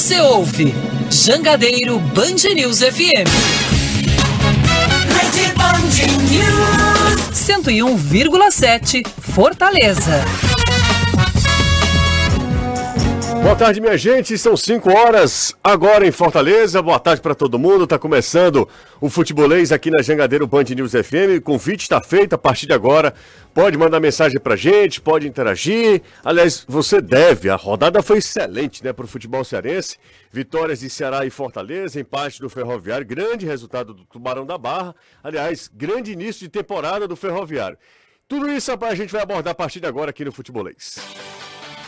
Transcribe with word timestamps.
Você 0.00 0.18
ouve 0.18 0.74
Jangadeiro 1.10 1.98
Band 1.98 2.54
News 2.54 2.78
FM. 2.78 3.28
Rede 5.12 5.52
Band 5.52 5.76
News 6.30 7.20
101,7 7.34 9.06
Fortaleza. 9.20 10.24
Boa 13.42 13.56
tarde, 13.56 13.80
minha 13.80 13.96
gente. 13.96 14.36
São 14.36 14.54
5 14.54 14.90
horas 14.90 15.56
agora 15.64 16.06
em 16.06 16.12
Fortaleza. 16.12 16.82
Boa 16.82 17.00
tarde 17.00 17.22
para 17.22 17.34
todo 17.34 17.58
mundo. 17.58 17.86
Tá 17.86 17.98
começando 17.98 18.68
o 19.00 19.08
futebolês 19.08 19.72
aqui 19.72 19.90
na 19.90 20.02
Jangadeiro 20.02 20.46
Band 20.46 20.64
News 20.64 20.92
FM. 20.92 21.38
O 21.38 21.42
convite 21.42 21.80
está 21.82 22.02
feito 22.02 22.34
a 22.34 22.38
partir 22.38 22.66
de 22.66 22.74
agora. 22.74 23.14
Pode 23.54 23.78
mandar 23.78 23.98
mensagem 23.98 24.38
pra 24.38 24.56
gente, 24.56 25.00
pode 25.00 25.26
interagir. 25.26 26.02
Aliás, 26.22 26.64
você 26.68 27.00
deve. 27.00 27.48
A 27.48 27.56
rodada 27.56 28.02
foi 28.02 28.18
excelente, 28.18 28.84
né, 28.84 28.92
pro 28.92 29.08
futebol 29.08 29.42
cearense. 29.42 29.96
Vitórias 30.30 30.80
de 30.80 30.90
Ceará 30.90 31.24
e 31.24 31.30
Fortaleza, 31.30 31.98
empate 31.98 32.40
do 32.40 32.50
Ferroviário, 32.50 33.06
grande 33.06 33.46
resultado 33.46 33.94
do 33.94 34.04
Tubarão 34.04 34.44
da 34.44 34.58
Barra. 34.58 34.94
Aliás, 35.24 35.68
grande 35.74 36.12
início 36.12 36.42
de 36.42 36.48
temporada 36.50 37.08
do 37.08 37.16
Ferroviário. 37.16 37.78
Tudo 38.28 38.52
isso 38.52 38.70
a 38.70 38.94
gente 38.94 39.12
vai 39.12 39.22
abordar 39.22 39.52
a 39.52 39.54
partir 39.56 39.80
de 39.80 39.86
agora 39.86 40.10
aqui 40.10 40.24
no 40.24 40.30
Futebolês. 40.30 40.98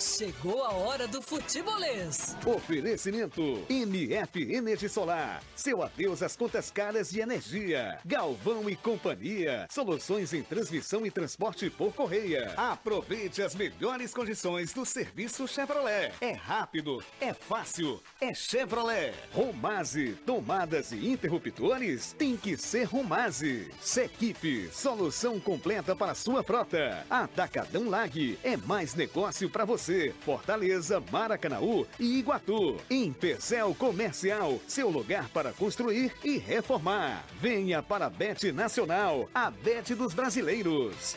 chegou 0.00 0.64
a 0.64 0.72
hora 0.72 1.06
do 1.06 1.22
futebolês. 1.22 2.36
Oferecimento 2.44 3.64
MF 3.68 4.52
Energia 4.52 4.88
Solar. 4.88 5.42
Seu 5.54 5.82
adeus 5.82 6.22
às 6.22 6.36
contas 6.36 6.70
caras 6.70 7.10
de 7.10 7.20
energia. 7.20 7.98
Galvão 8.04 8.68
e 8.68 8.76
Companhia. 8.76 9.66
Soluções 9.70 10.32
em 10.32 10.42
transmissão 10.42 11.06
e 11.06 11.10
transporte 11.10 11.70
por 11.70 11.92
correia. 11.92 12.52
Aproveite 12.56 13.42
as 13.42 13.54
melhores 13.54 14.12
condições 14.12 14.72
do 14.72 14.84
serviço 14.84 15.46
Chevrolet. 15.46 16.12
É 16.20 16.32
rápido, 16.32 17.02
é 17.20 17.32
fácil, 17.32 18.00
é 18.20 18.34
Chevrolet. 18.34 19.14
Romase, 19.32 20.16
tomadas 20.26 20.92
e 20.92 21.08
interruptores 21.08 22.14
tem 22.18 22.36
que 22.36 22.56
ser 22.56 22.84
Romase. 22.84 23.70
Sequipe, 23.80 24.68
solução 24.72 25.38
completa 25.38 25.94
para 25.94 26.14
sua 26.14 26.42
frota. 26.42 27.06
Atacadão 27.08 27.88
Lag 27.88 28.38
é 28.42 28.56
mais 28.56 28.94
negócio 28.94 29.48
para 29.48 29.64
você. 29.64 29.83
Fortaleza, 30.24 31.02
Maracanaú 31.12 31.86
e 32.00 32.18
Iguatu. 32.18 32.76
Em 32.88 33.12
Pecel 33.12 33.74
Comercial, 33.74 34.58
seu 34.66 34.88
lugar 34.88 35.28
para 35.28 35.52
construir 35.52 36.12
e 36.24 36.38
reformar. 36.38 37.24
Venha 37.40 37.82
para 37.82 38.06
a 38.06 38.10
Bet 38.10 38.50
Nacional, 38.50 39.28
a 39.34 39.50
Bet 39.50 39.94
dos 39.94 40.14
brasileiros. 40.14 41.16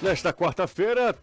Nesta 0.00 0.32
quarta-feira, 0.32 1.16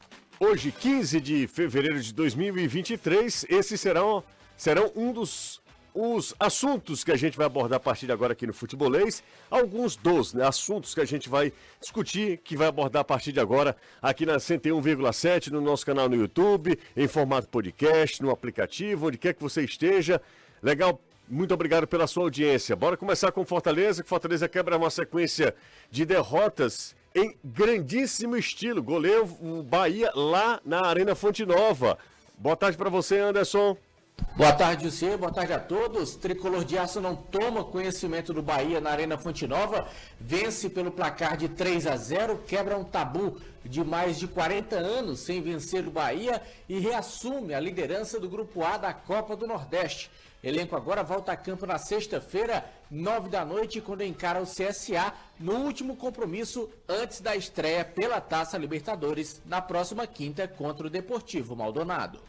Hoje, 0.44 0.72
15 0.72 1.22
de 1.22 1.46
fevereiro 1.46 2.02
de 2.02 2.12
2023, 2.16 3.46
esses 3.48 3.80
serão, 3.80 4.24
serão 4.62 4.92
um 4.96 5.12
dos 5.12 5.60
os 5.94 6.36
assuntos 6.40 7.04
que 7.04 7.12
a 7.12 7.18
gente 7.18 7.36
vai 7.36 7.48
abordar 7.48 7.78
a 7.78 7.80
partir 7.80 8.06
de 8.06 8.12
agora 8.14 8.32
aqui 8.32 8.46
no 8.46 8.54
Futebolês. 8.54 9.24
Alguns 9.50 9.98
dos 9.98 10.34
né, 10.36 10.48
assuntos 10.48 10.94
que 10.94 11.02
a 11.02 11.06
gente 11.06 11.28
vai 11.28 11.52
discutir, 11.82 12.38
que 12.38 12.56
vai 12.56 12.68
abordar 12.68 13.02
a 13.02 13.04
partir 13.04 13.32
de 13.34 13.40
agora 13.42 13.76
aqui 14.02 14.26
na 14.26 14.38
101,7, 14.38 15.48
no 15.48 15.60
nosso 15.60 15.84
canal 15.86 16.08
no 16.08 16.16
YouTube, 16.16 16.80
em 16.96 17.08
formato 17.08 17.50
podcast, 17.50 18.22
no 18.22 18.30
aplicativo, 18.30 19.08
onde 19.08 19.18
quer 19.18 19.34
que 19.34 19.42
você 19.42 19.64
esteja. 19.64 20.22
Legal, 20.62 21.02
muito 21.28 21.54
obrigado 21.56 21.88
pela 21.88 22.06
sua 22.06 22.24
audiência. 22.24 22.76
Bora 22.76 22.96
começar 22.96 23.32
com 23.32 23.44
Fortaleza, 23.44 24.04
que 24.04 24.08
Fortaleza 24.08 24.48
quebra 24.48 24.78
uma 24.78 24.92
sequência 24.92 25.56
de 25.90 26.06
derrotas 26.06 26.96
em 27.14 27.36
grandíssimo 27.44 28.38
estilo. 28.38 28.82
Goleiro 28.82 29.26
o 29.42 29.64
Bahia 29.64 30.12
lá 30.16 30.62
na 30.64 30.86
Arena 30.86 31.16
Fonte 31.16 31.46
Nova. 31.46 31.98
Boa 32.38 32.56
tarde 32.56 32.78
para 32.78 32.90
você, 32.92 33.18
Anderson. 33.18 33.76
Boa 34.36 34.54
tarde, 34.54 34.90
você. 34.90 35.18
Boa 35.18 35.32
tarde 35.32 35.54
a 35.54 35.60
todos. 35.60 36.16
Tricolor 36.16 36.64
de 36.64 36.78
Aço 36.78 37.02
não 37.02 37.16
toma 37.16 37.64
conhecimento 37.64 38.34
do 38.34 38.42
Bahia 38.42 38.80
na 38.80 38.90
Arena 38.90 39.18
Fonte 39.18 39.46
Nova. 39.46 39.88
Vence 40.20 40.70
pelo 40.70 40.90
placar 40.90 41.38
de 41.38 41.50
3 41.50 41.86
a 41.86 41.96
0, 41.96 42.40
quebra 42.48 42.78
um 42.78 42.84
tabu 42.84 43.40
de 43.64 43.84
mais 43.84 44.18
de 44.18 44.28
40 44.28 44.78
anos 44.78 45.20
sem 45.20 45.42
vencer 45.42 45.86
o 45.86 45.92
Bahia 45.92 46.42
e 46.68 46.80
reassume 46.80 47.54
a 47.54 47.60
liderança 47.60 48.20
do 48.20 48.30
Grupo 48.30 48.64
A 48.64 48.78
da 48.78 48.94
Copa 48.94 49.36
do 49.36 49.46
Nordeste. 49.46 50.10
Elenco 50.44 50.76
agora 50.76 51.04
volta 51.04 51.32
a 51.34 51.38
campo 51.38 51.68
na 51.68 51.78
sexta-feira, 51.78 52.66
nove 52.90 53.30
da 53.30 53.46
noite, 53.46 53.80
quando 53.80 54.02
encara 54.02 54.42
o 54.42 54.46
CSA 54.46 55.14
no 55.40 55.58
último 55.58 55.96
compromisso 55.96 56.68
antes 56.90 57.22
da 57.22 57.36
estreia 57.36 57.86
pela 57.86 58.20
Taça 58.20 58.58
Libertadores 58.58 59.40
na 59.46 59.62
próxima 59.62 60.08
quinta 60.08 60.48
contra 60.48 60.88
o 60.88 60.90
Deportivo 60.90 61.56
Maldonado. 61.56 62.20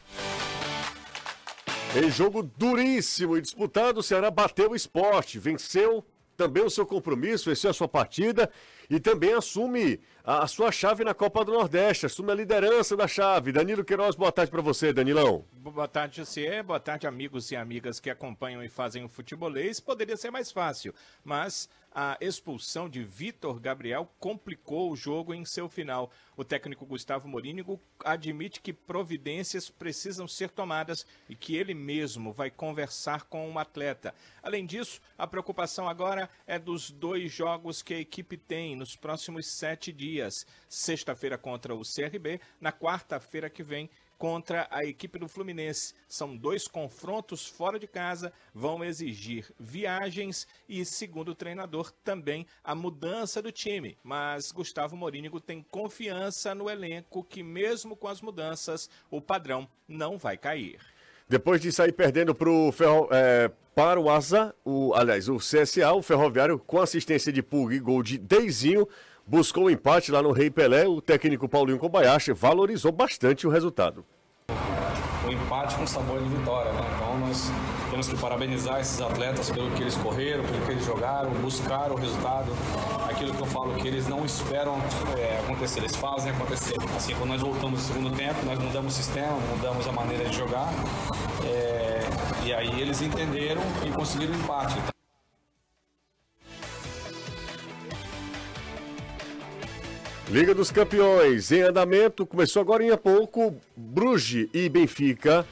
Em 1.94 2.10
jogo 2.10 2.42
duríssimo 2.42 3.36
e 3.36 3.42
disputado, 3.42 4.00
o 4.00 4.02
Ceará 4.02 4.30
bateu 4.30 4.70
o 4.70 4.74
esporte, 4.74 5.38
venceu 5.38 6.02
também 6.38 6.64
o 6.64 6.70
seu 6.70 6.86
compromisso, 6.86 7.50
venceu 7.50 7.70
a 7.70 7.74
sua 7.74 7.86
partida 7.86 8.50
e 8.88 8.98
também 8.98 9.34
assume 9.34 10.00
a, 10.24 10.46
sua 10.46 10.72
chave 10.72 11.04
na 11.04 11.12
Copa 11.12 11.44
do 11.44 11.52
Nordeste, 11.52 12.06
assume 12.06 12.32
a 12.32 12.34
liderança 12.34 12.96
da 12.96 13.06
chave. 13.06 13.52
Danilo 13.52 13.84
Queiroz, 13.84 14.16
boa 14.16 14.32
tarde 14.32 14.50
para 14.50 14.62
você, 14.62 14.90
Danilão. 14.90 15.44
Boa 15.52 15.86
tarde, 15.86 16.24
você. 16.24 16.62
Boa 16.62 16.80
tarde, 16.80 17.06
amigos 17.06 17.50
e 17.50 17.56
amigas 17.56 18.00
que 18.00 18.08
acompanham 18.08 18.64
e 18.64 18.70
fazem 18.70 19.04
o 19.04 19.08
futebolês. 19.08 19.78
Poderia 19.78 20.16
ser 20.16 20.30
mais 20.30 20.50
fácil, 20.50 20.94
mas 21.22 21.68
a 21.94 22.16
expulsão 22.20 22.88
de 22.88 23.02
Vitor 23.02 23.60
Gabriel 23.60 24.10
complicou 24.18 24.90
o 24.90 24.96
jogo 24.96 25.34
em 25.34 25.44
seu 25.44 25.68
final. 25.68 26.10
O 26.36 26.42
técnico 26.42 26.86
Gustavo 26.86 27.28
Morínigo 27.28 27.80
admite 28.02 28.60
que 28.60 28.72
providências 28.72 29.68
precisam 29.68 30.26
ser 30.26 30.50
tomadas 30.50 31.06
e 31.28 31.36
que 31.36 31.54
ele 31.54 31.74
mesmo 31.74 32.32
vai 32.32 32.50
conversar 32.50 33.24
com 33.24 33.46
o 33.46 33.52
um 33.52 33.58
atleta. 33.58 34.14
Além 34.42 34.64
disso, 34.64 35.00
a 35.18 35.26
preocupação 35.26 35.88
agora 35.88 36.30
é 36.46 36.58
dos 36.58 36.90
dois 36.90 37.30
jogos 37.30 37.82
que 37.82 37.94
a 37.94 38.00
equipe 38.00 38.36
tem 38.36 38.74
nos 38.74 38.96
próximos 38.96 39.46
sete 39.46 39.92
dias. 39.92 40.46
Sexta-feira 40.68 41.36
contra 41.36 41.74
o 41.74 41.82
CRB, 41.82 42.40
na 42.60 42.72
quarta-feira 42.72 43.50
que 43.50 43.62
vem 43.62 43.90
contra 44.22 44.68
a 44.70 44.84
equipe 44.84 45.18
do 45.18 45.26
Fluminense. 45.26 45.94
São 46.06 46.36
dois 46.36 46.68
confrontos 46.68 47.44
fora 47.44 47.76
de 47.76 47.88
casa, 47.88 48.32
vão 48.54 48.84
exigir 48.84 49.52
viagens 49.58 50.46
e, 50.68 50.84
segundo 50.84 51.32
o 51.32 51.34
treinador, 51.34 51.90
também 52.04 52.46
a 52.62 52.72
mudança 52.72 53.42
do 53.42 53.50
time. 53.50 53.98
Mas 54.00 54.52
Gustavo 54.52 54.96
Morínigo 54.96 55.40
tem 55.40 55.60
confiança 55.68 56.54
no 56.54 56.70
elenco 56.70 57.24
que, 57.24 57.42
mesmo 57.42 57.96
com 57.96 58.06
as 58.06 58.20
mudanças, 58.20 58.88
o 59.10 59.20
padrão 59.20 59.68
não 59.88 60.16
vai 60.16 60.38
cair. 60.38 60.78
Depois 61.28 61.60
de 61.60 61.72
sair 61.72 61.90
perdendo 61.90 62.32
pro 62.32 62.70
Ferro, 62.70 63.08
é, 63.10 63.50
para 63.74 63.98
o 63.98 64.08
Asa, 64.08 64.54
o, 64.64 64.94
aliás, 64.94 65.28
o 65.28 65.38
CSA, 65.38 65.92
o 65.94 66.02
Ferroviário, 66.02 66.60
com 66.60 66.80
assistência 66.80 67.32
de 67.32 67.42
Pug 67.42 67.74
e 67.74 67.80
gol 67.80 68.04
de 68.04 68.18
Deizinho, 68.18 68.86
buscou 69.26 69.64
o 69.64 69.66
um 69.66 69.70
empate 69.70 70.10
lá 70.10 70.22
no 70.22 70.32
Rei 70.32 70.50
Pelé. 70.50 70.86
O 70.86 71.00
técnico 71.00 71.48
Paulinho 71.48 71.78
Kobayashi 71.78 72.32
valorizou 72.32 72.92
bastante 72.92 73.46
o 73.46 73.50
resultado. 73.50 74.04
O 75.26 75.30
empate 75.30 75.74
com 75.76 75.86
sabor 75.86 76.20
de 76.20 76.28
vitória, 76.28 76.72
né? 76.72 76.80
Então 76.96 77.18
nós 77.20 77.50
temos 77.90 78.08
que 78.08 78.16
parabenizar 78.16 78.80
esses 78.80 79.00
atletas 79.00 79.50
pelo 79.50 79.70
que 79.72 79.82
eles 79.82 79.94
correram, 79.96 80.42
pelo 80.44 80.64
que 80.64 80.72
eles 80.72 80.84
jogaram, 80.84 81.30
buscaram 81.42 81.94
o 81.94 81.98
resultado. 81.98 82.50
Aquilo 83.08 83.34
que 83.34 83.40
eu 83.40 83.46
falo 83.46 83.74
que 83.74 83.86
eles 83.86 84.08
não 84.08 84.24
esperam 84.24 84.76
é, 85.16 85.38
acontecer, 85.44 85.80
eles 85.80 85.94
fazem 85.94 86.32
acontecer. 86.32 86.76
Assim, 86.96 87.14
quando 87.14 87.28
nós 87.28 87.40
voltamos 87.42 87.80
no 87.80 87.94
segundo 87.94 88.16
tempo, 88.16 88.44
nós 88.46 88.58
mudamos 88.58 88.94
o 88.94 88.96
sistema, 88.96 89.36
mudamos 89.54 89.86
a 89.86 89.92
maneira 89.92 90.24
de 90.24 90.36
jogar. 90.36 90.72
É, 91.44 92.00
e 92.44 92.52
aí 92.52 92.80
eles 92.80 93.02
entenderam 93.02 93.62
e 93.86 93.90
conseguiram 93.90 94.32
o 94.32 94.36
empate. 94.36 94.74
Liga 100.30 100.54
dos 100.54 100.70
Campeões 100.70 101.52
em 101.52 101.62
andamento, 101.62 102.24
começou 102.24 102.62
agora 102.62 102.82
em 102.84 102.96
pouco, 102.96 103.54
Bruges 103.76 104.48
e 104.54 104.68
Benfica, 104.68 105.44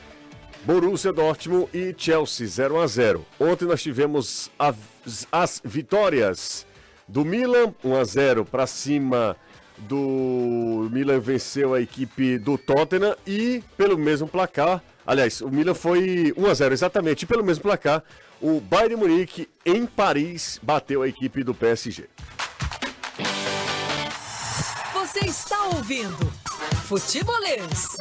Borussia 0.64 1.12
Dortmund 1.12 1.69
e 1.75 1.94
Chelsea 1.96 2.46
0 2.46 2.81
a 2.81 2.87
0. 2.87 3.26
Ontem 3.38 3.67
nós 3.67 3.82
tivemos 3.82 4.50
as, 4.58 4.76
as 5.31 5.61
vitórias 5.64 6.67
do 7.06 7.25
Milan 7.25 7.75
1 7.84 7.96
a 7.96 8.05
0 8.05 8.44
para 8.44 8.67
cima 8.67 9.37
do 9.76 10.88
Milan 10.90 11.19
venceu 11.20 11.75
a 11.75 11.81
equipe 11.81 12.38
do 12.38 12.56
Tottenham 12.56 13.17
e 13.26 13.62
pelo 13.76 13.99
mesmo 13.99 14.28
placar, 14.28 14.82
aliás, 15.06 15.40
o 15.40 15.50
Milan 15.50 15.75
foi 15.75 16.32
1 16.37 16.46
a 16.46 16.55
0 16.55 16.75
exatamente, 16.75 17.22
e 17.22 17.26
pelo 17.26 17.44
mesmo 17.44 17.62
placar, 17.62 18.02
o 18.40 18.61
Bayern 18.61 18.96
Munique 18.96 19.49
em 19.64 19.84
Paris 19.84 20.58
bateu 20.62 21.02
a 21.02 21.08
equipe 21.08 21.43
do 21.43 21.55
PSG. 21.55 22.08
Você 25.20 25.26
está 25.26 25.64
ouvindo 25.67 26.17
Futebolês. 26.87 27.96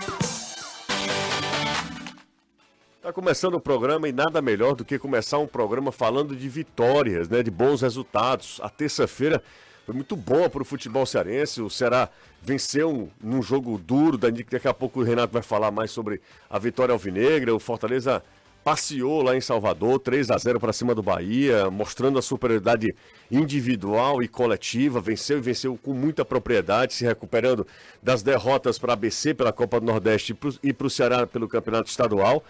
Tá 3.02 3.12
começando 3.12 3.56
o 3.56 3.60
programa 3.60 4.08
e 4.08 4.14
nada 4.14 4.42
melhor 4.42 4.74
do 4.74 4.86
que 4.86 4.98
começar 4.98 5.38
um 5.38 5.48
programa 5.48 5.92
falando 5.92 6.34
de 6.34 6.48
vitórias, 6.48 7.28
né, 7.28 7.44
de 7.44 7.52
bons 7.52 7.82
resultados. 7.82 8.60
A 8.64 8.70
terça-feira 8.70 9.44
foi 9.86 9.94
muito 9.94 10.16
boa 10.16 10.50
para 10.50 10.62
o 10.62 10.66
futebol 10.66 11.06
cearense. 11.06 11.62
O 11.62 11.70
Ceará 11.70 12.08
venceu 12.42 13.10
num 13.22 13.42
jogo 13.42 13.78
duro, 13.78 14.18
daqui 14.18 14.68
a 14.68 14.74
pouco 14.74 15.02
o 15.02 15.04
Renato 15.04 15.34
vai 15.34 15.42
falar 15.42 15.72
mais 15.72 15.92
sobre 15.92 16.22
a 16.50 16.58
vitória 16.58 16.94
alvinegra. 16.94 17.54
O 17.54 17.60
Fortaleza 17.60 18.24
passeou 18.64 19.22
lá 19.22 19.36
em 19.36 19.42
Salvador, 19.42 20.00
3 20.00 20.30
a 20.32 20.38
0 20.38 20.60
para 20.60 20.74
cima 20.74 20.94
do 20.94 21.02
Bahia, 21.02 21.70
mostrando 21.70 22.20
a 22.20 22.22
superioridade 22.22 22.94
individual 23.32 24.22
e 24.22 24.28
coletiva, 24.28 25.00
venceu 25.00 25.38
e 25.38 25.42
venceu 25.42 25.78
com 25.82 25.94
muita 25.94 26.26
propriedade, 26.26 26.94
se 26.94 27.06
recuperando 27.06 27.66
das 28.02 28.22
derrotas 28.22 28.78
para 28.78 28.94
a 28.94 28.96
ABC 28.96 29.34
pela 29.34 29.52
Copa 29.54 29.80
do 29.80 29.86
Nordeste 29.86 30.38
e 30.62 30.74
para 30.74 30.88
o 30.88 30.90
Ceará 30.90 31.26
pelo 31.26 31.48
Campeonato 31.48 31.90
Estadual 31.90 32.44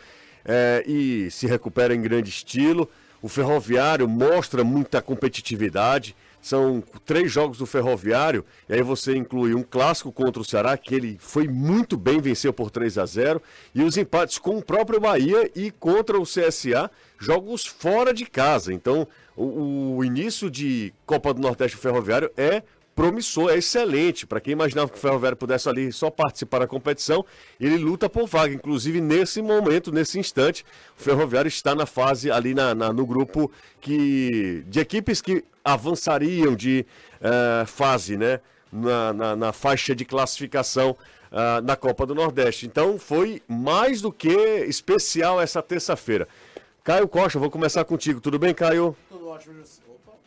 é, 0.46 0.84
e 0.88 1.30
se 1.32 1.48
recupera 1.48 1.94
em 1.94 2.02
grande 2.02 2.30
estilo. 2.30 2.90
O 3.22 3.28
Ferroviário 3.28 4.08
mostra 4.08 4.64
muita 4.64 5.02
competitividade. 5.02 6.16
São 6.42 6.84
três 7.06 7.32
jogos 7.32 7.58
do 7.58 7.66
Ferroviário, 7.66 8.46
e 8.68 8.74
aí 8.74 8.82
você 8.82 9.16
inclui 9.16 9.54
um 9.54 9.64
clássico 9.64 10.12
contra 10.12 10.42
o 10.42 10.46
Ceará, 10.46 10.78
que 10.78 10.96
ele 10.96 11.18
foi 11.20 11.48
muito 11.48 11.98
bem, 11.98 12.22
venceu 12.22 12.54
por 12.54 12.72
3 12.72 12.98
a 12.98 13.06
0 13.06 13.42
e 13.76 13.84
os 13.84 13.98
empates 13.98 14.38
com 14.38 14.58
o 14.58 14.64
próprio 14.64 15.00
Bahia 15.00 15.52
e 15.56 15.70
contra 15.72 16.18
o 16.18 16.24
CSA, 16.24 16.90
jogos 17.18 17.66
fora 17.66 18.14
de 18.14 18.26
casa. 18.26 18.74
Então, 18.74 19.08
o, 19.36 19.98
o 19.98 20.06
início 20.06 20.50
de 20.50 20.94
Copa 21.06 21.34
do 21.34 21.42
Nordeste 21.42 21.78
Ferroviário 21.78 22.32
é 22.38 22.64
promissor, 23.00 23.50
é 23.50 23.58
excelente. 23.58 24.28
Para 24.28 24.42
quem 24.42 24.52
imaginava 24.52 24.90
que 24.90 24.98
o 24.98 25.00
Ferroviário 25.00 25.38
pudesse 25.38 25.70
ali 25.70 25.90
só 25.90 26.10
participar 26.10 26.60
da 26.60 26.68
competição, 26.68 27.26
ele 27.58 27.78
luta 27.78 28.10
por 28.10 28.28
vaga. 28.28 28.54
Inclusive, 28.54 29.00
nesse 29.00 29.42
momento, 29.42 29.90
nesse 29.90 30.20
instante, 30.20 30.66
o 31.00 31.02
Ferroviário 31.02 31.48
está 31.48 31.74
na 31.74 31.86
fase 31.86 32.30
ali 32.30 32.54
na, 32.54 32.76
na 32.76 32.92
no 32.92 33.06
grupo 33.06 33.50
que 33.80 34.66
de 34.68 34.82
equipes 34.82 35.22
que 35.22 35.46
avançariam 35.64 36.54
de 36.54 36.86
uh, 37.22 37.66
fase, 37.66 38.18
né? 38.18 38.42
Na, 38.72 39.14
na, 39.14 39.36
na, 39.36 39.54
faixa 39.54 39.96
de 39.96 40.06
classificação 40.06 40.92
uh, 41.32 41.62
na 41.64 41.78
Copa 41.78 42.06
do 42.06 42.14
Nordeste. 42.14 42.68
Então 42.68 43.00
foi 43.00 43.42
mais 43.48 44.02
do 44.02 44.12
que 44.12 44.30
especial 44.68 45.42
essa 45.42 45.62
terça-feira. 45.62 46.28
Caio 46.84 47.08
Costa, 47.08 47.40
vou 47.40 47.50
começar 47.50 47.86
contigo. 47.86 48.20
Tudo 48.20 48.38
bem, 48.38 48.54
Caio? 48.54 48.96
Tudo 49.10 49.30
ótimo, 49.30 49.56
José. 49.56 49.82
Opa. 49.88 50.18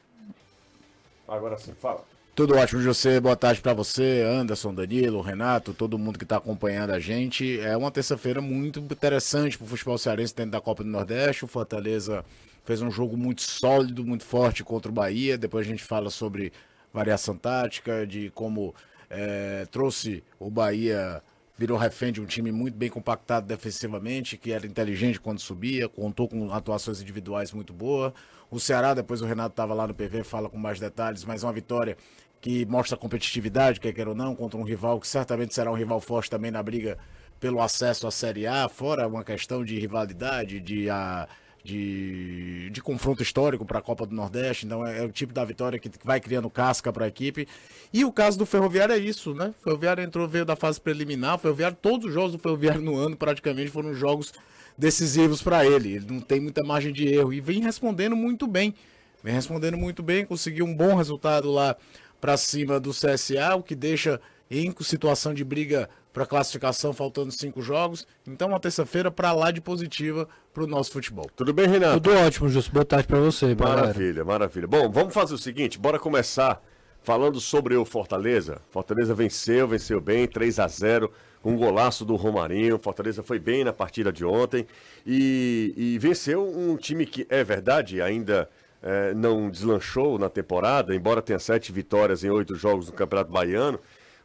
Agora 1.28 1.56
sim, 1.58 1.72
fala. 1.78 2.11
Tudo 2.34 2.56
ótimo, 2.56 2.80
José. 2.80 3.20
Boa 3.20 3.36
tarde 3.36 3.60
para 3.60 3.74
você, 3.74 4.22
Anderson, 4.26 4.72
Danilo, 4.72 5.20
Renato, 5.20 5.74
todo 5.74 5.98
mundo 5.98 6.18
que 6.18 6.24
está 6.24 6.38
acompanhando 6.38 6.92
a 6.92 6.98
gente. 6.98 7.60
É 7.60 7.76
uma 7.76 7.90
terça-feira 7.90 8.40
muito 8.40 8.80
interessante 8.80 9.58
para 9.58 9.66
o 9.66 9.68
futebol 9.68 9.98
cearense 9.98 10.34
dentro 10.34 10.52
da 10.52 10.60
Copa 10.60 10.82
do 10.82 10.88
Nordeste. 10.88 11.44
O 11.44 11.48
Fortaleza 11.48 12.24
fez 12.64 12.80
um 12.80 12.90
jogo 12.90 13.18
muito 13.18 13.42
sólido, 13.42 14.02
muito 14.02 14.24
forte 14.24 14.64
contra 14.64 14.90
o 14.90 14.94
Bahia. 14.94 15.36
Depois 15.36 15.66
a 15.66 15.70
gente 15.70 15.84
fala 15.84 16.08
sobre 16.08 16.54
variação 16.90 17.36
tática, 17.36 18.06
de 18.06 18.30
como 18.30 18.74
é, 19.10 19.66
trouxe 19.70 20.24
o 20.40 20.50
Bahia, 20.50 21.22
virou 21.58 21.76
refém 21.76 22.12
de 22.14 22.20
um 22.22 22.24
time 22.24 22.50
muito 22.50 22.78
bem 22.78 22.88
compactado 22.88 23.46
defensivamente, 23.46 24.38
que 24.38 24.52
era 24.52 24.66
inteligente 24.66 25.20
quando 25.20 25.38
subia, 25.38 25.86
contou 25.86 26.26
com 26.26 26.50
atuações 26.50 27.02
individuais 27.02 27.52
muito 27.52 27.74
boas. 27.74 28.14
O 28.52 28.60
Ceará, 28.60 28.92
depois 28.92 29.22
o 29.22 29.24
Renato 29.24 29.54
estava 29.54 29.72
lá 29.72 29.86
no 29.86 29.94
PV, 29.94 30.24
fala 30.24 30.46
com 30.46 30.58
mais 30.58 30.78
detalhes, 30.78 31.24
mas 31.24 31.42
uma 31.42 31.54
vitória 31.54 31.96
que 32.38 32.66
mostra 32.66 32.98
competitividade, 32.98 33.80
quer 33.80 33.94
queira 33.94 34.10
ou 34.10 34.14
não, 34.14 34.36
contra 34.36 34.60
um 34.60 34.62
rival 34.62 35.00
que 35.00 35.08
certamente 35.08 35.54
será 35.54 35.72
um 35.72 35.74
rival 35.74 36.02
forte 36.02 36.28
também 36.28 36.50
na 36.50 36.62
briga 36.62 36.98
pelo 37.40 37.62
acesso 37.62 38.06
à 38.06 38.10
Série 38.10 38.46
A, 38.46 38.68
fora 38.68 39.08
uma 39.08 39.24
questão 39.24 39.64
de 39.64 39.78
rivalidade, 39.78 40.60
de, 40.60 40.90
a, 40.90 41.26
de, 41.64 42.68
de 42.68 42.82
confronto 42.82 43.22
histórico 43.22 43.64
para 43.64 43.78
a 43.78 43.82
Copa 43.82 44.04
do 44.04 44.14
Nordeste. 44.14 44.66
Então 44.66 44.86
é, 44.86 44.98
é, 44.98 45.02
o 45.02 45.10
tipo 45.10 45.32
da 45.32 45.46
vitória 45.46 45.78
que 45.78 45.90
vai 46.04 46.20
criando 46.20 46.50
casca 46.50 46.92
para 46.92 47.06
a 47.06 47.08
equipe. 47.08 47.48
E 47.90 48.04
o 48.04 48.12
caso 48.12 48.38
do 48.38 48.44
Ferroviário 48.44 48.94
é 48.94 48.98
isso, 48.98 49.34
né? 49.34 49.54
O 49.60 49.64
Ferroviário 49.64 50.04
entrou, 50.04 50.28
veio 50.28 50.44
da 50.44 50.56
fase 50.56 50.78
preliminar. 50.78 51.36
O 51.36 51.38
Ferroviário, 51.38 51.78
todos 51.80 52.06
os 52.06 52.12
jogos 52.12 52.32
do 52.32 52.38
Ferroviário 52.38 52.82
no 52.82 52.98
ano 52.98 53.16
praticamente 53.16 53.70
foram 53.70 53.94
jogos 53.94 54.30
decisivos 54.76 55.42
para 55.42 55.64
ele. 55.66 55.94
Ele 55.94 56.06
não 56.08 56.20
tem 56.20 56.40
muita 56.40 56.64
margem 56.64 56.92
de 56.92 57.06
erro 57.08 57.32
e 57.32 57.40
vem 57.40 57.60
respondendo 57.60 58.16
muito 58.16 58.46
bem. 58.46 58.74
Vem 59.22 59.34
respondendo 59.34 59.76
muito 59.76 60.02
bem, 60.02 60.24
conseguiu 60.24 60.64
um 60.64 60.74
bom 60.74 60.96
resultado 60.96 61.50
lá 61.50 61.76
para 62.20 62.36
cima 62.36 62.80
do 62.80 62.90
CSA, 62.90 63.54
o 63.56 63.62
que 63.62 63.74
deixa 63.74 64.20
em 64.50 64.74
situação 64.80 65.32
de 65.32 65.44
briga 65.44 65.88
para 66.12 66.26
classificação, 66.26 66.92
faltando 66.92 67.32
cinco 67.32 67.62
jogos. 67.62 68.06
Então, 68.26 68.48
uma 68.48 68.60
terça-feira 68.60 69.10
para 69.10 69.32
lá 69.32 69.50
de 69.50 69.60
positiva 69.60 70.28
para 70.52 70.64
o 70.64 70.66
nosso 70.66 70.92
futebol. 70.92 71.30
Tudo 71.34 71.54
bem, 71.54 71.66
Renato? 71.66 72.00
Tudo 72.00 72.14
ótimo, 72.16 72.48
Justo. 72.48 72.70
Boa 72.70 72.84
tarde 72.84 73.06
para 73.06 73.18
você. 73.18 73.54
Maravilha, 73.54 73.94
galera. 74.12 74.24
maravilha. 74.24 74.66
Bom, 74.66 74.90
vamos 74.90 75.14
fazer 75.14 75.34
o 75.34 75.38
seguinte, 75.38 75.78
bora 75.78 75.98
começar 75.98 76.62
falando 77.02 77.40
sobre 77.40 77.76
o 77.76 77.84
Fortaleza. 77.84 78.60
Fortaleza 78.70 79.14
venceu, 79.14 79.66
venceu 79.66 80.00
bem, 80.00 80.26
3 80.28 80.58
a 80.58 80.68
0 80.68 81.10
um 81.44 81.56
golaço 81.56 82.04
do 82.04 82.16
Romarinho. 82.16 82.78
Fortaleza 82.78 83.22
foi 83.22 83.38
bem 83.38 83.64
na 83.64 83.72
partida 83.72 84.12
de 84.12 84.24
ontem 84.24 84.66
e, 85.06 85.72
e 85.76 85.98
venceu 85.98 86.42
um 86.42 86.76
time 86.76 87.06
que, 87.06 87.26
é 87.28 87.42
verdade, 87.42 88.00
ainda 88.00 88.48
é, 88.82 89.14
não 89.14 89.50
deslanchou 89.50 90.18
na 90.18 90.28
temporada, 90.28 90.94
embora 90.94 91.22
tenha 91.22 91.38
sete 91.38 91.72
vitórias 91.72 92.24
em 92.24 92.30
oito 92.30 92.54
jogos 92.54 92.86
no 92.88 92.92
Campeonato 92.92 93.30
Baiano. 93.30 93.78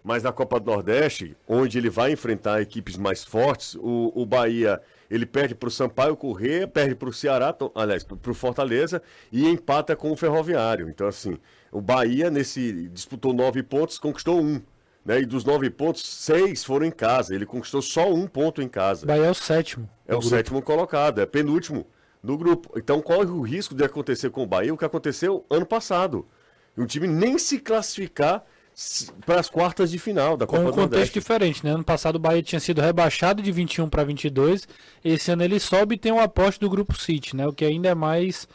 Mas 0.03 0.23
na 0.23 0.31
Copa 0.31 0.59
do 0.59 0.71
Nordeste, 0.71 1.35
onde 1.45 1.77
ele 1.77 1.89
vai 1.89 2.13
enfrentar 2.13 2.61
equipes 2.61 2.95
mais 2.95 3.25
fortes, 3.25 3.75
o, 3.75 4.13
o 4.15 4.25
Bahia 4.25 4.81
ele 5.11 5.25
perde 5.25 5.53
para 5.53 5.67
o 5.67 5.71
Sampaio 5.71 6.15
Corrêa, 6.15 6.65
perde 6.65 6.95
para 6.95 7.09
o 7.09 7.13
Ceará, 7.13 7.53
aliás, 7.75 8.03
para 8.03 8.31
o 8.31 8.33
Fortaleza 8.33 9.01
e 9.31 9.45
empata 9.45 9.95
com 9.95 10.11
o 10.11 10.15
Ferroviário. 10.15 10.87
Então, 10.89 11.07
assim, 11.07 11.37
o 11.71 11.81
Bahia 11.81 12.29
nesse 12.29 12.87
disputou 12.89 13.33
nove 13.33 13.61
pontos, 13.63 13.99
conquistou 13.99 14.41
um. 14.41 14.61
Né? 15.07 15.21
E 15.21 15.25
dos 15.25 15.45
nove 15.45 15.69
pontos, 15.69 16.05
seis 16.05 16.65
foram 16.65 16.85
em 16.85 16.91
casa. 16.91 17.33
Ele 17.33 17.45
conquistou 17.45 17.81
só 17.81 18.13
um 18.13 18.27
ponto 18.27 18.61
em 18.61 18.67
casa. 18.67 19.05
Bahia 19.05 19.27
é 19.27 19.31
o 19.31 19.33
sétimo. 19.33 19.89
É 20.05 20.13
o 20.13 20.19
grupo. 20.19 20.35
sétimo 20.35 20.61
colocado, 20.61 21.21
é 21.21 21.25
penúltimo 21.25 21.87
do 22.21 22.37
grupo. 22.37 22.77
Então 22.77 23.01
corre 23.01 23.31
o 23.31 23.41
risco 23.41 23.73
de 23.73 23.85
acontecer 23.85 24.29
com 24.29 24.43
o 24.43 24.45
Bahia 24.45 24.73
o 24.73 24.77
que 24.77 24.83
aconteceu 24.83 25.45
ano 25.49 25.65
passado. 25.65 26.27
Um 26.77 26.85
time 26.85 27.07
nem 27.07 27.37
se 27.37 27.57
classificar 27.57 28.43
para 29.25 29.39
as 29.39 29.49
quartas 29.49 29.89
de 29.89 29.97
final 29.97 30.37
da 30.37 30.45
Copa 30.45 30.61
Com 30.61 30.69
um 30.69 30.73
contexto 30.73 31.13
diferente, 31.13 31.65
né? 31.65 31.71
Ano 31.71 31.85
passado 31.85 32.17
o 32.17 32.19
Bahia 32.19 32.43
tinha 32.43 32.59
sido 32.59 32.81
rebaixado 32.81 33.41
de 33.41 33.51
21 33.51 33.89
para 33.89 34.03
22. 34.03 34.67
Esse 35.03 35.31
ano 35.31 35.41
ele 35.41 35.59
sobe 35.59 35.95
e 35.95 35.97
tem 35.97 36.11
o 36.11 36.19
aposto 36.19 36.59
do 36.59 36.69
grupo 36.69 36.95
City, 36.95 37.33
né? 37.33 37.47
O 37.47 37.53
que 37.53 37.63
ainda 37.63 37.87
é 37.87 37.95
mais 37.95 38.45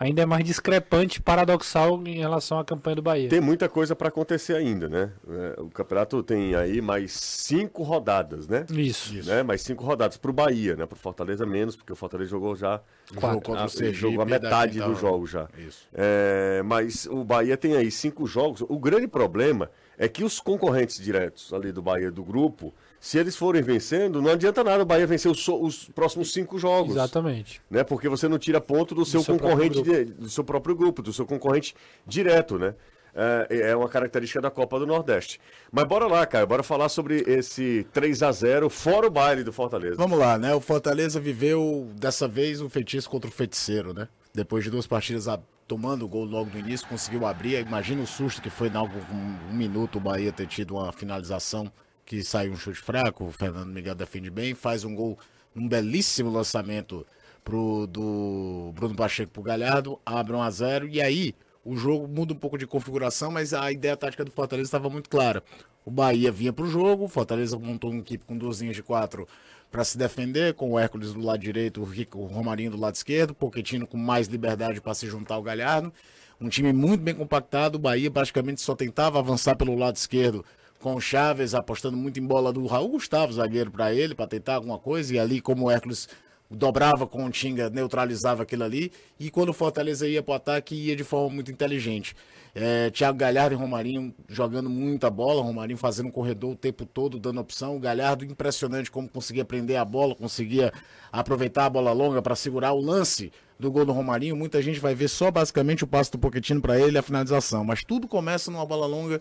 ainda 0.00 0.22
é 0.22 0.26
mais 0.26 0.42
discrepante, 0.42 1.20
paradoxal 1.20 2.02
em 2.06 2.18
relação 2.18 2.58
à 2.58 2.64
campanha 2.64 2.96
do 2.96 3.02
Bahia. 3.02 3.28
Tem 3.28 3.40
muita 3.40 3.68
coisa 3.68 3.94
para 3.94 4.08
acontecer 4.08 4.56
ainda, 4.56 4.88
né? 4.88 5.12
É, 5.28 5.60
o 5.60 5.68
campeonato 5.68 6.22
tem 6.22 6.54
aí 6.54 6.80
mais 6.80 7.12
cinco 7.12 7.82
rodadas, 7.82 8.48
né? 8.48 8.64
Isso. 8.70 9.12
Né? 9.26 9.42
Mais 9.42 9.60
cinco 9.60 9.84
rodadas 9.84 10.16
para 10.16 10.30
o 10.30 10.32
Bahia, 10.32 10.74
né? 10.74 10.86
Para 10.86 10.96
o 10.96 10.98
Fortaleza 10.98 11.44
menos, 11.44 11.76
porque 11.76 11.92
o 11.92 11.96
Fortaleza 11.96 12.30
jogou 12.30 12.56
já 12.56 12.80
jogou, 13.12 13.54
a, 13.54 13.68
Sergipe, 13.68 13.98
jogou 13.98 14.22
a 14.22 14.24
metade 14.24 14.80
do 14.80 14.94
jogo 14.94 15.26
já. 15.26 15.46
Isso. 15.58 15.86
É, 15.92 16.62
mas 16.64 17.04
o 17.04 17.22
Bahia 17.22 17.58
tem 17.58 17.76
aí 17.76 17.90
cinco 17.90 18.26
jogos. 18.26 18.62
O 18.62 18.78
grande 18.78 19.06
problema 19.06 19.70
é 19.98 20.08
que 20.08 20.24
os 20.24 20.40
concorrentes 20.40 20.98
diretos 20.98 21.52
ali 21.52 21.72
do 21.72 21.82
Bahia 21.82 22.10
do 22.10 22.24
grupo 22.24 22.72
se 23.00 23.18
eles 23.18 23.34
forem 23.34 23.62
vencendo, 23.62 24.20
não 24.20 24.30
adianta 24.30 24.62
nada 24.62 24.82
o 24.82 24.86
Bahia 24.86 25.06
vencer 25.06 25.30
os, 25.30 25.48
os 25.48 25.88
próximos 25.88 26.34
cinco 26.34 26.58
jogos. 26.58 26.92
Exatamente. 26.92 27.62
Né? 27.70 27.82
Porque 27.82 28.10
você 28.10 28.28
não 28.28 28.38
tira 28.38 28.60
ponto 28.60 28.94
do 28.94 29.06
seu, 29.06 29.20
do 29.20 29.24
seu 29.24 29.38
concorrente, 29.38 29.82
de, 29.82 30.04
do 30.04 30.28
seu 30.28 30.44
próprio 30.44 30.76
grupo, 30.76 31.00
do 31.00 31.10
seu 31.10 31.24
concorrente 31.24 31.74
direto, 32.06 32.58
né? 32.58 32.74
É, 33.12 33.70
é 33.70 33.76
uma 33.76 33.88
característica 33.88 34.40
da 34.40 34.50
Copa 34.50 34.78
do 34.78 34.86
Nordeste. 34.86 35.40
Mas 35.72 35.84
bora 35.84 36.06
lá, 36.06 36.24
cara, 36.26 36.44
bora 36.44 36.62
falar 36.62 36.90
sobre 36.90 37.24
esse 37.26 37.86
3 37.92 38.22
a 38.22 38.30
0 38.30 38.70
fora 38.70 39.06
o 39.06 39.10
baile 39.10 39.42
do 39.42 39.52
Fortaleza. 39.52 39.96
Vamos 39.96 40.18
lá, 40.18 40.38
né? 40.38 40.54
O 40.54 40.60
Fortaleza 40.60 41.18
viveu 41.18 41.88
dessa 41.96 42.28
vez 42.28 42.60
um 42.60 42.68
feitiço 42.68 43.08
contra 43.08 43.28
o 43.28 43.32
feiticeiro, 43.32 43.94
né? 43.94 44.08
Depois 44.32 44.62
de 44.62 44.70
duas 44.70 44.86
partidas 44.86 45.26
a, 45.26 45.40
tomando 45.66 46.04
o 46.04 46.08
gol 46.08 46.24
logo 46.24 46.50
no 46.52 46.58
início, 46.58 46.86
conseguiu 46.86 47.26
abrir. 47.26 47.58
Imagina 47.60 48.02
o 48.02 48.06
susto 48.06 48.42
que 48.42 48.50
foi, 48.50 48.70
algo 48.74 48.94
um, 49.10 49.52
um 49.52 49.56
minuto, 49.56 49.96
o 49.96 50.00
Bahia 50.00 50.30
ter 50.30 50.46
tido 50.46 50.76
uma 50.76 50.92
finalização 50.92 51.72
que 52.10 52.24
sai 52.24 52.50
um 52.50 52.56
chute 52.56 52.80
fraco, 52.80 53.24
o 53.24 53.30
Fernando 53.30 53.68
Miguel 53.68 53.94
defende 53.94 54.30
bem, 54.30 54.52
faz 54.52 54.82
um 54.82 54.92
gol, 54.96 55.16
um 55.54 55.68
belíssimo 55.68 56.28
lançamento 56.28 57.06
pro 57.44 57.86
do 57.86 58.72
Bruno 58.74 58.96
Pacheco 58.96 59.30
pro 59.30 59.44
Galhardo, 59.44 59.96
abre 60.04 60.34
1 60.34 60.42
a 60.42 60.50
0 60.50 60.88
e 60.88 61.00
aí 61.00 61.36
o 61.64 61.76
jogo 61.76 62.08
muda 62.08 62.32
um 62.32 62.36
pouco 62.36 62.58
de 62.58 62.66
configuração, 62.66 63.30
mas 63.30 63.54
a 63.54 63.70
ideia 63.70 63.96
tática 63.96 64.24
do 64.24 64.32
Fortaleza 64.32 64.66
estava 64.66 64.90
muito 64.90 65.08
clara. 65.08 65.40
O 65.84 65.90
Bahia 65.92 66.32
vinha 66.32 66.52
para 66.52 66.64
o 66.64 66.68
jogo, 66.68 67.04
o 67.04 67.08
Fortaleza 67.08 67.56
montou 67.56 67.92
uma 67.92 68.00
equipe 68.00 68.24
com 68.24 68.36
duas 68.36 68.60
linhas 68.60 68.74
de 68.74 68.82
quatro 68.82 69.28
para 69.70 69.84
se 69.84 69.96
defender, 69.96 70.54
com 70.54 70.72
o 70.72 70.78
Hércules 70.80 71.14
do 71.14 71.20
lado 71.20 71.38
direito, 71.38 71.80
o, 71.80 71.84
Rico, 71.84 72.18
o 72.18 72.26
Romarinho 72.26 72.72
do 72.72 72.76
lado 72.76 72.96
esquerdo, 72.96 73.30
o 73.30 73.34
Pochettino 73.36 73.86
com 73.86 73.96
mais 73.96 74.26
liberdade 74.26 74.80
para 74.80 74.94
se 74.94 75.06
juntar 75.06 75.36
ao 75.36 75.44
Galhardo. 75.44 75.92
Um 76.40 76.48
time 76.48 76.72
muito 76.72 77.02
bem 77.02 77.14
compactado, 77.14 77.76
o 77.76 77.78
Bahia 77.78 78.10
praticamente 78.10 78.60
só 78.62 78.74
tentava 78.74 79.20
avançar 79.20 79.54
pelo 79.54 79.76
lado 79.76 79.94
esquerdo 79.94 80.44
com 80.80 80.94
o 80.94 81.00
Chaves 81.00 81.54
apostando 81.54 81.96
muito 81.96 82.18
em 82.18 82.26
bola 82.26 82.52
do 82.52 82.66
Raul 82.66 82.88
Gustavo, 82.88 83.32
zagueiro, 83.32 83.70
para 83.70 83.94
ele, 83.94 84.14
para 84.14 84.26
tentar 84.26 84.54
alguma 84.54 84.78
coisa. 84.78 85.14
E 85.14 85.18
ali, 85.18 85.40
como 85.40 85.66
o 85.66 85.70
Hércules 85.70 86.08
dobrava 86.50 87.06
com 87.06 87.24
o 87.24 87.30
Tinga, 87.30 87.70
neutralizava 87.70 88.42
aquilo 88.42 88.64
ali. 88.64 88.90
E 89.18 89.30
quando 89.30 89.50
o 89.50 89.52
Fortaleza 89.52 90.08
ia 90.08 90.22
para 90.22 90.32
o 90.32 90.34
ataque, 90.34 90.74
ia 90.74 90.96
de 90.96 91.04
forma 91.04 91.34
muito 91.34 91.52
inteligente. 91.52 92.16
É, 92.52 92.90
Thiago 92.90 93.16
Galhardo 93.16 93.54
e 93.54 93.58
Romarinho 93.58 94.12
jogando 94.28 94.68
muita 94.68 95.08
bola, 95.08 95.40
Romarinho 95.40 95.78
fazendo 95.78 96.06
um 96.06 96.10
corredor 96.10 96.52
o 96.52 96.56
tempo 96.56 96.84
todo, 96.84 97.20
dando 97.20 97.40
opção. 97.40 97.76
O 97.76 97.78
Galhardo 97.78 98.24
impressionante 98.24 98.90
como 98.90 99.08
conseguia 99.08 99.44
prender 99.44 99.76
a 99.76 99.84
bola, 99.84 100.16
conseguia 100.16 100.72
aproveitar 101.12 101.66
a 101.66 101.70
bola 101.70 101.92
longa 101.92 102.20
para 102.20 102.34
segurar 102.34 102.72
o 102.72 102.80
lance 102.80 103.30
do 103.58 103.70
gol 103.70 103.84
do 103.84 103.92
Romarinho. 103.92 104.34
Muita 104.34 104.60
gente 104.60 104.80
vai 104.80 104.94
ver 104.94 105.08
só 105.08 105.30
basicamente 105.30 105.84
o 105.84 105.86
passo 105.86 106.10
do 106.12 106.18
Poquetino 106.18 106.60
para 106.60 106.80
ele 106.80 106.98
a 106.98 107.02
finalização. 107.02 107.64
Mas 107.64 107.84
tudo 107.84 108.08
começa 108.08 108.50
numa 108.50 108.66
bola 108.66 108.86
longa 108.86 109.20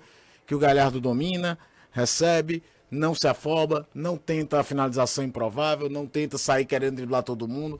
que 0.49 0.55
o 0.55 0.57
Galhardo 0.57 0.99
domina, 0.99 1.59
recebe, 1.91 2.63
não 2.89 3.13
se 3.13 3.27
afoba, 3.27 3.87
não 3.93 4.17
tenta 4.17 4.59
a 4.59 4.63
finalização 4.63 5.23
improvável, 5.23 5.87
não 5.87 6.07
tenta 6.07 6.39
sair 6.39 6.65
querendo 6.65 6.95
driblar 6.95 7.21
todo 7.21 7.47
mundo. 7.47 7.79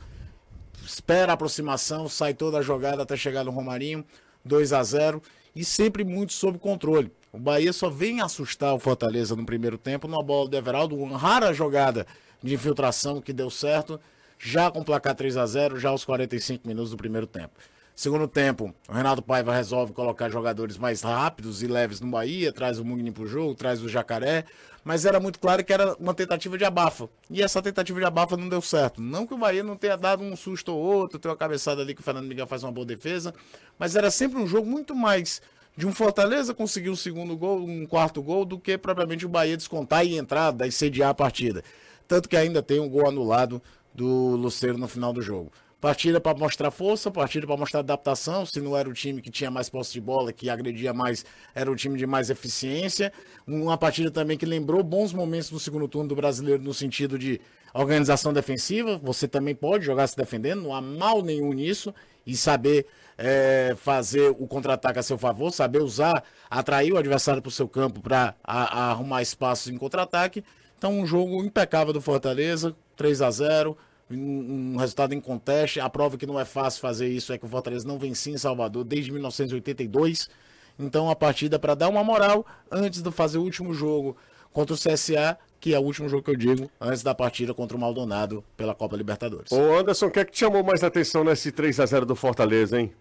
Espera 0.85 1.31
a 1.31 1.33
aproximação, 1.33 2.07
sai 2.07 2.35
toda 2.35 2.59
a 2.59 2.61
jogada 2.61 3.01
até 3.01 3.17
chegar 3.17 3.43
no 3.43 3.49
Romarinho, 3.49 4.05
2 4.45 4.71
a 4.71 4.83
0 4.83 5.19
e 5.55 5.65
sempre 5.65 6.03
muito 6.03 6.31
sob 6.31 6.59
controle. 6.59 7.11
O 7.33 7.39
Bahia 7.39 7.73
só 7.73 7.89
vem 7.89 8.21
assustar 8.21 8.75
o 8.75 8.79
Fortaleza 8.79 9.35
no 9.35 9.47
primeiro 9.47 9.79
tempo, 9.79 10.07
numa 10.07 10.23
bola 10.23 10.47
do 10.47 10.55
Everaldo, 10.55 10.95
uma 10.95 11.17
rara 11.17 11.51
jogada 11.51 12.05
de 12.43 12.53
infiltração 12.53 13.19
que 13.19 13.33
deu 13.33 13.49
certo, 13.49 13.99
já 14.38 14.69
com 14.69 14.83
placar 14.83 15.15
3 15.15 15.38
a 15.38 15.45
0 15.47 15.79
já 15.79 15.89
aos 15.89 16.05
45 16.05 16.67
minutos 16.67 16.91
do 16.91 16.97
primeiro 16.97 17.25
tempo. 17.25 17.59
Segundo 17.99 18.29
tempo, 18.29 18.73
o 18.87 18.93
Renato 18.93 19.21
Paiva 19.21 19.53
resolve 19.53 19.91
colocar 19.91 20.29
jogadores 20.29 20.77
mais 20.77 21.01
rápidos 21.01 21.61
e 21.61 21.67
leves 21.67 21.99
no 21.99 22.07
Bahia, 22.07 22.49
traz 22.53 22.79
o 22.79 22.85
Mugni 22.85 23.11
pro 23.11 23.27
jogo, 23.27 23.53
traz 23.53 23.83
o 23.83 23.89
Jacaré, 23.89 24.45
mas 24.85 25.03
era 25.03 25.19
muito 25.19 25.37
claro 25.37 25.65
que 25.65 25.73
era 25.73 25.93
uma 25.95 26.13
tentativa 26.13 26.57
de 26.57 26.63
abafa. 26.63 27.09
E 27.29 27.43
essa 27.43 27.61
tentativa 27.61 27.99
de 27.99 28.05
abafa 28.05 28.37
não 28.37 28.47
deu 28.47 28.61
certo. 28.61 29.01
Não 29.01 29.27
que 29.27 29.33
o 29.33 29.37
Bahia 29.37 29.65
não 29.65 29.75
tenha 29.75 29.97
dado 29.97 30.23
um 30.23 30.33
susto 30.37 30.71
ou 30.71 30.81
outro, 30.81 31.19
tem 31.19 31.29
uma 31.29 31.35
cabeçada 31.35 31.81
ali 31.81 31.93
que 31.93 31.99
o 31.99 32.03
Fernando 32.03 32.25
Miguel 32.25 32.47
faz 32.47 32.63
uma 32.63 32.71
boa 32.71 32.85
defesa, 32.85 33.35
mas 33.77 33.97
era 33.97 34.09
sempre 34.09 34.39
um 34.39 34.47
jogo 34.47 34.65
muito 34.65 34.95
mais 34.95 35.41
de 35.75 35.85
um 35.85 35.91
Fortaleza 35.91 36.53
conseguir 36.53 36.91
um 36.91 36.95
segundo 36.95 37.35
gol, 37.35 37.59
um 37.59 37.85
quarto 37.85 38.21
gol, 38.21 38.45
do 38.45 38.57
que 38.57 38.77
propriamente 38.77 39.25
o 39.25 39.29
Bahia 39.29 39.57
descontar 39.57 40.05
e 40.05 40.17
entrar, 40.17 40.51
daí 40.51 40.71
sediar 40.71 41.09
a 41.09 41.13
partida. 41.13 41.65
Tanto 42.07 42.29
que 42.29 42.37
ainda 42.37 42.63
tem 42.63 42.79
um 42.79 42.87
gol 42.87 43.09
anulado 43.09 43.61
do 43.93 44.37
Luceiro 44.37 44.77
no 44.77 44.87
final 44.87 45.11
do 45.11 45.21
jogo. 45.21 45.51
Partida 45.81 46.19
para 46.19 46.38
mostrar 46.38 46.71
força, 46.71 47.09
partida 47.09 47.48
para 47.48 47.55
mostrar 47.55 47.79
adaptação. 47.79 48.45
Se 48.45 48.59
não 48.59 48.75
era 48.75 48.89
o 48.89 48.93
time 48.93 49.21
que 49.21 49.31
tinha 49.31 49.50
mais 49.50 49.69
posse 49.69 49.93
de 49.93 50.01
bola, 50.01 50.33
que 50.33 50.50
agredia 50.50 50.93
mais, 50.93 51.25
era 51.55 51.71
o 51.71 51.75
time 51.75 51.98
de 51.98 52.05
mais 52.05 52.29
eficiência. 52.29 53.13
Uma 53.48 53.77
partida 53.77 54.12
também 54.12 54.38
que 54.38 54.45
lembrou 54.45 54.83
bons 54.83 55.13
momentos 55.13 55.50
no 55.51 55.59
segundo 55.59 55.88
turno 55.88 56.09
do 56.09 56.15
brasileiro, 56.17 56.62
no 56.62 56.74
sentido 56.74 57.17
de 57.17 57.39
organização 57.74 58.33
defensiva. 58.33 58.98
Você 58.98 59.25
também 59.25 59.55
pode 59.55 59.86
jogar 59.86 60.05
se 60.07 60.17
defendendo, 60.17 60.63
não 60.63 60.75
há 60.75 60.81
mal 60.81 61.21
nenhum 61.21 61.53
nisso. 61.53 61.95
E 62.27 62.36
saber 62.36 62.86
é, 63.17 63.74
fazer 63.77 64.31
o 64.38 64.45
contra-ataque 64.48 65.00
a 65.00 65.03
seu 65.03 65.17
favor, 65.17 65.50
saber 65.50 65.81
usar, 65.81 66.24
atrair 66.50 66.91
o 66.91 66.98
adversário 66.98 67.41
para 67.41 67.50
o 67.50 67.51
seu 67.51 67.69
campo 67.69 68.01
para 68.01 68.36
arrumar 68.43 69.21
espaços 69.21 69.71
em 69.71 69.77
contra-ataque. 69.77 70.43
Então, 70.77 71.00
um 71.00 71.05
jogo 71.05 71.41
impecável 71.41 71.93
do 71.93 72.01
Fortaleza, 72.01 72.75
3 72.98 73.21
a 73.21 73.31
0 73.31 73.77
um, 74.09 74.75
resultado 74.77 75.13
em 75.13 75.21
conteste. 75.21 75.79
A 75.79 75.89
prova 75.89 76.17
que 76.17 76.25
não 76.25 76.39
é 76.39 76.45
fácil 76.45 76.81
fazer 76.81 77.07
isso 77.07 77.31
é 77.31 77.37
que 77.37 77.45
o 77.45 77.49
Fortaleza 77.49 77.87
não 77.87 77.99
vencia 77.99 78.33
em 78.33 78.37
Salvador 78.37 78.83
desde 78.83 79.11
1982. 79.11 80.29
Então 80.77 81.09
a 81.09 81.15
partida 81.15 81.59
para 81.59 81.75
dar 81.75 81.89
uma 81.89 82.03
moral 82.03 82.45
antes 82.71 83.01
de 83.01 83.11
fazer 83.11 83.37
o 83.37 83.43
último 83.43 83.73
jogo 83.73 84.15
contra 84.51 84.73
o 84.73 84.77
CSA, 84.77 85.37
que 85.59 85.73
é 85.73 85.79
o 85.79 85.83
último 85.83 86.07
jogo 86.07 86.23
que 86.23 86.31
eu 86.31 86.35
digo, 86.35 86.69
antes 86.79 87.03
da 87.03 87.13
partida 87.13 87.53
contra 87.53 87.75
o 87.75 87.79
Maldonado 87.79 88.43
pela 88.55 88.73
Copa 88.73 88.95
Libertadores. 88.95 89.51
Ô 89.51 89.77
Anderson, 89.77 90.07
o 90.07 90.11
que 90.11 90.19
é 90.19 90.25
que 90.25 90.31
te 90.31 90.39
chamou 90.39 90.63
mais 90.63 90.83
atenção 90.83 91.23
nesse 91.23 91.51
3 91.51 91.79
a 91.79 91.85
0 91.85 92.05
do 92.05 92.15
Fortaleza, 92.15 92.79
hein? 92.79 92.93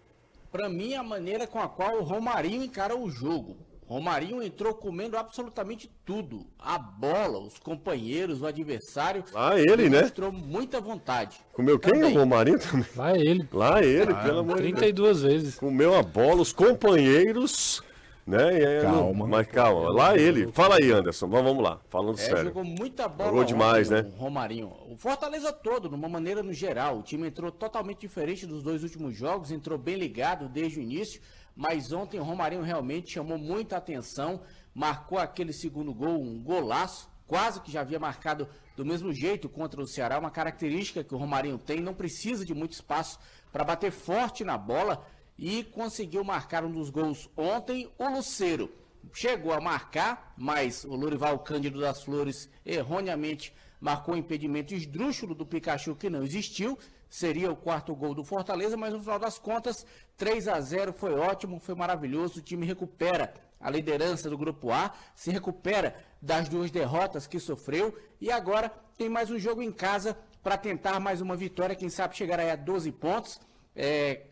Para 0.51 0.67
mim, 0.67 0.95
a 0.95 1.03
maneira 1.03 1.47
com 1.47 1.59
a 1.59 1.69
qual 1.69 1.99
o 1.99 2.03
Romarinho 2.03 2.63
encara 2.63 2.97
o 2.97 3.09
jogo. 3.09 3.55
Romarinho 3.89 4.43
entrou 4.43 4.75
comendo 4.75 5.17
absolutamente 5.17 5.89
tudo. 6.05 6.45
A 6.59 6.77
bola, 6.77 7.39
os 7.39 7.57
companheiros, 7.57 8.43
o 8.43 8.45
adversário. 8.45 9.23
Lá 9.33 9.59
ele, 9.59 9.89
né? 9.89 10.03
Mostrou 10.03 10.31
muita 10.31 10.79
vontade. 10.79 11.37
Comeu 11.51 11.79
quem? 11.79 11.93
Também. 11.93 12.15
O 12.15 12.19
Romarinho 12.19 12.59
também? 12.59 12.85
Lá 12.95 13.17
ele. 13.17 13.49
Lá 13.51 13.83
ele, 13.83 14.11
ah, 14.11 14.23
pelo 14.23 14.39
amor 14.41 14.57
de 14.57 14.67
Deus. 14.67 14.79
32 14.79 15.21
vezes. 15.23 15.55
Comeu 15.55 15.95
a 15.95 16.03
bola, 16.03 16.39
os 16.39 16.53
companheiros. 16.53 17.81
Né? 18.27 18.43
Aí, 18.43 18.81
calma. 18.83 19.27
Mas 19.27 19.47
calma, 19.47 19.89
lá 19.89 20.15
ele. 20.15 20.51
Fala 20.51 20.75
aí, 20.75 20.91
Anderson. 20.91 21.27
Vamos 21.27 21.63
lá, 21.63 21.79
falando 21.89 22.19
é, 22.19 22.21
sério. 22.21 22.43
Jogou 22.43 22.63
muita 22.63 23.07
bola. 23.07 23.29
Jogou 23.31 23.43
demais, 23.43 23.89
ontem, 23.89 24.03
né? 24.03 24.11
O 24.15 24.19
Romarinho. 24.19 24.71
O 24.87 24.95
Fortaleza 24.97 25.51
todo, 25.51 25.89
de 25.89 25.95
uma 25.95 26.07
maneira 26.07 26.43
no 26.43 26.53
geral. 26.53 26.99
O 26.99 27.01
time 27.01 27.27
entrou 27.27 27.51
totalmente 27.51 28.01
diferente 28.01 28.45
dos 28.45 28.61
dois 28.61 28.83
últimos 28.83 29.15
jogos, 29.15 29.49
entrou 29.49 29.79
bem 29.79 29.95
ligado 29.95 30.47
desde 30.47 30.77
o 30.77 30.83
início 30.83 31.19
mas 31.59 31.91
ontem 31.91 32.17
o 32.21 32.23
Romarinho 32.23 32.61
realmente 32.61 33.11
chamou 33.11 33.37
muita 33.37 33.75
atenção, 33.75 34.39
marcou 34.73 35.19
aquele 35.19 35.51
segundo 35.51 35.93
gol, 35.93 36.17
um 36.17 36.41
golaço, 36.41 37.09
quase 37.27 37.59
que 37.59 37.69
já 37.69 37.81
havia 37.81 37.99
marcado 37.99 38.47
do 38.77 38.85
mesmo 38.85 39.11
jeito 39.11 39.49
contra 39.49 39.81
o 39.81 39.85
Ceará, 39.85 40.17
uma 40.17 40.31
característica 40.31 41.03
que 41.03 41.13
o 41.13 41.17
Romarinho 41.17 41.57
tem, 41.57 41.81
não 41.81 41.93
precisa 41.93 42.45
de 42.45 42.53
muito 42.53 42.71
espaço 42.71 43.19
para 43.51 43.65
bater 43.65 43.91
forte 43.91 44.45
na 44.45 44.57
bola 44.57 45.05
e 45.37 45.65
conseguiu 45.65 46.23
marcar 46.23 46.63
um 46.63 46.71
dos 46.71 46.89
gols 46.89 47.29
ontem. 47.35 47.91
O 47.97 48.07
Luceiro 48.07 48.73
chegou 49.11 49.51
a 49.51 49.59
marcar, 49.59 50.33
mas 50.37 50.85
o 50.85 50.95
Lorival 50.95 51.39
Cândido 51.39 51.81
das 51.81 52.01
Flores 52.01 52.49
erroneamente 52.65 53.53
marcou 53.81 54.15
um 54.15 54.17
impedimento 54.17 54.73
esdrúxulo 54.73 55.35
do 55.35 55.45
Pikachu 55.45 55.93
que 55.93 56.09
não 56.09 56.23
existiu 56.23 56.79
seria 57.09 57.51
o 57.51 57.55
quarto 57.55 57.95
gol 57.95 58.13
do 58.13 58.23
Fortaleza, 58.23 58.77
mas 58.77 58.93
no 58.93 59.01
final 59.01 59.17
das 59.17 59.39
contas, 59.39 59.85
3 60.15 60.47
a 60.47 60.61
0 60.61 60.93
foi 60.93 61.13
ótimo, 61.13 61.59
foi 61.59 61.75
maravilhoso. 61.75 62.39
O 62.39 62.43
time 62.43 62.65
recupera 62.65 63.33
a 63.59 63.69
liderança 63.69 64.29
do 64.29 64.37
grupo 64.37 64.71
A, 64.71 64.93
se 65.15 65.31
recupera 65.31 65.95
das 66.21 66.47
duas 66.47 66.71
derrotas 66.71 67.27
que 67.27 67.39
sofreu 67.39 67.97
e 68.21 68.31
agora 68.31 68.71
tem 68.97 69.09
mais 69.09 69.29
um 69.29 69.37
jogo 69.37 69.61
em 69.61 69.71
casa 69.71 70.17
para 70.41 70.57
tentar 70.57 70.99
mais 70.99 71.19
uma 71.19 71.35
vitória, 71.35 71.75
quem 71.75 71.89
sabe 71.89 72.15
chegar 72.15 72.39
aí 72.39 72.49
a 72.49 72.55
12 72.55 72.91
pontos, 72.93 73.39
é, 73.75 74.27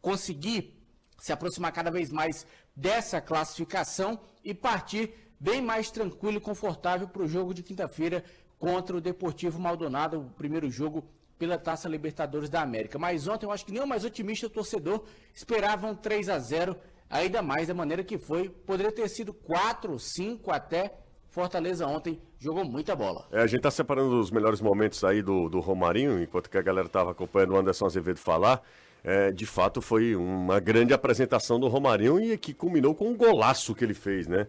conseguir 0.00 0.82
se 1.18 1.32
aproximar 1.32 1.72
cada 1.72 1.90
vez 1.90 2.10
mais 2.10 2.46
dessa 2.74 3.20
classificação 3.20 4.18
e 4.42 4.54
partir 4.54 5.14
bem 5.38 5.60
mais 5.60 5.90
tranquilo 5.90 6.38
e 6.38 6.40
confortável 6.40 7.06
para 7.06 7.22
o 7.22 7.28
jogo 7.28 7.52
de 7.52 7.62
quinta-feira 7.62 8.24
contra 8.58 8.96
o 8.96 9.00
Deportivo 9.00 9.60
Maldonado, 9.60 10.20
o 10.20 10.30
primeiro 10.30 10.70
jogo 10.70 11.04
pela 11.38 11.58
Taça 11.58 11.88
Libertadores 11.88 12.48
da 12.48 12.62
América. 12.62 12.98
Mas 12.98 13.26
ontem 13.26 13.46
eu 13.46 13.52
acho 13.52 13.66
que 13.66 13.72
nem 13.72 13.82
o 13.82 13.86
mais 13.86 14.04
otimista 14.04 14.48
torcedor 14.48 15.04
esperava 15.34 15.86
um 15.86 15.94
3 15.94 16.28
a 16.28 16.38
0 16.38 16.76
ainda 17.10 17.42
mais 17.42 17.68
da 17.68 17.74
maneira 17.74 18.02
que 18.02 18.18
foi. 18.18 18.48
Poderia 18.48 18.92
ter 18.92 19.08
sido 19.08 19.34
4, 19.34 19.98
5 19.98 20.50
até. 20.50 20.94
Fortaleza 21.28 21.86
ontem 21.86 22.20
jogou 22.38 22.64
muita 22.64 22.94
bola. 22.94 23.26
É, 23.32 23.40
a 23.40 23.46
gente 23.46 23.58
está 23.58 23.70
separando 23.70 24.20
os 24.20 24.30
melhores 24.30 24.60
momentos 24.60 25.02
aí 25.02 25.22
do, 25.22 25.48
do 25.48 25.60
Romarinho, 25.60 26.22
enquanto 26.22 26.50
que 26.50 26.58
a 26.58 26.62
galera 26.62 26.86
estava 26.86 27.12
acompanhando 27.12 27.54
o 27.54 27.56
Anderson 27.56 27.86
Azevedo 27.86 28.18
falar. 28.18 28.62
É, 29.04 29.32
de 29.32 29.46
fato, 29.46 29.80
foi 29.80 30.14
uma 30.14 30.60
grande 30.60 30.94
apresentação 30.94 31.58
do 31.58 31.68
Romarinho 31.68 32.20
e 32.20 32.36
que 32.38 32.54
culminou 32.54 32.94
com 32.94 33.08
um 33.08 33.16
golaço 33.16 33.74
que 33.74 33.82
ele 33.82 33.94
fez, 33.94 34.28
né? 34.28 34.46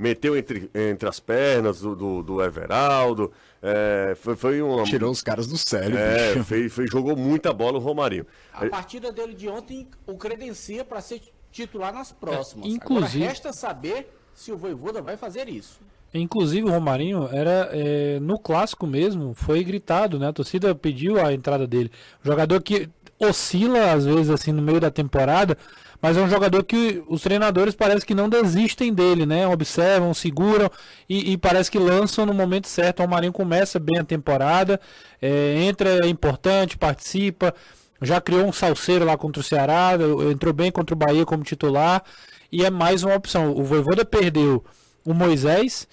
Meteu 0.00 0.36
entre, 0.36 0.70
entre 0.74 1.06
as 1.08 1.20
pernas 1.20 1.80
do, 1.80 1.94
do, 1.94 2.22
do 2.22 2.42
Everaldo. 2.42 3.30
É, 3.62 4.16
foi, 4.18 4.34
foi 4.34 4.62
uma... 4.62 4.82
Tirou 4.84 5.10
os 5.10 5.22
caras 5.22 5.46
do 5.46 5.58
sério. 5.58 5.96
É, 5.96 6.40
fez, 6.42 6.72
fez, 6.72 6.90
jogou 6.90 7.14
muita 7.14 7.52
bola 7.52 7.78
o 7.78 7.80
Romarinho. 7.80 8.26
A 8.52 8.66
partida 8.66 9.12
dele 9.12 9.34
de 9.34 9.48
ontem 9.48 9.86
o 10.06 10.16
credencia 10.16 10.84
para 10.84 11.02
ser 11.02 11.20
titular 11.52 11.92
nas 11.92 12.10
próximas. 12.10 12.64
É, 12.64 12.68
inclusive... 12.70 13.18
Agora 13.18 13.28
resta 13.28 13.52
saber 13.52 14.08
se 14.32 14.50
o 14.50 14.56
Voivoda 14.56 15.02
vai 15.02 15.18
fazer 15.18 15.48
isso. 15.48 15.78
Inclusive 16.14 16.66
o 16.66 16.72
Romarinho 16.72 17.28
era 17.30 17.68
é, 17.70 18.18
no 18.20 18.38
clássico 18.38 18.86
mesmo, 18.86 19.34
foi 19.34 19.62
gritado, 19.62 20.18
né? 20.18 20.28
A 20.28 20.32
torcida 20.32 20.74
pediu 20.74 21.24
a 21.24 21.32
entrada 21.32 21.66
dele. 21.66 21.90
O 22.24 22.26
jogador 22.26 22.60
que 22.62 22.88
oscila 23.18 23.92
às 23.92 24.06
vezes 24.06 24.30
assim 24.30 24.50
no 24.50 24.62
meio 24.62 24.80
da 24.80 24.90
temporada, 24.90 25.56
mas 26.00 26.16
é 26.16 26.20
um 26.20 26.28
jogador 26.28 26.64
que 26.64 27.02
os 27.08 27.22
treinadores 27.22 27.74
parece 27.74 28.06
que 28.06 28.14
não 28.14 28.28
desistem 28.28 28.92
dele, 28.92 29.26
né? 29.26 29.46
Observam, 29.46 30.14
seguram 30.14 30.70
e, 31.08 31.32
e 31.32 31.36
parece 31.36 31.70
que 31.70 31.78
lançam 31.78 32.24
no 32.24 32.32
momento 32.32 32.68
certo. 32.68 33.02
O 33.02 33.08
Marinho 33.08 33.32
começa 33.32 33.78
bem 33.78 33.98
a 33.98 34.04
temporada, 34.04 34.80
é, 35.20 35.62
entra 35.62 35.98
é 36.04 36.08
importante, 36.08 36.78
participa, 36.78 37.54
já 38.00 38.20
criou 38.20 38.46
um 38.46 38.52
salseiro 38.52 39.04
lá 39.04 39.16
contra 39.16 39.40
o 39.40 39.44
Ceará, 39.44 39.90
entrou 40.30 40.54
bem 40.54 40.72
contra 40.72 40.94
o 40.94 40.98
Bahia 40.98 41.26
como 41.26 41.42
titular 41.42 42.02
e 42.50 42.64
é 42.64 42.70
mais 42.70 43.02
uma 43.02 43.14
opção. 43.14 43.52
O 43.52 43.62
Voivoda 43.62 44.04
perdeu 44.04 44.64
o 45.04 45.12
Moisés, 45.12 45.86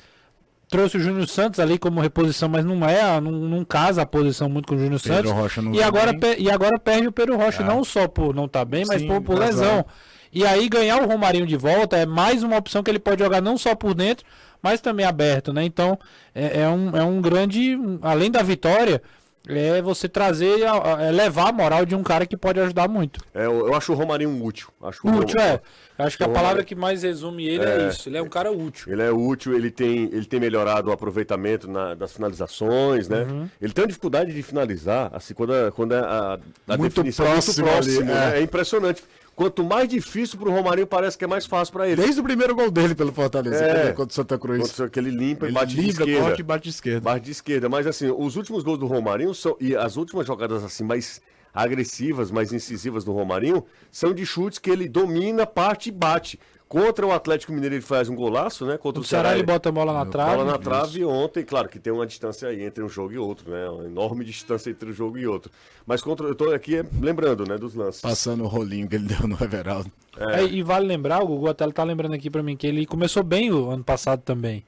trouxe 0.69 0.97
o 0.97 0.99
Júnior 0.99 1.27
Santos 1.27 1.59
ali 1.59 1.77
como 1.77 2.01
reposição, 2.01 2.49
mas 2.49 2.65
não 2.65 2.87
é, 2.87 3.21
não, 3.21 3.31
não 3.31 3.65
casa 3.65 4.01
a 4.01 4.05
posição 4.05 4.49
muito 4.49 4.67
com 4.67 4.75
o 4.75 4.79
Júnior 4.79 4.99
Santos. 4.99 5.31
e 5.73 5.81
agora, 5.81 6.11
e 6.37 6.51
agora 6.51 6.79
perde 6.79 7.07
o 7.07 7.11
Pedro 7.11 7.37
Rocha, 7.37 7.63
é. 7.63 7.65
não 7.65 7.83
só 7.83 8.07
por 8.07 8.35
não 8.35 8.45
estar 8.45 8.59
tá 8.59 8.65
bem, 8.65 8.85
mas 8.85 9.01
Sim, 9.01 9.07
por, 9.07 9.21
por 9.21 9.39
lesão. 9.39 9.85
E 10.31 10.45
aí 10.45 10.67
ganhar 10.67 11.01
o 11.01 11.07
Romarinho 11.07 11.47
de 11.47 11.55
volta 11.55 11.97
é 11.97 12.05
mais 12.05 12.43
uma 12.43 12.57
opção 12.57 12.83
que 12.83 12.91
ele 12.91 12.99
pode 12.99 13.23
jogar 13.23 13.41
não 13.41 13.57
só 13.57 13.73
por 13.73 13.93
dentro, 13.93 14.25
mas 14.61 14.81
também 14.81 15.05
aberto, 15.05 15.53
né? 15.53 15.63
Então 15.63 15.97
é, 16.35 16.61
é 16.61 16.69
um, 16.69 16.95
é 16.95 17.03
um 17.03 17.21
grande, 17.21 17.77
além 18.01 18.29
da 18.29 18.43
vitória, 18.43 19.01
é 19.47 19.81
você 19.81 20.09
trazer, 20.09 20.61
é 20.61 21.11
levar 21.11 21.49
a 21.49 21.51
moral 21.51 21.85
de 21.85 21.95
um 21.95 22.03
cara 22.03 22.25
que 22.25 22.35
pode 22.35 22.59
ajudar 22.59 22.87
muito. 22.87 23.19
É, 23.33 23.45
eu, 23.45 23.67
eu 23.67 23.75
acho 23.75 23.91
o 23.91 23.95
Romarinho 23.95 24.43
útil. 24.43 24.69
Acho 24.81 25.07
útil, 25.07 25.39
é. 25.39 25.61
Acho 25.97 26.17
que 26.17 26.23
a 26.23 26.29
palavra 26.29 26.63
que 26.63 26.75
mais 26.75 27.01
resume 27.01 27.47
ele 27.47 27.65
é, 27.65 27.85
é, 27.85 27.87
isso. 27.87 28.07
Ele 28.07 28.17
é 28.17 28.21
um 28.21 28.29
cara 28.29 28.51
útil. 28.51 28.91
Ele 28.91 29.01
é 29.01 29.11
útil, 29.11 29.55
ele 29.55 29.71
tem, 29.71 30.03
ele 30.11 30.25
tem 30.25 30.39
melhorado 30.39 30.89
o 30.89 30.93
aproveitamento 30.93 31.67
na, 31.67 31.95
das 31.95 32.13
finalizações, 32.13 33.07
né? 33.07 33.23
Uhum. 33.23 33.49
Ele 33.59 33.73
tem 33.73 33.83
uma 33.83 33.87
dificuldade 33.87 34.31
de 34.31 34.43
finalizar, 34.43 35.09
assim, 35.13 35.33
quando, 35.33 35.53
a, 35.53 35.71
quando 35.71 35.93
a, 35.93 36.39
a 36.67 36.77
muito 36.77 36.93
definição 36.93 37.25
próximo, 37.25 37.67
é 37.67 37.71
muito 37.71 37.83
próximo. 37.83 38.11
Ali, 38.11 38.35
é. 38.35 38.39
é 38.39 38.41
impressionante. 38.43 39.03
Quanto 39.37 39.63
mais 39.63 39.87
difícil 39.87 40.39
pro 40.39 40.49
Romarinho, 40.49 40.87
parece 40.87 41.15
que 41.15 41.23
é 41.23 41.27
mais 41.27 41.45
fácil 41.45 41.71
para 41.71 41.87
ele. 41.87 42.01
Desde 42.01 42.19
o 42.19 42.23
primeiro 42.23 42.55
gol 42.55 42.71
dele 42.71 42.95
pelo 42.95 43.11
Fortaleza, 43.13 43.63
é, 43.63 43.93
contra 43.93 44.11
o 44.11 44.15
Santa 44.15 44.35
Cruz. 44.35 44.71
Contra 44.71 44.89
que 44.89 44.97
ele 44.97 45.11
limpa 45.11 45.45
ele 45.45 45.51
e 45.51 45.53
bate 45.53 45.75
de 45.75 45.89
esquerda. 45.89 46.21
Corte 46.23 46.39
e 46.39 46.43
bate 46.43 46.63
de 46.63 46.69
esquerda. 46.71 47.01
Bate 47.01 47.25
de 47.25 47.31
esquerda. 47.33 47.69
Mas 47.69 47.85
assim, 47.85 48.09
os 48.09 48.35
últimos 48.35 48.63
gols 48.63 48.79
do 48.79 48.87
Romarinho 48.87 49.35
são, 49.35 49.55
e 49.59 49.75
as 49.75 49.95
últimas 49.95 50.25
jogadas 50.25 50.63
assim 50.63 50.83
mais 50.83 51.21
agressivas, 51.53 52.31
mais 52.31 52.51
incisivas 52.51 53.03
do 53.03 53.11
Romarinho, 53.11 53.63
são 53.91 54.11
de 54.11 54.25
chutes 54.25 54.57
que 54.57 54.71
ele 54.71 54.89
domina, 54.89 55.45
parte 55.45 55.89
e 55.89 55.91
bate. 55.91 56.39
Contra 56.67 57.07
o 57.07 57.11
Atlético 57.11 57.53
Mineiro 57.53 57.75
ele 57.75 57.81
faz 57.81 58.09
um 58.09 58.15
golaço, 58.15 58.65
né? 58.65 58.77
Contra 58.77 58.99
o, 58.99 59.03
o 59.03 59.05
Ceará, 59.05 59.33
ele 59.33 59.43
bota 59.43 59.69
a 59.69 59.71
bola 59.71 59.93
na 59.93 60.05
trave. 60.05 60.35
Bola 60.35 60.51
na 60.51 60.57
trave 60.57 61.05
ontem, 61.05 61.43
claro 61.43 61.69
que 61.69 61.79
tem 61.79 61.93
uma 61.93 62.05
distância 62.05 62.49
aí 62.49 62.61
entre 62.61 62.83
um 62.83 62.89
jogo 62.89 63.13
e 63.13 63.17
outro, 63.17 63.49
né? 63.49 63.69
Uma 63.69 63.85
enorme 63.85 64.23
distância 64.25 64.69
entre 64.69 64.89
um 64.89 64.93
jogo 64.93 65.17
e 65.17 65.25
outro. 65.25 65.49
Mas 65.85 66.01
contra, 66.01 66.27
eu 66.27 66.35
tô 66.35 66.51
aqui 66.51 66.83
lembrando, 66.99 67.45
né, 67.45 67.57
dos 67.57 67.73
lances. 67.73 68.01
Passando 68.01 68.43
o 68.43 68.47
rolinho 68.47 68.87
que 68.87 68.95
ele 68.95 69.05
deu 69.15 69.27
no 69.27 69.41
Everaldo. 69.41 69.89
É. 70.17 70.41
É, 70.41 70.45
e 70.45 70.61
vale 70.61 70.85
lembrar, 70.85 71.23
o 71.23 71.27
Gugu 71.27 71.47
até 71.47 71.65
tá 71.71 71.83
lembrando 71.83 72.15
aqui 72.15 72.29
para 72.29 72.43
mim 72.43 72.57
que 72.57 72.67
ele 72.67 72.85
começou 72.85 73.23
bem 73.23 73.51
o 73.51 73.69
ano 73.69 73.83
passado 73.83 74.21
também. 74.21 74.65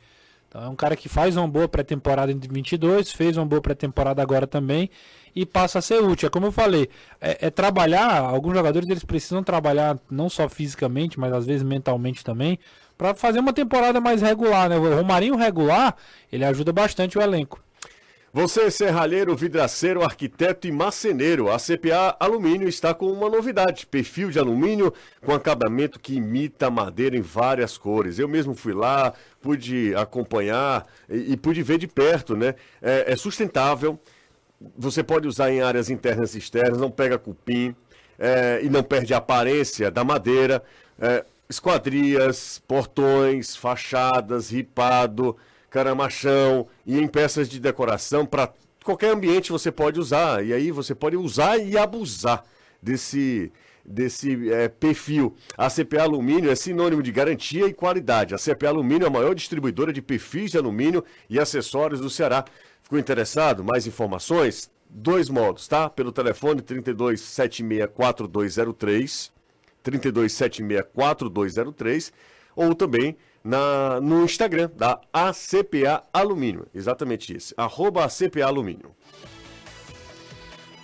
Então 0.50 0.64
é 0.64 0.68
um 0.68 0.76
cara 0.76 0.96
que 0.96 1.08
faz 1.08 1.38
uma 1.38 1.48
boa 1.48 1.70
pré-temporada 1.70 2.32
em 2.32 2.40
22, 2.40 3.12
fez 3.12 3.38
uma 3.38 3.46
boa 3.46 3.62
pré-temporada 3.62 4.20
agora 4.20 4.48
também 4.48 4.90
e 5.36 5.46
passa 5.46 5.78
a 5.78 5.82
ser 5.82 6.04
útil. 6.04 6.26
É 6.26 6.30
como 6.30 6.48
eu 6.48 6.52
falei, 6.52 6.90
é, 7.22 7.48
é, 7.48 7.50
trabalhar, 7.52 8.20
alguns 8.20 8.56
jogadores 8.56 8.90
eles 8.90 9.04
precisam 9.04 9.44
trabalhar 9.44 10.00
não 10.10 10.28
só 10.28 10.50
fisicamente, 10.50 11.20
mas 11.20 11.32
às 11.34 11.46
vezes 11.46 11.62
mentalmente 11.62 12.24
também, 12.24 12.58
para 12.98 13.14
fazer 13.14 13.40
uma 13.40 13.54
temporada 13.54 14.02
mais 14.02 14.24
regular, 14.24 14.68
né? 14.68 14.76
O 14.76 14.96
Romarinho 14.96 15.36
regular, 15.36 15.96
ele 16.32 16.44
ajuda 16.44 16.74
bastante 16.74 17.18
o 17.18 17.22
elenco. 17.22 17.62
Você, 18.32 18.70
serralheiro, 18.70 19.36
vidraceiro, 19.36 20.04
arquiteto 20.04 20.68
e 20.68 20.72
marceneiro, 20.72 21.52
a 21.52 21.58
CPA 21.58 22.16
Alumínio 22.20 22.70
está 22.70 22.94
com 22.94 23.12
uma 23.12 23.30
novidade: 23.30 23.88
perfil 23.88 24.30
de 24.30 24.38
alumínio 24.38 24.94
com 25.26 25.34
acabamento 25.34 26.00
que 26.00 26.16
imita 26.16 26.70
madeira 26.70 27.18
em 27.18 27.22
várias 27.22 27.78
cores. 27.78 28.20
Eu 28.20 28.28
mesmo 28.28 28.54
fui 28.54 28.74
lá, 28.74 29.14
pude 29.42 29.96
acompanhar 29.96 30.86
e, 31.10 31.34
e 31.34 31.38
pude 31.38 31.64
ver 31.64 31.80
de 31.80 31.88
perto, 31.88 32.36
né? 32.36 32.56
É, 32.82 33.14
é 33.14 33.16
sustentável 33.16 34.00
você 34.78 35.04
pode 35.04 35.28
usar 35.28 35.52
em 35.52 35.62
áreas 35.62 35.90
internas 35.90 36.36
e 36.36 36.38
externas, 36.40 36.80
não 36.80 36.92
pega 36.92 37.18
cupim 37.18 37.76
é, 38.18 38.60
e 38.62 38.70
não 38.70 38.84
perde 38.84 39.14
a 39.14 39.18
aparência 39.18 39.90
da 39.90 40.04
madeira. 40.04 40.62
É, 41.00 41.26
esquadrias, 41.50 42.62
portões, 42.68 43.56
fachadas, 43.56 44.52
ripado, 44.52 45.36
caramachão 45.70 46.68
e 46.86 46.98
em 46.98 47.08
peças 47.08 47.48
de 47.48 47.60
decoração 47.60 48.26
para 48.26 48.52
qualquer 48.84 49.12
ambiente 49.12 49.52
você 49.52 49.72
pode 49.72 50.00
usar. 50.00 50.46
E 50.46 50.54
aí 50.54 50.72
você 50.72 50.96
pode 50.96 51.16
usar 51.16 51.58
e 51.58 51.78
abusar 51.78 52.44
desse 52.82 53.52
desse 53.90 54.52
é, 54.52 54.68
perfil. 54.68 55.36
A 55.58 55.70
CPA 55.70 56.04
Alumínio 56.04 56.52
é 56.52 56.56
sinônimo 56.56 57.02
de 57.02 57.12
garantia 57.12 57.66
e 57.66 57.74
qualidade. 57.74 58.36
A 58.36 58.38
CPA 58.38 58.68
Alumínio 58.70 59.06
é 59.06 59.08
a 59.08 59.12
maior 59.12 59.34
distribuidora 59.34 59.92
de 59.92 60.00
perfis 60.02 60.52
de 60.52 60.60
alumínio 60.60 61.04
e 61.28 61.40
acessórios 61.40 62.00
do 62.00 62.08
Ceará. 62.10 62.46
Ficou 62.84 63.00
interessado? 63.00 63.64
Mais 63.64 63.88
informações? 63.88 64.70
Dois 64.88 65.28
modos, 65.30 65.68
tá? 65.68 65.90
Pelo 65.90 66.12
telefone 66.12 66.62
32764203, 66.62 69.32
32764203, 69.84 72.12
ou 72.56 72.76
também 72.76 73.18
na, 73.44 74.00
no 74.02 74.24
Instagram 74.24 74.70
da 74.76 75.00
ACPA 75.14 76.04
Alumínio. 76.14 76.68
Exatamente 76.74 77.36
isso. 77.36 77.54
Arroba 77.58 78.06
ACPA 78.06 78.46
Alumínio. 78.46 78.96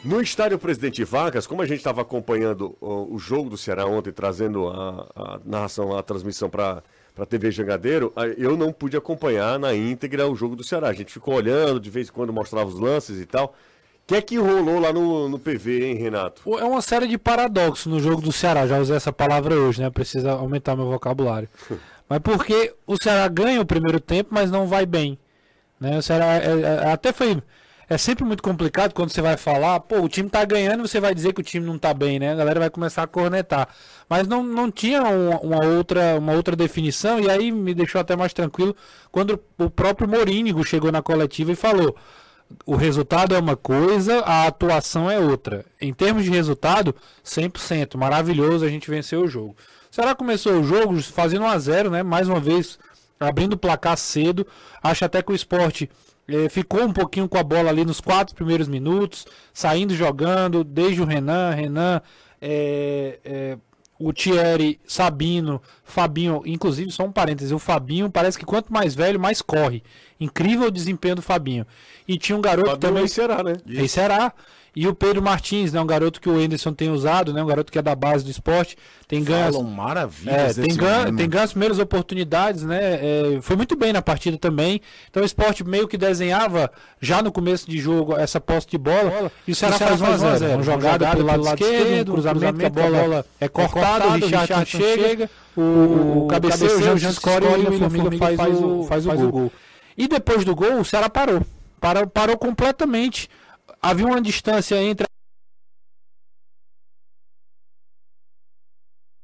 No 0.04 0.22
estádio 0.22 0.60
Presidente 0.60 1.04
Vargas, 1.04 1.48
como 1.48 1.64
a 1.64 1.66
gente 1.66 1.80
estava 1.80 2.02
acompanhando 2.02 2.78
o, 2.80 3.16
o, 3.16 3.18
jogo 3.18 3.50
do 3.50 3.58
Ceará 3.58 3.88
ontem, 3.88 4.12
trazendo 4.12 4.68
a, 4.68 5.08
a 5.16 5.40
narração, 5.44 5.98
a 5.98 6.04
transmissão 6.04 6.48
para 6.48 6.84
para 7.16 7.26
TV 7.26 7.50
Jangadeiro, 7.50 8.14
eu 8.38 8.58
não 8.58 8.74
pude 8.74 8.98
acompanhar 8.98 9.58
na 9.58 9.74
íntegra 9.74 10.28
o 10.28 10.36
jogo 10.36 10.56
do 10.56 10.66
Ceará. 10.66 10.90
A 10.90 10.94
gente 10.94 11.14
ficou 11.14 11.34
olhando, 11.34 11.80
de 11.80 11.90
vez 11.90 12.10
em 12.10 12.12
quando 12.12 12.34
mostrava 12.34 12.68
os 12.68 12.78
lances 12.78 13.22
e 13.22 13.26
tal. 13.26 13.56
O 14.04 14.08
que 14.08 14.16
é 14.16 14.22
que 14.22 14.38
rolou 14.38 14.80
lá 14.80 14.92
no, 14.92 15.30
no 15.30 15.40
PV, 15.40 15.86
hein, 15.86 15.96
Renato? 15.96 16.44
É 16.60 16.64
uma 16.64 16.82
série 16.82 17.08
de 17.08 17.18
paradoxos 17.18 17.92
no 17.92 18.00
jogo 18.00 18.22
do 18.22 18.32
Ceará. 18.34 18.68
Já 18.68 18.78
usei 18.78 18.98
essa 18.98 19.14
palavra 19.14 19.56
hoje, 19.56 19.82
né? 19.82 19.90
Precisa 19.90 20.34
aumentar 20.34 20.76
meu 20.76 20.86
vocabulário. 20.88 21.50
mas 22.10 22.20
porque 22.20 22.74
o 22.86 22.96
Ceará 23.02 23.28
ganha 23.28 23.62
o 23.62 23.66
primeiro 23.66 24.00
tempo, 24.00 24.30
mas 24.32 24.52
não 24.52 24.68
vai 24.68 24.86
bem. 24.86 25.18
Né? 25.80 25.98
O 25.98 26.02
Ceará 26.02 26.36
é, 26.36 26.62
é, 26.62 26.92
até 26.92 27.12
foi 27.12 27.42
é 27.88 27.98
sempre 27.98 28.26
muito 28.26 28.42
complicado 28.42 28.94
quando 28.94 29.12
você 29.12 29.22
vai 29.22 29.38
falar, 29.38 29.80
pô, 29.80 30.02
o 30.02 30.10
time 30.10 30.28
tá 30.30 30.44
ganhando, 30.44 30.88
você 30.88 31.00
vai 31.00 31.14
dizer 31.14 31.34
que 31.34 31.42
o 31.42 31.44
time 31.44 31.66
não 31.66 31.78
tá 31.78 31.94
bem, 31.94 32.18
né? 32.18 32.32
A 32.32 32.36
galera 32.36 32.60
vai 32.60 32.70
começar 32.70 33.04
a 33.04 33.08
cornetar. 33.08 33.68
Mas 34.10 34.28
não, 34.28 34.42
não 34.42 34.72
tinha 34.72 35.04
uma, 35.04 35.40
uma 35.40 35.66
outra, 35.66 36.18
uma 36.18 36.34
outra 36.34 36.56
definição, 36.56 37.20
e 37.20 37.30
aí 37.30 37.52
me 37.52 37.74
deixou 37.76 38.02
até 38.02 38.16
mais 38.16 38.34
tranquilo 38.34 38.76
quando 39.12 39.40
o 39.58 39.70
próprio 39.70 40.08
Morínigo 40.08 40.64
chegou 40.64 40.92
na 40.92 41.04
coletiva 41.04 41.52
e 41.52 41.56
falou: 41.56 41.96
o 42.66 42.76
resultado 42.76 43.36
é 43.36 43.40
uma 43.40 43.56
coisa, 43.56 44.20
a 44.22 44.48
atuação 44.48 45.10
é 45.10 45.20
outra. 45.20 45.64
Em 45.80 45.94
termos 45.94 46.24
de 46.24 46.32
resultado, 46.32 46.96
100%, 47.24 47.98
maravilhoso, 47.98 48.66
a 48.66 48.70
gente 48.70 48.90
venceu 48.90 49.24
o 49.24 49.28
jogo. 49.28 49.56
O 49.96 50.02
Ceará 50.02 50.14
começou 50.14 50.60
o 50.60 50.64
jogo 50.66 51.02
fazendo 51.02 51.44
1 51.44 51.48
a 51.48 51.58
0 51.58 51.90
né? 51.90 52.04
Mais 52.04 52.28
uma 52.28 52.38
vez, 52.38 52.78
abrindo 53.18 53.54
o 53.54 53.58
placar 53.58 53.96
cedo. 53.96 54.46
Acho 54.84 55.06
até 55.06 55.22
que 55.22 55.32
o 55.32 55.36
esporte 55.36 55.90
é, 56.28 56.50
ficou 56.50 56.82
um 56.82 56.92
pouquinho 56.92 57.30
com 57.30 57.38
a 57.38 57.44
bola 57.44 57.70
ali 57.70 57.86
nos 57.86 58.02
quatro 58.02 58.36
primeiros 58.36 58.68
minutos, 58.68 59.26
saindo 59.54 59.96
jogando, 59.96 60.66
desde 60.66 61.02
o 61.02 61.06
Renan, 61.06 61.52
Renan, 61.52 62.02
é, 62.42 63.20
é, 63.24 63.58
o 63.98 64.12
Thierry, 64.12 64.82
Sabino, 64.86 65.62
Fabinho, 65.86 66.42
inclusive 66.46 66.92
só 66.92 67.04
um 67.04 67.12
parêntese, 67.12 67.54
o 67.54 67.60
Fabinho 67.60 68.10
parece 68.10 68.38
que 68.38 68.46
quanto 68.46 68.74
mais 68.74 68.96
velho, 68.96 69.20
mais 69.20 69.42
corre. 69.42 69.84
Incrível 70.20 70.68
o 70.68 70.72
desempenho 70.72 71.16
do 71.16 71.22
Fabinho. 71.22 71.66
E 72.08 72.18
tinha 72.18 72.38
um 72.38 72.42
garoto 72.42 72.72
Fabinho 72.72 72.94
também. 72.94 73.08
Será, 73.08 73.44
né? 73.44 73.54
Isso. 73.68 73.94
Será. 73.94 74.34
E 74.76 74.88
o 74.90 74.94
Pedro 74.94 75.22
Martins, 75.22 75.72
né, 75.72 75.80
um 75.80 75.86
garoto 75.86 76.20
que 76.20 76.28
o 76.28 76.38
Anderson 76.38 76.74
tem 76.74 76.92
usado, 76.92 77.32
né, 77.32 77.42
um 77.42 77.46
garoto 77.46 77.72
que 77.72 77.80
é 77.80 77.82
da 77.82 77.96
base 77.96 78.26
do 78.26 78.30
esporte, 78.30 78.78
tem 79.08 79.24
ganhos, 79.24 79.56
maravilhas 79.62 80.58
é, 80.58 80.62
tem 80.64 80.76
ganho, 80.76 81.16
tem 81.16 81.30
ganho 81.30 81.44
as 81.46 81.52
primeiras 81.52 81.80
oportunidades, 81.80 82.64
né? 82.64 82.80
É, 82.82 83.40
foi 83.42 83.56
muito 83.56 83.78
bem 83.78 83.94
na 83.94 84.02
partida 84.02 84.38
também. 84.38 84.82
Então 85.10 85.24
o 85.24 85.26
esporte 85.26 85.64
meio 85.64 85.88
que 85.88 85.98
desenhava 85.98 86.70
já 87.00 87.22
no 87.22 87.32
começo 87.32 87.70
de 87.70 87.78
jogo 87.78 88.18
essa 88.18 88.42
posse 88.42 88.68
de 88.68 88.78
bola. 88.78 89.32
E 89.48 89.54
o 89.54 89.56
Ceará 89.56 89.78
faz 89.78 90.02
1 90.02 90.06
a 90.06 90.18
0, 90.18 90.54
uma 90.56 90.64
jogada 90.64 91.10
pelo 91.12 91.26
lado, 91.26 91.44
lado 91.44 91.62
esquerdo, 91.62 92.10
um 92.10 92.14
cruzamento, 92.16 92.58
cruzamento 92.58 92.66
a 92.66 93.00
bola 93.00 93.26
é 93.40 93.48
cortada, 93.48 94.08
o 94.08 94.12
Richard 94.12 94.66
chega, 94.70 95.30
o, 95.56 96.26
o 96.26 96.28
cabeceio, 96.28 96.94
o 96.94 96.98
Jean 96.98 97.10
escolhe 97.10 97.46
e 97.46 97.68
o 97.68 97.80
Formiga 97.80 98.18
faz, 98.18 98.36
faz 98.36 98.62
o, 98.62 98.84
faz 98.84 99.06
o 99.06 99.10
gol. 99.16 99.32
gol. 99.32 99.52
E 99.98 100.08
depois 100.08 100.44
do 100.44 100.56
gol, 100.56 100.80
o 100.80 100.86
Ceará 100.86 101.10
parou. 101.10 101.42
Parou, 101.80 102.08
parou 102.08 102.38
completamente 102.38 103.30
havia 103.86 104.08
uma 104.08 104.22
distância 104.22 104.82
entre 104.82 105.06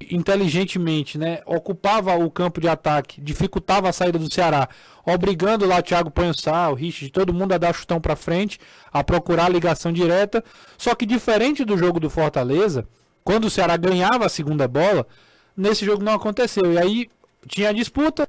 inteligentemente, 0.10 1.18
né, 1.18 1.42
ocupava 1.46 2.14
o 2.16 2.30
campo 2.30 2.60
de 2.60 2.68
ataque, 2.68 3.22
dificultava 3.22 3.88
a 3.88 3.94
saída 3.94 4.20
do 4.20 4.32
Ceará, 4.32 4.68
obrigando 5.06 5.66
lá 5.66 5.78
o 5.78 5.82
Thiago 5.82 6.12
Pançá, 6.12 6.70
o 6.70 6.74
Richard, 6.74 7.10
todo 7.12 7.34
mundo 7.34 7.54
a 7.54 7.58
dar 7.58 7.74
chutão 7.74 8.02
para 8.02 8.18
frente, 8.18 8.60
a 8.92 9.02
procurar 9.06 9.46
a 9.46 9.50
ligação 9.50 9.94
direta. 9.94 10.44
Só 10.78 10.94
que 10.96 11.06
diferente 11.06 11.64
do 11.64 11.78
jogo 11.78 11.98
do 11.98 12.10
Fortaleza, 12.10 12.86
quando 13.24 13.46
o 13.46 13.50
Ceará 13.50 13.78
ganhava 13.78 14.26
a 14.26 14.30
segunda 14.30 14.68
bola, 14.68 15.08
nesse 15.56 15.86
jogo 15.86 16.04
não 16.04 16.14
aconteceu. 16.14 16.72
E 16.74 16.78
aí 16.78 17.10
tinha 17.48 17.70
a 17.70 17.74
disputa, 17.74 18.28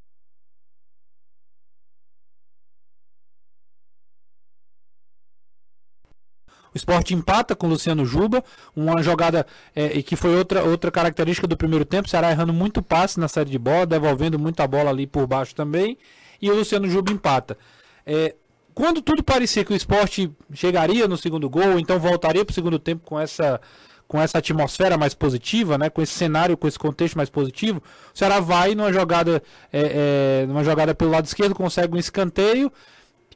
O 6.74 6.78
esporte 6.78 7.12
empata 7.12 7.54
com 7.54 7.66
o 7.66 7.70
Luciano 7.70 8.04
Juba, 8.06 8.42
uma 8.74 9.02
jogada 9.02 9.46
é, 9.76 10.00
que 10.00 10.16
foi 10.16 10.34
outra, 10.34 10.64
outra 10.64 10.90
característica 10.90 11.46
do 11.46 11.56
primeiro 11.56 11.84
tempo. 11.84 12.08
O 12.08 12.10
Ceará 12.10 12.30
errando 12.30 12.52
muito 12.52 12.80
passe 12.80 13.20
na 13.20 13.28
série 13.28 13.50
de 13.50 13.58
bola, 13.58 13.84
devolvendo 13.84 14.38
muita 14.38 14.66
bola 14.66 14.88
ali 14.88 15.06
por 15.06 15.26
baixo 15.26 15.54
também. 15.54 15.98
E 16.40 16.50
o 16.50 16.54
Luciano 16.54 16.88
Juba 16.88 17.12
empata. 17.12 17.58
É, 18.06 18.34
quando 18.74 19.02
tudo 19.02 19.22
parecia 19.22 19.64
que 19.64 19.72
o 19.72 19.76
esporte 19.76 20.32
chegaria 20.54 21.06
no 21.06 21.16
segundo 21.18 21.48
gol, 21.48 21.78
então 21.78 22.00
voltaria 22.00 22.42
para 22.42 22.52
o 22.52 22.54
segundo 22.54 22.78
tempo 22.78 23.02
com 23.04 23.20
essa, 23.20 23.60
com 24.08 24.20
essa 24.20 24.38
atmosfera 24.38 24.98
mais 24.98 25.14
positiva, 25.14 25.78
né, 25.78 25.88
com 25.88 26.02
esse 26.02 26.12
cenário, 26.12 26.56
com 26.56 26.68
esse 26.68 26.78
contexto 26.78 27.16
mais 27.16 27.30
positivo, 27.30 27.82
o 28.14 28.18
Ceará 28.18 28.40
vai 28.40 28.74
numa 28.74 28.92
jogada, 28.92 29.42
é, 29.72 30.42
é, 30.42 30.46
numa 30.46 30.62
jogada 30.62 30.94
pelo 30.94 31.10
lado 31.10 31.24
esquerdo, 31.24 31.54
consegue 31.54 31.94
um 31.94 31.98
escanteio 31.98 32.70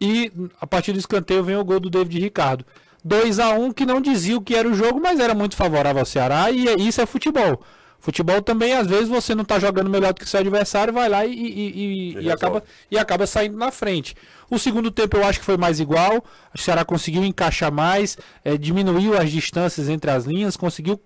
e 0.00 0.30
a 0.60 0.66
partir 0.66 0.92
do 0.92 0.98
escanteio 0.98 1.42
vem 1.42 1.56
o 1.56 1.64
gol 1.64 1.80
do 1.80 1.88
David 1.88 2.20
Ricardo 2.20 2.64
2 3.04 3.38
a 3.38 3.50
1 3.50 3.72
que 3.72 3.86
não 3.86 4.00
dizia 4.00 4.36
o 4.36 4.40
que 4.42 4.54
era 4.54 4.68
o 4.68 4.74
jogo, 4.74 5.00
mas 5.00 5.18
era 5.20 5.34
muito 5.34 5.56
favorável 5.56 6.00
ao 6.00 6.06
Ceará 6.06 6.50
e 6.50 6.68
é- 6.68 6.74
isso 6.74 7.00
é 7.00 7.06
futebol. 7.06 7.62
Futebol 7.98 8.42
também, 8.42 8.74
às 8.74 8.86
vezes, 8.86 9.08
você 9.08 9.34
não 9.34 9.44
tá 9.44 9.58
jogando 9.58 9.88
melhor 9.88 10.12
do 10.12 10.18
que 10.20 10.26
o 10.26 10.28
seu 10.28 10.38
adversário, 10.40 10.92
vai 10.92 11.08
lá 11.08 11.24
e, 11.24 11.32
e- 11.32 12.14
e- 12.14 12.24
e 12.24 12.30
acaba, 12.30 12.62
e 12.90 12.98
acaba 12.98 13.26
saindo 13.26 13.56
na 13.56 13.70
frente. 13.70 14.14
O 14.50 14.58
segundo 14.58 14.90
tempo 14.90 15.16
eu 15.16 15.24
acho 15.24 15.40
que 15.40 15.44
foi 15.44 15.56
mais 15.56 15.80
igual. 15.80 16.24
O 16.54 16.58
Ceará 16.58 16.84
conseguiu 16.84 17.24
encaixar 17.24 17.72
mais, 17.72 18.16
eh, 18.44 18.56
diminuiu 18.56 19.18
as 19.18 19.30
distâncias 19.30 19.88
entre 19.88 20.10
as 20.10 20.24
linhas, 20.24 20.56
conseguiu 20.56 21.00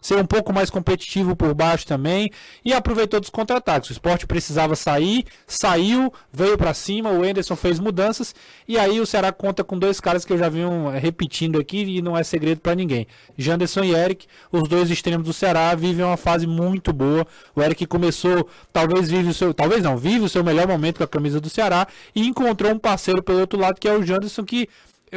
ser 0.00 0.16
um 0.16 0.26
pouco 0.26 0.52
mais 0.52 0.70
competitivo 0.70 1.36
por 1.36 1.54
baixo 1.54 1.86
também 1.86 2.30
e 2.64 2.72
aproveitou 2.72 3.20
dos 3.20 3.30
contra-ataques. 3.30 3.90
O 3.90 3.92
esporte 3.92 4.26
precisava 4.26 4.74
sair, 4.74 5.26
saiu, 5.46 6.12
veio 6.32 6.56
pra 6.56 6.72
cima, 6.74 7.10
o 7.10 7.24
Enderson 7.24 7.56
fez 7.56 7.78
mudanças 7.78 8.34
e 8.66 8.78
aí 8.78 9.00
o 9.00 9.06
Ceará 9.06 9.32
conta 9.32 9.62
com 9.62 9.78
dois 9.78 10.00
caras 10.00 10.24
que 10.24 10.32
eu 10.32 10.38
já 10.38 10.48
vinha 10.48 10.68
repetindo 10.98 11.60
aqui 11.60 11.82
e 11.82 12.02
não 12.02 12.16
é 12.16 12.22
segredo 12.22 12.60
pra 12.60 12.74
ninguém. 12.74 13.06
Janderson 13.36 13.84
e 13.84 13.94
Eric, 13.94 14.26
os 14.50 14.68
dois 14.68 14.90
extremos 14.90 15.26
do 15.26 15.32
Ceará 15.32 15.74
vivem 15.74 16.04
uma 16.04 16.16
fase 16.16 16.46
muito 16.46 16.92
boa. 16.92 17.26
O 17.54 17.62
Eric 17.62 17.86
começou, 17.86 18.48
talvez 18.72 19.10
vive 19.10 19.30
o 19.30 19.34
seu, 19.34 19.52
talvez 19.52 19.82
não, 19.82 19.96
vive 19.96 20.24
o 20.24 20.28
seu 20.28 20.42
melhor 20.42 20.66
momento 20.66 20.98
com 20.98 21.04
a 21.04 21.08
camisa 21.08 21.40
do 21.40 21.50
Ceará 21.50 21.86
e 22.14 22.26
encontrou 22.26 22.69
um 22.72 22.78
parceiro 22.78 23.22
pelo 23.22 23.40
outro 23.40 23.58
lado 23.58 23.80
que 23.80 23.88
é 23.88 23.92
o 23.92 24.02
Janderson 24.02 24.44
que 24.44 24.68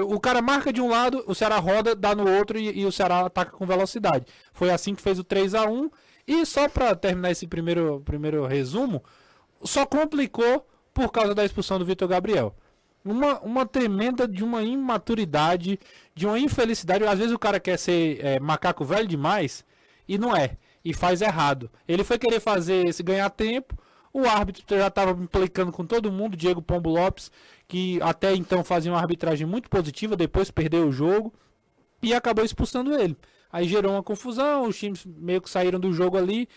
o 0.02 0.20
cara 0.20 0.42
marca 0.42 0.74
de 0.74 0.82
um 0.82 0.90
lado, 0.90 1.24
o 1.28 1.36
Ceará 1.36 1.58
roda, 1.60 1.96
dá 1.96 2.16
no 2.16 2.30
outro 2.30 2.58
e, 2.58 2.80
e 2.80 2.86
o 2.86 2.92
Ceará 2.92 3.26
ataca 3.26 3.52
com 3.52 3.66
velocidade. 3.66 4.26
Foi 4.52 4.72
assim 4.72 4.96
que 4.96 5.02
fez 5.02 5.20
o 5.20 5.24
3 5.24 5.54
a 5.54 5.66
1 5.66 5.90
E 6.28 6.46
só 6.46 6.68
pra 6.68 6.96
terminar 6.96 7.32
esse 7.32 7.46
primeiro, 7.46 8.02
primeiro 8.04 8.46
resumo, 8.46 9.04
só 9.64 9.86
complicou 9.86 10.66
por 10.94 11.12
causa 11.12 11.36
da 11.36 11.46
expulsão 11.46 11.78
do 11.78 11.86
Vitor 11.86 12.08
Gabriel. 12.08 12.56
Uma, 13.06 13.40
uma 13.42 13.66
tremenda 13.66 14.28
de 14.28 14.44
uma 14.44 14.64
imaturidade, 14.64 15.80
de 16.16 16.26
uma 16.26 16.40
infelicidade. 16.40 17.04
Às 17.04 17.20
vezes 17.20 17.34
o 17.34 17.40
cara 17.40 17.60
quer 17.60 17.78
ser 17.78 18.24
é, 18.24 18.40
macaco 18.40 18.86
velho 18.86 19.08
demais 19.08 19.64
e 20.08 20.18
não 20.18 20.36
é. 20.36 20.58
E 20.84 20.94
faz 20.94 21.22
errado. 21.22 21.70
Ele 21.88 22.04
foi 22.04 22.18
querer 22.18 22.40
fazer 22.40 22.88
esse 22.88 23.04
ganhar 23.04 23.30
tempo. 23.30 23.78
O 24.14 24.28
árbitro 24.28 24.64
já 24.78 24.88
estava 24.88 25.12
implicando 25.24 25.72
com 25.72 25.86
todo 25.86 26.12
mundo, 26.12 26.38
Diego 26.38 26.62
Pombo 26.62 26.90
Lopes, 26.92 27.32
que 27.68 28.00
até 28.02 28.36
então 28.36 28.64
fazia 28.64 28.92
uma 28.92 29.00
arbitragem 29.00 29.48
muito 29.48 29.70
positiva, 29.70 30.16
depois 30.16 30.52
perdeu 30.52 30.88
o 30.88 30.92
jogo 30.92 31.34
e 32.02 32.14
acabou 32.14 32.46
expulsando 32.46 32.94
ele. 32.94 33.18
Aí 33.52 33.68
gerou 33.68 33.94
uma 33.94 34.04
confusão, 34.04 34.68
os 34.68 34.78
times 34.78 35.06
meio 35.06 35.42
que 35.42 35.50
saíram 35.50 35.80
do 35.80 35.92
jogo 35.94 36.18
ali. 36.18 36.48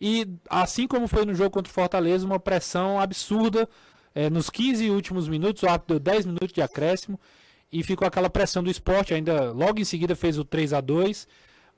E 0.00 0.26
assim 0.48 0.86
como 0.88 1.06
foi 1.06 1.24
no 1.24 1.34
jogo 1.34 1.50
contra 1.50 1.70
o 1.70 1.74
Fortaleza, 1.74 2.26
uma 2.26 2.40
pressão 2.40 2.98
absurda. 3.00 3.68
eh, 4.14 4.28
nos 4.30 4.50
15 4.50 4.90
últimos 4.90 5.28
minutos, 5.28 5.62
o 5.62 5.68
árbitro 5.68 5.98
deu 5.98 6.14
10 6.14 6.26
minutos 6.26 6.52
de 6.52 6.60
acréscimo 6.62 7.18
e 7.72 7.82
ficou 7.82 8.06
aquela 8.06 8.28
pressão 8.30 8.62
do 8.62 8.70
esporte. 8.70 9.14
Ainda 9.14 9.52
logo 9.52 9.80
em 9.80 9.84
seguida 9.84 10.14
fez 10.16 10.38
o 10.38 10.44
3 10.44 10.72
a 10.72 10.80
2 10.80 11.26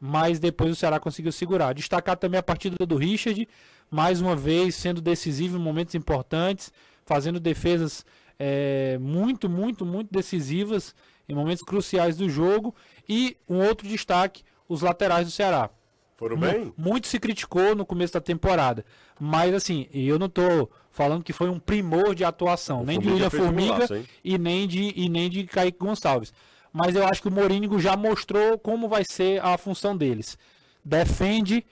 mas 0.00 0.38
depois 0.38 0.70
o 0.72 0.76
Ceará 0.76 1.00
conseguiu 1.00 1.32
segurar. 1.32 1.72
Destacar 1.72 2.16
também 2.16 2.38
a 2.38 2.42
partida 2.42 2.84
do 2.86 2.96
Richard, 2.96 3.48
mais 3.90 4.20
uma 4.20 4.34
vez 4.34 4.74
sendo 4.74 5.00
decisivo 5.00 5.56
em 5.56 5.60
momentos 5.60 5.94
importantes, 5.94 6.72
fazendo 7.04 7.38
defesas 7.38 8.04
eh, 8.38 8.98
muito, 9.00 9.48
muito, 9.48 9.84
muito 9.84 10.12
decisivas 10.12 10.94
em 11.28 11.34
momentos 11.34 11.62
cruciais 11.62 12.16
do 12.16 12.28
jogo. 12.28 12.74
E 13.08 13.36
um 13.48 13.58
outro 13.58 13.86
destaque, 13.86 14.42
os 14.68 14.82
laterais 14.82 15.26
do 15.26 15.30
Ceará. 15.30 15.70
Foram 16.16 16.36
bem? 16.36 16.72
Muito 16.76 17.08
se 17.08 17.18
criticou 17.18 17.74
no 17.74 17.84
começo 17.84 18.14
da 18.14 18.20
temporada. 18.20 18.84
Mas 19.18 19.54
assim, 19.54 19.88
e 19.92 20.06
eu 20.06 20.18
não 20.18 20.28
tô 20.28 20.70
falando 20.90 21.24
que 21.24 21.32
foi 21.32 21.48
um 21.48 21.58
primor 21.58 22.14
de 22.14 22.24
atuação, 22.24 22.84
nem 22.84 22.98
de 22.98 23.04
Formiga 23.08 23.14
William 23.14 23.30
fez 23.30 23.42
um 23.42 23.46
Formiga 23.46 23.86
golaço, 23.86 24.08
e 24.22 24.38
nem 24.38 24.68
de 24.68 24.92
e 24.96 25.08
nem 25.08 25.28
de 25.28 25.44
Kaique 25.44 25.78
Gonçalves. 25.78 26.32
Mas 26.72 26.94
eu 26.96 27.06
acho 27.06 27.20
que 27.20 27.28
o 27.28 27.32
Morínigo 27.32 27.78
já 27.78 27.96
mostrou 27.96 28.58
como 28.58 28.88
vai 28.88 29.04
ser 29.04 29.44
a 29.44 29.56
função 29.58 29.96
deles. 29.96 30.38
Defende, 30.84 31.64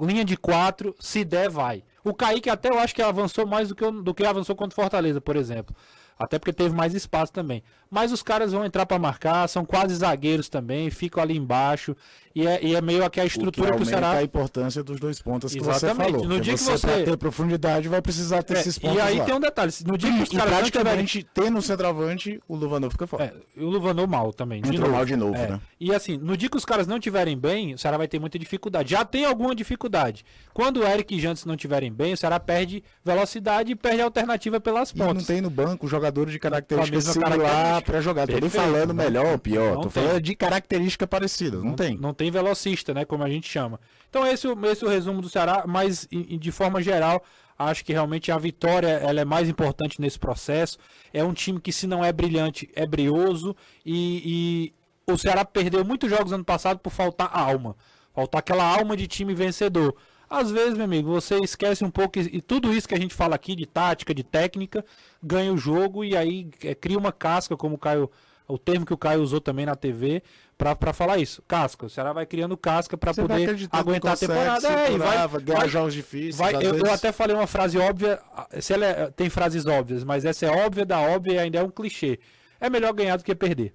linha 0.00 0.24
de 0.24 0.36
quatro, 0.36 0.94
se 0.98 1.24
der, 1.24 1.48
vai. 1.48 1.84
O 2.04 2.14
Kaique 2.14 2.50
até 2.50 2.68
eu 2.68 2.78
acho 2.78 2.94
que 2.94 3.02
avançou 3.02 3.46
mais 3.46 3.68
do 3.68 3.74
que, 3.74 3.90
do 3.90 4.14
que 4.14 4.24
avançou 4.24 4.56
contra 4.56 4.72
o 4.72 4.82
Fortaleza, 4.82 5.20
por 5.20 5.36
exemplo. 5.36 5.74
Até 6.18 6.38
porque 6.38 6.52
teve 6.52 6.74
mais 6.74 6.94
espaço 6.94 7.32
também. 7.32 7.62
Mas 7.90 8.10
os 8.12 8.22
caras 8.22 8.52
vão 8.52 8.64
entrar 8.64 8.86
para 8.86 8.98
marcar, 8.98 9.46
são 9.48 9.64
quase 9.64 9.94
zagueiros 9.96 10.48
também, 10.48 10.88
ficam 10.90 11.22
ali 11.22 11.36
embaixo. 11.36 11.94
E 12.34 12.46
é, 12.46 12.64
e 12.64 12.74
é 12.74 12.80
meio 12.80 12.98
que 13.10 13.20
a 13.20 13.24
O 13.24 13.26
que 13.26 13.32
estrutura 13.32 13.76
que, 13.76 13.82
o 13.82 13.84
Ceará. 13.84 14.12
a 14.12 14.22
importância 14.22 14.82
dos 14.82 14.98
dois 14.98 15.20
pontos 15.20 15.52
que 15.52 15.60
você 15.60 15.84
Exatamente. 15.86 16.12
falou. 16.12 16.26
No 16.26 16.40
dia 16.40 16.54
que 16.54 16.60
você, 16.60 16.78
você- 16.78 17.02
ter 17.04 17.16
profundidade, 17.18 17.88
vai 17.88 18.00
precisar 18.00 18.42
ter 18.42 18.56
É, 18.56 18.60
esses 18.60 18.78
pontos 18.78 18.96
e 18.96 19.00
aí 19.00 19.18
lá. 19.18 19.24
tem 19.26 19.34
um 19.34 19.40
detalhe: 19.40 19.70
no 19.86 19.98
dia 19.98 20.10
que 20.10 20.22
os 20.22 20.28
caras 20.30 20.50
não 20.50 20.62
tiverem. 20.62 20.70
praticamente, 20.72 21.26
tendo 21.34 21.58
um 21.58 21.60
centroavante, 21.60 22.40
o 22.48 22.56
Luvanov 22.56 22.90
fica 22.92 23.06
fora. 23.06 23.24
É, 23.56 23.60
o 23.62 23.66
Luvanou 23.68 24.06
mal 24.06 24.32
também. 24.32 24.62
de 24.62 24.68
Entrou 24.68 24.82
novo. 24.84 24.92
mal 24.92 25.04
de 25.04 25.16
novo, 25.16 25.36
É. 25.36 25.48
né? 25.48 25.60
E 25.78 25.94
assim, 25.94 26.16
no 26.16 26.34
dia 26.34 26.48
que 26.48 26.56
os 26.56 26.64
caras 26.64 26.86
não 26.86 26.98
tiverem 26.98 27.36
bem, 27.36 27.74
o 27.74 27.78
Ceará 27.78 27.98
vai 27.98 28.08
ter 28.08 28.18
muita 28.18 28.38
dificuldade. 28.38 28.90
Já 28.92 29.04
tem 29.04 29.26
alguma 29.26 29.54
dificuldade. 29.54 30.24
Quando 30.54 30.78
o 30.80 30.86
Eric 30.86 31.14
e 31.14 31.20
Jantes 31.20 31.44
não 31.44 31.56
tiverem 31.56 31.92
bem, 31.92 32.14
o 32.14 32.16
Ceará 32.16 32.40
perde 32.40 32.82
velocidade 33.04 33.72
e 33.72 33.74
perde 33.76 34.00
a 34.00 34.04
alternativa 34.04 34.58
pelas 34.58 34.90
E 34.92 34.96
não 34.98 35.08
pontas. 35.08 35.26
tem 35.26 35.42
no 35.42 35.50
banco 35.50 35.86
jogadores 36.02 36.32
de 36.32 36.38
características 36.38 37.06
mesma 37.06 37.12
similar 37.12 37.38
característica. 37.38 37.92
pra 37.92 38.00
jogar. 38.00 38.26
Tô 38.26 38.38
nem 38.38 38.50
falando 38.50 38.88
não- 38.88 38.94
melhor 39.04 39.26
ou 39.26 39.38
pior. 39.38 39.74
não 39.74 39.82
Tô 39.82 39.88
tem. 39.88 40.02
falando 40.02 40.20
de 40.20 40.34
característica 40.34 41.06
parecida. 41.06 41.58
Não, 41.58 41.74
tem. 41.74 41.96
Não 41.96 42.12
tem 42.12 42.30
velocista, 42.30 42.92
né? 42.92 43.04
Como 43.04 43.22
a 43.22 43.28
gente 43.30 43.48
chama. 43.48 43.78
Então 44.10 44.26
esse, 44.26 44.46
é 44.46 44.50
o- 44.50 44.66
esse 44.66 44.84
é 44.84 44.86
o 44.86 44.90
resumo 44.90 45.20
do 45.22 45.28
Ceará, 45.28 45.64
mas 45.66 46.08
de 46.10 46.50
forma 46.52 46.82
geral, 46.82 47.22
acho 47.58 47.84
que 47.84 47.92
realmente 47.92 48.32
a 48.32 48.38
vitória 48.38 48.88
ela 48.88 49.20
é 49.20 49.24
mais 49.24 49.48
importante 49.48 50.00
nesse 50.00 50.18
processo. 50.18 50.76
É 51.12 51.22
um 51.22 51.32
time 51.32 51.60
que 51.60 51.72
se 51.72 51.86
não 51.86 52.04
é 52.04 52.12
brilhante, 52.12 52.68
é 52.74 52.84
brioso 52.86 53.54
e, 53.86 54.72
e 55.06 55.12
o 55.12 55.16
Ceará 55.16 55.44
perdeu 55.44 55.84
muitos 55.84 56.10
jogos 56.10 56.32
ano 56.32 56.44
passado 56.44 56.78
por 56.78 56.90
faltar 56.90 57.30
alma. 57.32 57.76
Faltar 58.14 58.40
aquela 58.40 58.64
alma 58.64 58.96
de 58.96 59.06
time 59.06 59.32
vencedor. 59.34 59.94
Às 60.32 60.50
vezes, 60.50 60.74
meu 60.74 60.84
amigo, 60.84 61.10
você 61.12 61.36
esquece 61.40 61.84
um 61.84 61.90
pouco 61.90 62.18
e, 62.18 62.40
tudo 62.40 62.72
isso 62.72 62.88
que 62.88 62.94
a 62.94 62.98
gente 62.98 63.14
fala 63.14 63.34
aqui 63.34 63.54
de 63.54 63.66
tática, 63.66 64.14
de 64.14 64.24
técnica, 64.24 64.82
ganha 65.22 65.52
o 65.52 65.58
jogo 65.58 66.02
e 66.02 66.16
aí 66.16 66.48
é, 66.64 66.74
cria 66.74 66.98
uma 66.98 67.12
casca, 67.12 67.54
como 67.54 67.74
o 67.74 67.78
Caio, 67.78 68.10
o 68.48 68.56
termo 68.56 68.86
que 68.86 68.94
o 68.94 68.96
Caio 68.96 69.20
usou 69.22 69.42
também 69.42 69.66
na 69.66 69.74
TV, 69.74 70.22
pra, 70.56 70.74
pra 70.74 70.92
falar 70.94 71.18
isso. 71.18 71.42
Casca. 71.46 71.84
O 71.84 71.90
Ceará 71.90 72.14
vai 72.14 72.24
criando 72.24 72.56
casca 72.56 72.96
vai 73.00 73.14
poder 73.14 73.68
aguentar 73.70 74.12
a 74.12 74.14
consegue 74.14 74.32
temporada. 74.32 74.68
É, 74.68 74.92
e 74.92 74.98
vai, 74.98 75.28
ganhar 75.42 75.68
jogos 75.68 75.92
difíceis. 75.92 76.36
vai- 76.36 76.54
eu, 76.54 76.78
eu 76.78 76.92
até 76.92 77.12
falei 77.12 77.36
uma 77.36 77.46
frase 77.46 77.76
óbvia. 77.76 78.18
Se 78.58 78.72
ela 78.72 78.86
é- 78.86 79.10
tem 79.10 79.28
frases 79.28 79.66
óbvias, 79.66 80.02
mas 80.02 80.24
essa 80.24 80.46
é 80.46 80.50
óbvia 80.64 80.86
da 80.86 80.98
óbvia 80.98 81.34
e 81.34 81.38
ainda 81.38 81.58
é 81.58 81.62
um 81.62 81.70
clichê. 81.70 82.18
É 82.58 82.70
melhor 82.70 82.92
ganhar 82.94 83.16
do 83.18 83.24
que 83.24 83.34
perder. 83.34 83.74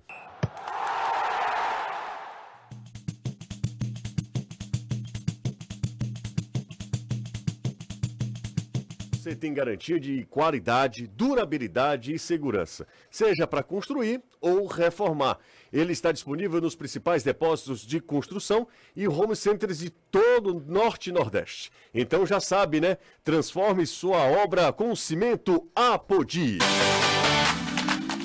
Você 9.28 9.36
tem 9.36 9.54
garantia 9.54 10.00
de 10.00 10.26
qualidade, 10.30 11.06
durabilidade 11.06 12.14
e 12.14 12.18
segurança, 12.18 12.88
seja 13.12 13.46
para 13.46 13.62
construir 13.62 14.22
ou 14.40 14.66
reformar. 14.68 15.38
Ele 15.72 15.92
está 15.92 16.14
disponível 16.14 16.62
nos 16.62 16.76
principais 16.76 17.24
depósitos 17.24 17.82
de 17.82 18.00
construção 18.00 18.66
e 18.96 19.06
home 19.06 19.36
centers 19.36 19.80
de 19.80 19.90
todo 19.90 20.56
o 20.56 20.60
Norte 20.62 21.10
e 21.10 21.14
Nordeste. 21.14 21.70
Então 21.94 22.26
já 22.26 22.40
sabe, 22.40 22.80
né? 22.80 22.98
Transforme 23.22 23.86
sua 23.86 24.24
obra 24.24 24.72
com 24.72 24.96
cimento 24.96 25.70
Apodi. 25.76 26.60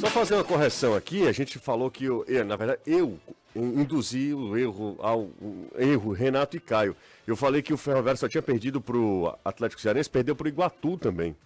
Só 0.02 0.08
fazer 0.08 0.34
uma 0.34 0.42
correção 0.44 0.96
aqui, 0.96 1.28
a 1.28 1.32
gente 1.32 1.58
falou 1.60 1.88
que 1.88 2.04
eu, 2.06 2.24
eu, 2.26 2.44
na 2.44 2.56
verdade 2.56 2.80
eu 2.84 3.18
induzi 3.54 4.34
o 4.34 4.56
erro 4.56 4.96
ao 4.98 5.20
o 5.40 5.68
erro 5.78 6.10
Renato 6.12 6.56
e 6.56 6.60
Caio. 6.60 6.96
Eu 7.24 7.36
falei 7.36 7.62
que 7.62 7.72
o 7.72 7.76
Ferroviário 7.76 8.18
só 8.18 8.28
tinha 8.28 8.42
perdido 8.42 8.80
pro 8.80 9.32
Atlético 9.44 9.80
Cearense, 9.80 10.10
perdeu 10.10 10.34
pro 10.34 10.48
Iguatu 10.48 10.98
também, 10.98 11.36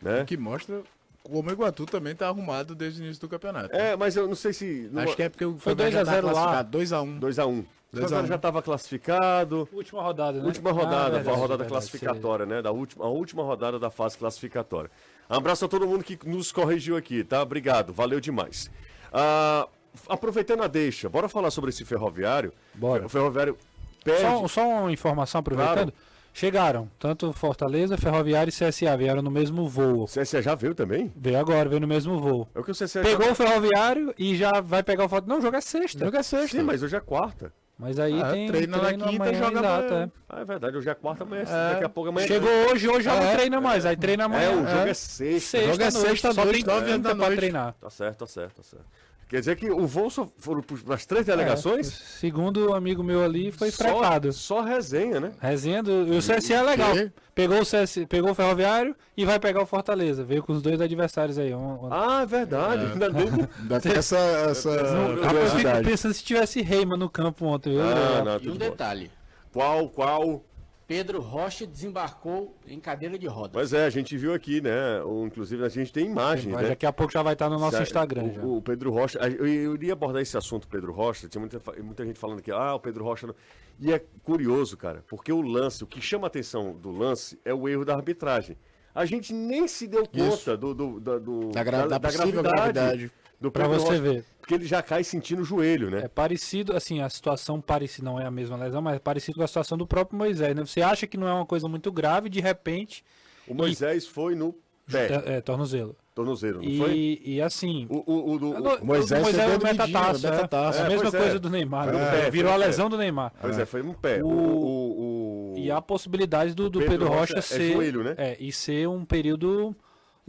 né? 0.00 0.24
Que 0.24 0.36
mostra 0.36 0.80
como 1.24 1.48
o 1.50 1.52
Iguatu 1.52 1.86
também 1.86 2.14
tá 2.14 2.28
arrumado 2.28 2.72
desde 2.74 3.02
o 3.02 3.04
início 3.04 3.20
do 3.20 3.28
campeonato. 3.28 3.74
É, 3.74 3.96
mas 3.96 4.14
eu 4.14 4.28
não 4.28 4.36
sei 4.36 4.52
se 4.52 4.88
Acho 4.94 5.16
que 5.16 5.22
é 5.24 5.28
porque 5.28 5.44
o 5.44 5.58
Foi 5.58 5.74
Ferroviário 5.74 5.92
já 5.92 6.04
2 6.04 6.08
a 6.08 6.12
0 6.12 6.26
tá 6.28 6.32
lá. 6.32 6.64
classificado. 6.64 6.78
2x1. 6.78 7.18
2 7.18 7.38
a 7.40 7.46
1. 7.46 7.50
O 7.50 7.54
2 7.54 7.64
a 7.64 7.68
Ferroviário 7.98 8.24
1. 8.24 8.28
já 8.28 8.34
estava 8.36 8.62
classificado. 8.62 9.68
Última 9.72 10.02
rodada, 10.02 10.38
né? 10.38 10.46
Última 10.46 10.70
Ah, 10.70 10.72
rodada, 10.72 11.02
verdade, 11.04 11.24
foi 11.24 11.32
a 11.32 11.36
rodada 11.36 11.64
verdade, 11.64 11.70
classificatória, 11.72 12.46
né? 12.46 12.62
Da 12.62 12.70
última, 12.70 13.04
a 13.04 13.08
última 13.08 13.42
rodada 13.42 13.78
da 13.78 13.90
fase 13.90 14.16
classificatória. 14.16 14.90
Abraço 15.28 15.64
a 15.64 15.68
todo 15.68 15.86
mundo 15.86 16.02
que 16.02 16.18
nos 16.26 16.50
corrigiu 16.50 16.96
aqui, 16.96 17.22
tá? 17.22 17.42
Obrigado, 17.42 17.92
valeu 17.92 18.20
demais. 18.20 18.70
Ah, 19.12 19.68
aproveitando 20.08 20.62
a 20.62 20.66
deixa, 20.66 21.08
bora 21.08 21.28
falar 21.28 21.50
sobre 21.50 21.70
esse 21.70 21.84
ferroviário. 21.84 22.52
Bora. 22.74 23.06
O 23.06 23.08
ferroviário 23.08 23.56
perde. 24.02 24.22
Só, 24.22 24.48
só 24.48 24.68
uma 24.68 24.92
informação 24.92 25.40
aproveitando. 25.40 25.92
Chegaram, 26.32 26.88
tanto 27.00 27.32
Fortaleza, 27.32 27.98
Ferroviário 27.98 28.48
e 28.48 28.52
CSA 28.52 28.96
vieram 28.96 29.20
no 29.20 29.30
mesmo 29.30 29.68
voo. 29.68 30.04
O 30.04 30.06
CSA 30.06 30.40
já 30.40 30.54
veio 30.54 30.72
também? 30.72 31.12
Veio 31.16 31.38
agora, 31.38 31.68
veio 31.68 31.80
no 31.80 31.88
mesmo 31.88 32.20
voo. 32.20 32.48
É 32.54 32.60
o 32.60 32.62
que 32.62 32.70
o 32.70 32.74
CSA 32.74 33.00
Pegou 33.02 33.26
já... 33.26 33.32
o 33.32 33.34
Ferroviário 33.34 34.14
e 34.16 34.36
já 34.36 34.60
vai 34.60 34.82
pegar 34.84 35.06
o 35.06 35.08
Fortaleza. 35.08 35.32
Não, 35.32 35.40
o 35.40 35.42
jogo 35.42 35.56
é 35.56 35.60
sexta. 35.60 36.04
Jogo 36.04 36.16
é 36.16 36.22
sexta. 36.22 36.56
Sim, 36.56 36.62
mas 36.62 36.82
hoje 36.82 36.94
é 36.94 37.00
quarta. 37.00 37.52
Mas 37.78 37.96
aí 38.00 38.20
Ah, 38.20 38.32
tem 38.32 38.48
treina 38.48 38.76
na 38.76 38.92
quinta 38.92 39.30
e 39.30 39.34
joga 39.36 39.58
exato, 39.60 39.86
amanhã. 39.94 40.04
é. 40.06 40.10
Ah, 40.28 40.40
é 40.40 40.44
verdade, 40.44 40.76
hoje 40.76 40.90
é 40.90 40.94
quarta, 40.94 41.22
amanhã. 41.22 41.42
é- 41.42 41.72
Daqui 41.74 41.84
a 41.84 41.88
pouco 41.88 42.10
amanhã. 42.10 42.26
Chegou 42.26 42.50
hoje, 42.72 42.88
hoje 42.88 43.02
já 43.04 43.14
não 43.14 43.22
É. 43.22 43.32
treina 43.36 43.60
mais. 43.60 43.86
Aí 43.86 43.96
treina 43.96 44.24
amanhã. 44.24 44.50
É, 44.50 44.54
o 44.56 44.66
jogo 44.66 44.86
é, 44.86 44.90
É. 44.90 44.94
sexta. 44.94 45.38
Sexta 45.38 45.58
jogo 45.60 45.82
é 45.82 45.90
noite, 45.90 46.08
sexta 46.08 46.28
à 46.30 46.32
só 46.34 46.44
noite, 46.44 46.64
tem 46.64 46.74
nove 46.74 46.86
quinta 46.92 46.98
da 47.08 47.14
pra 47.14 47.26
noite. 47.26 47.36
treinar. 47.38 47.74
Tá 47.80 47.88
certo, 47.90 48.18
tá 48.18 48.26
certo, 48.26 48.56
tá 48.56 48.62
certo. 48.64 48.84
Quer 49.28 49.40
dizer 49.40 49.56
que 49.56 49.70
o 49.70 49.86
voo 49.86 50.08
só 50.08 50.26
foram 50.38 50.62
para 50.62 50.94
as 50.94 51.04
três 51.04 51.26
delegações? 51.26 51.86
É, 51.88 52.18
segundo 52.18 52.70
um 52.70 52.74
amigo 52.74 53.02
meu 53.02 53.22
ali, 53.22 53.52
foi 53.52 53.70
só, 53.70 53.84
fretado. 53.84 54.32
Só 54.32 54.62
resenha, 54.62 55.20
né? 55.20 55.32
Resenha 55.38 55.82
do. 55.82 55.90
E 56.14 56.16
o 56.16 56.20
CSE 56.22 56.54
é 56.54 56.62
legal. 56.62 56.94
Pegou 57.34 57.60
o, 57.60 57.64
CS, 57.64 58.00
pegou 58.08 58.30
o 58.30 58.34
Ferroviário 58.34 58.96
e 59.16 59.24
vai 59.26 59.38
pegar 59.38 59.60
o 59.62 59.66
Fortaleza. 59.66 60.24
Veio 60.24 60.42
com 60.42 60.52
os 60.54 60.62
dois 60.62 60.80
adversários 60.80 61.38
aí. 61.38 61.54
Um, 61.54 61.84
um... 61.84 61.88
Ah, 61.92 62.22
é 62.22 62.26
verdade. 62.26 62.86
Ainda 62.86 63.10
bem 63.10 63.26
que- 63.30 63.48
Ainda 63.60 63.80
tem 63.80 63.92
essa, 63.92 64.16
essa 64.16 64.70
Rapaz, 65.22 65.52
eu 65.54 65.58
fico 65.60 65.84
pensando 65.84 66.14
se 66.14 66.24
tivesse 66.24 66.62
Reima 66.62 66.96
no 66.96 67.08
campo 67.10 67.44
ontem. 67.44 67.76
Ah, 67.78 68.24
não, 68.24 68.36
E 68.40 68.48
um 68.48 68.52
bom. 68.52 68.58
detalhe: 68.58 69.10
Qual, 69.52 69.88
qual? 69.90 70.42
Pedro 70.88 71.20
Rocha 71.20 71.66
desembarcou 71.66 72.56
em 72.66 72.80
cadeira 72.80 73.18
de 73.18 73.26
rodas. 73.26 73.52
Pois 73.52 73.72
é, 73.74 73.84
a 73.84 73.90
gente 73.90 74.16
viu 74.16 74.32
aqui, 74.32 74.62
né? 74.62 75.02
O, 75.02 75.26
inclusive 75.26 75.62
a 75.62 75.68
gente 75.68 75.92
tem 75.92 76.06
imagem, 76.06 76.50
Mas 76.50 76.62
né? 76.62 76.68
daqui 76.70 76.86
a 76.86 76.92
pouco 76.92 77.12
já 77.12 77.22
vai 77.22 77.34
estar 77.34 77.50
no 77.50 77.58
nosso 77.58 77.76
Já- 77.76 77.82
Instagram. 77.82 78.22
o, 78.24 78.32
já. 78.34 78.42
o 78.42 78.62
Pedro 78.62 78.90
Rocha, 78.90 79.18
eu, 79.18 79.46
eu 79.46 79.74
iria 79.74 79.92
abordar 79.92 80.22
esse 80.22 80.34
assunto, 80.38 80.66
Pedro 80.66 80.90
Rocha. 80.90 81.28
Tinha 81.28 81.40
muita, 81.40 81.60
muita 81.82 82.06
gente 82.06 82.18
falando 82.18 82.40
que, 82.40 82.50
ah, 82.50 82.74
o 82.74 82.80
Pedro 82.80 83.04
Rocha. 83.04 83.26
Não... 83.26 83.34
E 83.78 83.92
é 83.92 84.02
curioso, 84.24 84.78
cara, 84.78 85.04
porque 85.06 85.30
o 85.30 85.42
lance, 85.42 85.84
o 85.84 85.86
que 85.86 86.00
chama 86.00 86.26
a 86.26 86.28
atenção 86.28 86.72
do 86.74 86.90
lance 86.90 87.38
é 87.44 87.52
o 87.52 87.68
erro 87.68 87.84
da 87.84 87.94
arbitragem. 87.94 88.56
A 88.94 89.04
gente 89.04 89.32
nem 89.34 89.68
se 89.68 89.86
deu 89.86 90.04
conta 90.08 90.56
do, 90.56 90.74
do, 90.74 90.98
da- 90.98 91.18
do- 91.18 91.50
Da 91.52 91.62
gra- 91.62 91.86
da 91.86 92.00
possível 92.00 92.42
gravidade. 92.42 93.12
Do 93.40 93.50
Pra 93.50 93.66
você 93.68 93.86
Rocha, 93.88 94.00
ver. 94.00 94.24
Porque 94.40 94.54
ele 94.54 94.66
já 94.66 94.82
cai 94.82 95.04
sentindo 95.04 95.42
o 95.42 95.44
joelho, 95.44 95.90
né? 95.90 96.00
É 96.04 96.08
parecido, 96.08 96.74
assim, 96.76 97.00
a 97.00 97.08
situação 97.08 97.60
parece 97.60 98.02
não 98.02 98.18
é 98.20 98.26
a 98.26 98.30
mesma 98.30 98.56
lesão, 98.56 98.80
mas 98.82 98.96
é 98.96 98.98
parecido 98.98 99.36
com 99.38 99.44
a 99.44 99.46
situação 99.46 99.76
do 99.78 99.86
próprio 99.86 100.16
Moisés, 100.18 100.56
né? 100.56 100.64
Você 100.64 100.80
acha 100.82 101.06
que 101.06 101.16
não 101.16 101.28
é 101.28 101.32
uma 101.32 101.46
coisa 101.46 101.68
muito 101.68 101.92
grave, 101.92 102.28
de 102.28 102.40
repente, 102.40 103.04
O 103.46 103.54
Moisés 103.54 104.06
foi 104.06 104.34
no 104.34 104.54
pé, 104.90 105.08
é, 105.26 105.36
é 105.36 105.40
tornozelo. 105.42 105.94
tornozelo, 106.14 106.62
não 106.62 106.76
foi? 106.78 106.92
E, 106.96 107.34
e 107.36 107.42
assim, 107.42 107.86
O, 107.90 108.02
o, 108.10 108.32
o 108.32 108.38
do, 108.38 108.46
o 108.50 108.52
o- 108.80 108.84
Moisés 108.86 109.22
Moisés 109.22 109.44
é 109.50 109.54
o 109.54 109.58
Didinho, 109.58 109.72
metataço, 109.72 110.26
é 110.26 110.30
é, 110.30 110.32
é 110.32 110.82
a 110.82 110.84
É, 110.86 110.88
mesma 110.88 111.08
é. 111.08 111.12
coisa 111.12 111.38
do 111.38 111.50
Neymar, 111.50 111.92
né? 111.92 112.10
pé, 112.10 112.30
virou 112.30 112.50
a 112.52 112.56
lesão 112.56 112.88
do 112.88 112.96
Neymar. 112.96 113.32
Pois 113.40 113.58
é, 113.58 113.64
foi 113.66 113.82
no 113.82 113.94
pé. 113.94 114.20
O, 114.24 115.54
E 115.58 115.70
há 115.70 115.80
possibilidades 115.80 116.54
do, 116.54 116.68
do 116.70 116.78
Pedro 116.78 116.92
Pedro, 116.92 117.08
Rocha 117.08 117.34
Rocha, 117.34 117.38
é 117.38 117.42
ser 117.42 117.72
joelho, 117.74 118.02
né? 118.02 118.14
é, 118.16 118.36
e 118.40 118.50
ser 118.50 118.88
um 118.88 119.04
período 119.04 119.76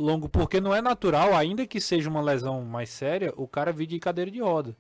longo, 0.01 0.29
porque 0.29 0.61
não 0.61 0.73
é 0.73 0.81
natural, 0.81 1.35
ainda 1.35 1.67
que 1.67 1.81
seja 1.81 2.09
uma 2.09 2.21
lesão 2.21 2.61
mais 2.63 2.89
séria, 2.89 3.33
o 3.35 3.47
cara 3.47 3.71
vir 3.73 3.85
de 3.87 3.99
cadeira 3.99 4.31
de 4.31 4.39
roda. 4.39 4.75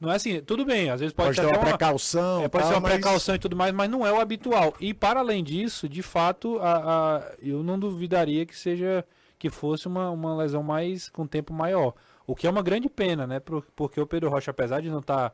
Não 0.00 0.10
é 0.10 0.16
assim, 0.16 0.40
tudo 0.40 0.64
bem, 0.64 0.90
às 0.90 1.00
vezes 1.00 1.14
pode, 1.14 1.28
Pode 1.36 1.40
ter 1.40 1.46
uma 1.46 1.58
uma, 1.58 1.68
precaução. 1.68 2.42
é, 2.42 2.48
pode 2.48 2.62
tal, 2.64 2.72
ser 2.72 2.74
uma 2.78 2.80
mas- 2.82 2.92
precaução 2.92 3.34
e 3.34 3.38
tudo 3.38 3.56
mais, 3.56 3.72
mas 3.72 3.88
não 3.90 4.06
é 4.06 4.12
o 4.12 4.20
habitual. 4.20 4.74
E 4.80 4.92
para 4.92 5.20
além 5.20 5.42
disso, 5.42 5.88
de 5.88 6.02
fato, 6.02 6.58
a, 6.60 7.16
a- 7.18 7.32
eu 7.40 7.62
não 7.62 7.78
duvidaria 7.78 8.44
que 8.46 8.56
seja 8.56 9.04
que 9.38 9.48
fosse 9.50 9.86
uma, 9.88 10.10
uma 10.10 10.36
lesão 10.36 10.62
mais 10.62 11.08
com 11.08 11.26
tempo 11.26 11.52
maior. 11.52 11.94
O 12.26 12.34
que 12.34 12.46
é 12.46 12.50
uma 12.50 12.62
grande 12.62 12.88
pena, 12.88 13.26
né? 13.26 13.40
Por- 13.40 13.64
Porque 13.76 14.00
o 14.00 14.06
Pedro 14.06 14.30
Rocha, 14.30 14.50
apesar 14.50 14.80
de 14.80 14.88
não 14.90 15.00
estar 15.00 15.32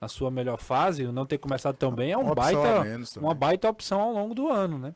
na 0.00 0.08
sua 0.08 0.30
melhor 0.30 0.58
fase, 0.58 1.04
não 1.04 1.24
ter 1.26 1.38
começado 1.38 1.76
tão 1.76 1.92
bem, 1.92 2.10
é 2.12 2.18
um 2.18 2.22
Uma 2.22 2.34
baita, 2.34 2.82
uma 3.20 3.34
baita 3.34 3.68
opção 3.68 4.00
ao 4.00 4.12
longo 4.12 4.34
do 4.34 4.48
ano, 4.48 4.78
né? 4.78 4.94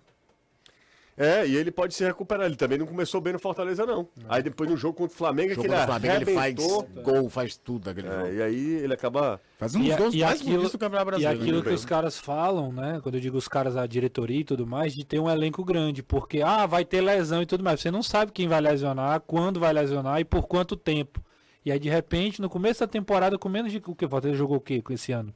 É, 1.18 1.46
e 1.46 1.56
ele 1.56 1.70
pode 1.70 1.94
se 1.94 2.04
recuperar. 2.04 2.44
Ele 2.44 2.56
também 2.56 2.76
não 2.76 2.86
começou 2.86 3.20
bem 3.22 3.32
no 3.32 3.38
Fortaleza, 3.38 3.86
não. 3.86 4.06
Aí 4.28 4.42
depois 4.42 4.68
no 4.68 4.76
jogo 4.76 4.94
contra 4.98 5.14
o 5.14 5.16
Flamengo, 5.16 5.54
Jogo 5.54 5.62
que 5.62 5.74
ele 5.74 5.82
Flamengo, 5.86 6.14
ele 6.14 6.24
faz 6.26 6.36
arrebentou. 6.58 6.88
gol, 7.02 7.30
faz 7.30 7.56
tudo 7.56 7.88
aquele 7.88 8.06
É, 8.06 8.10
jogo. 8.12 8.32
e 8.34 8.42
aí 8.42 8.70
ele 8.82 8.92
acaba. 8.92 9.40
Faz 9.56 9.74
um 9.74 9.82
E 9.82 9.96
gols 9.96 10.14
e 10.14 10.18
mais 10.20 10.40
aquilo- 10.42 10.68
do 10.68 10.78
Campeonato 10.78 11.02
E 11.02 11.10
Brasileiro. 11.10 11.40
aquilo 11.40 11.58
né? 11.60 11.64
que 11.64 11.70
os 11.74 11.84
caras 11.86 12.18
falam, 12.18 12.70
né? 12.70 13.00
Quando 13.02 13.14
eu 13.14 13.20
digo 13.22 13.38
os 13.38 13.48
caras, 13.48 13.76
a 13.78 13.86
diretoria 13.86 14.40
e 14.40 14.44
tudo 14.44 14.66
mais, 14.66 14.94
de 14.94 15.04
ter 15.06 15.18
um 15.18 15.30
elenco 15.30 15.64
grande. 15.64 16.02
Porque, 16.02 16.42
ah, 16.42 16.66
vai 16.66 16.84
ter 16.84 17.00
lesão 17.00 17.40
e 17.40 17.46
tudo 17.46 17.64
mais. 17.64 17.80
Você 17.80 17.90
não 17.90 18.02
sabe 18.02 18.30
quem 18.30 18.46
vai 18.46 18.60
lesionar, 18.60 19.20
quando 19.20 19.58
vai 19.58 19.72
lesionar 19.72 20.20
e 20.20 20.24
por 20.24 20.46
quanto 20.46 20.76
tempo. 20.76 21.22
E 21.64 21.72
aí, 21.72 21.78
de 21.80 21.88
repente, 21.88 22.42
no 22.42 22.50
começo 22.50 22.80
da 22.80 22.86
temporada, 22.86 23.38
com 23.38 23.48
menos 23.48 23.72
de. 23.72 23.78
O 23.86 23.94
que? 23.94 24.04
O 24.04 24.08
Fortaleza 24.08 24.38
jogou 24.38 24.58
o 24.58 24.60
quê 24.60 24.82
com 24.82 24.92
esse 24.92 25.12
ano? 25.12 25.32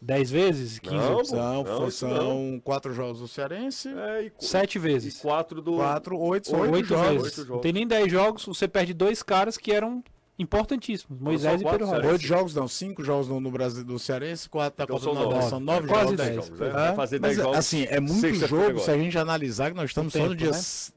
10 0.00 0.30
vezes? 0.30 0.78
15? 0.78 0.96
Não, 0.96 1.24
São, 1.24 1.64
não, 1.64 1.90
são 1.90 2.60
quatro 2.62 2.92
jogos 2.92 3.20
do 3.20 3.28
Cearense, 3.28 3.88
É, 3.88 4.24
e, 4.26 4.32
Sete 4.38 4.76
e 4.76 4.78
vezes. 4.78 5.18
quatro 5.20 5.62
do. 5.62 5.76
quatro, 5.76 6.18
oito, 6.18 6.50
Oito 6.54 6.62
oito, 6.62 6.74
Oito 6.74 6.88
jogos. 6.88 7.08
vezes. 7.22 7.24
oito 7.24 7.38
Não 7.40 7.46
jogos. 7.46 7.62
tem 7.62 7.72
nem 7.72 7.86
10 7.86 8.12
jogos, 8.12 8.44
você 8.44 8.68
perde 8.68 8.92
dois 8.92 9.22
caras 9.22 9.56
que 9.56 9.72
eram 9.72 10.02
importantíssimos. 10.38 11.18
Moisés 11.20 11.60
e 11.60 11.64
Pedro 11.64 11.86
Rocha. 11.86 12.06
Oito 12.08 12.26
jogos 12.26 12.54
não, 12.54 12.66
cinco 12.68 13.02
jogos 13.04 13.28
no, 13.28 13.40
no 13.40 13.50
Brasil 13.50 13.84
do 13.84 13.98
Cearense, 13.98 14.48
quatro 14.48 14.76
da 14.76 14.84
Então 14.84 14.96
Copa 14.98 15.04
são 15.04 15.14
do 15.14 15.20
Nordeste, 15.28 15.50
são 15.50 15.60
nove 15.60 15.88
Quase 15.88 16.02
jogos. 16.10 16.16
dez. 16.16 16.34
jogos, 16.34 16.60
né? 16.60 16.66
É, 16.68 16.70
Vai 16.72 16.94
fazer 16.96 17.20
mas, 17.20 17.30
10 17.36 17.42
jogos. 17.42 17.58
assim, 17.58 17.84
é 17.88 18.00
muito 18.00 18.34
jogo 18.34 18.56
agora. 18.62 18.78
se 18.80 18.90
a 18.90 18.98
gente 18.98 19.16
analisar 19.16 19.70
que 19.70 19.76
nós 19.76 19.90
estamos 19.90 20.12
tempo, 20.12 20.24
falando 20.24 20.38
dia 20.38 20.50
né? 20.50 20.56
s- 20.58 20.92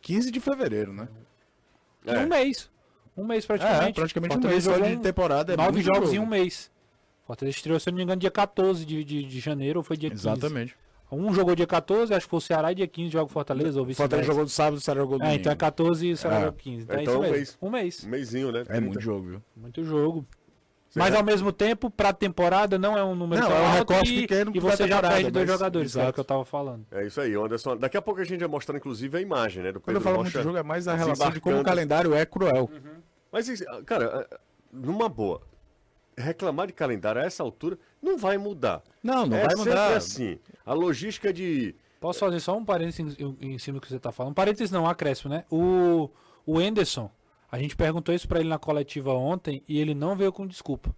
15 0.00 0.30
de 0.30 0.40
fevereiro, 0.40 0.92
né? 0.92 1.08
É. 2.06 2.18
Um 2.20 2.26
mês. 2.28 2.70
Um 3.16 3.24
mês 3.26 3.44
praticamente. 3.44 3.90
É, 3.90 3.92
praticamente 3.92 4.36
um 4.38 4.40
mês 4.48 4.64
só 4.64 4.78
de 4.78 4.96
temporada. 4.98 5.52
É 5.52 5.56
Nove 5.56 5.82
jogos 5.82 6.10
jogo. 6.10 6.14
em 6.14 6.18
um 6.20 6.26
mês. 6.26 6.70
Fortaleza 7.28 7.56
estreou, 7.58 7.78
se 7.78 7.88
eu 7.88 7.92
não 7.92 7.98
me 7.98 8.02
engano, 8.04 8.18
dia 8.20 8.30
14 8.30 8.84
de, 8.84 9.04
de, 9.04 9.22
de 9.22 9.38
janeiro 9.40 9.78
ou 9.80 9.84
foi 9.84 9.96
dia 9.96 10.10
15. 10.10 10.26
Exatamente. 10.28 10.74
Um 11.12 11.32
jogou 11.32 11.54
dia 11.54 11.66
14, 11.66 12.12
acho 12.12 12.26
que 12.26 12.30
foi 12.30 12.38
o 12.38 12.40
Ceará, 12.40 12.72
e 12.72 12.74
dia 12.74 12.86
15 12.88 13.10
joga 13.12 13.26
o 13.26 13.28
Fortaleza, 13.32 13.78
ou 13.78 13.84
vice 13.86 13.96
Fortaleza 13.98 14.26
jogou 14.26 14.42
no 14.42 14.48
sábado, 14.48 14.76
o 14.76 14.80
Ceará 14.80 15.00
jogou 15.00 15.18
no 15.18 15.24
É, 15.24 15.26
domingo. 15.28 15.40
então 15.40 15.52
é 15.52 15.56
14 15.56 16.06
e 16.06 16.12
o 16.12 16.16
Ceará 16.16 16.36
É. 16.36 16.40
joga 16.40 16.52
15. 16.58 16.84
Então, 16.84 16.96
é 16.98 17.02
Então, 17.02 17.12
isso 17.12 17.18
um 17.18 17.22
mesmo. 17.22 17.36
mês. 17.36 17.58
Um 17.62 17.70
mês. 17.70 18.04
Um 18.04 18.08
mêsinho, 18.08 18.52
né? 18.52 18.64
É 18.68 18.80
muito 18.80 19.00
jogo, 19.00 19.28
viu? 19.28 19.42
Muito 19.56 19.84
jogo. 19.84 20.26
Você 20.90 20.98
Mas 20.98 21.12
já- 21.12 21.18
ao 21.18 21.24
mesmo 21.24 21.52
tempo, 21.52 21.90
pra 21.90 22.12
temporada, 22.14 22.78
não 22.78 22.96
é 22.96 23.04
um 23.04 23.14
número 23.14 23.42
Não, 23.42 23.48
tão 23.48 23.56
é 23.56 23.60
um 23.60 23.66
alto 23.66 23.78
recorte 23.92 24.14
e, 24.14 24.20
pequeno 24.22 24.52
e 24.54 24.58
você 24.58 24.88
já 24.88 25.00
perde 25.02 25.30
dois 25.30 25.46
jogadores, 25.48 25.92
que 25.92 25.98
é 25.98 26.00
o 26.00 26.02
exato. 26.04 26.14
que 26.14 26.20
eu 26.20 26.24
tava 26.24 26.44
falando. 26.46 26.86
É 26.90 27.06
isso 27.06 27.20
aí, 27.20 27.34
Anderson. 27.34 27.76
Daqui 27.76 27.96
a 27.98 28.02
pouco 28.02 28.20
a 28.20 28.24
gente 28.24 28.40
vai 28.40 28.48
mostrar, 28.48 28.74
inclusive, 28.76 29.16
a 29.18 29.20
imagem, 29.20 29.62
né? 29.62 29.70
Do 29.72 29.80
Quando 29.80 29.84
Pedro 29.96 29.98
eu 30.00 30.02
falo 30.02 30.16
Rocha. 30.24 30.30
muito 30.38 30.44
jogo, 30.44 30.56
é 30.56 30.62
mais 30.62 30.88
a 30.88 30.94
relação 30.94 31.30
de 31.30 31.40
como 31.40 31.60
o 31.60 31.62
calendário 31.64 32.14
é 32.14 32.24
cruel. 32.24 32.70
Mas, 33.30 33.48
isso, 33.48 33.64
cara, 33.84 34.26
é, 34.30 34.38
numa 34.72 35.08
boa, 35.10 35.42
reclamar 36.18 36.66
de 36.66 36.72
calendário 36.72 37.20
a 37.20 37.24
essa 37.24 37.42
altura 37.42 37.78
não 38.02 38.18
vai 38.18 38.36
mudar. 38.38 38.82
Não, 39.02 39.26
não 39.26 39.36
é 39.36 39.46
vai 39.46 39.56
mudar. 39.56 39.96
assim. 39.96 40.38
A 40.64 40.72
logística 40.72 41.32
de. 41.32 41.74
Posso 42.00 42.20
fazer 42.20 42.40
só 42.40 42.56
um 42.56 42.64
parênteses 42.64 43.16
em, 43.18 43.36
em 43.40 43.58
cima 43.58 43.78
do 43.78 43.80
que 43.80 43.88
você 43.88 43.98
tá 43.98 44.12
falando? 44.12 44.34
Parênteses 44.34 44.70
não, 44.70 44.86
acréscimo, 44.86 45.30
né? 45.30 45.44
O, 45.50 46.10
o 46.46 46.60
Enderson, 46.60 47.10
a 47.50 47.58
gente 47.58 47.74
perguntou 47.76 48.14
isso 48.14 48.28
pra 48.28 48.40
ele 48.40 48.48
na 48.48 48.58
coletiva 48.58 49.12
ontem 49.12 49.62
e 49.68 49.80
ele 49.80 49.94
não 49.94 50.16
veio 50.16 50.32
com 50.32 50.46
desculpa. 50.46 50.94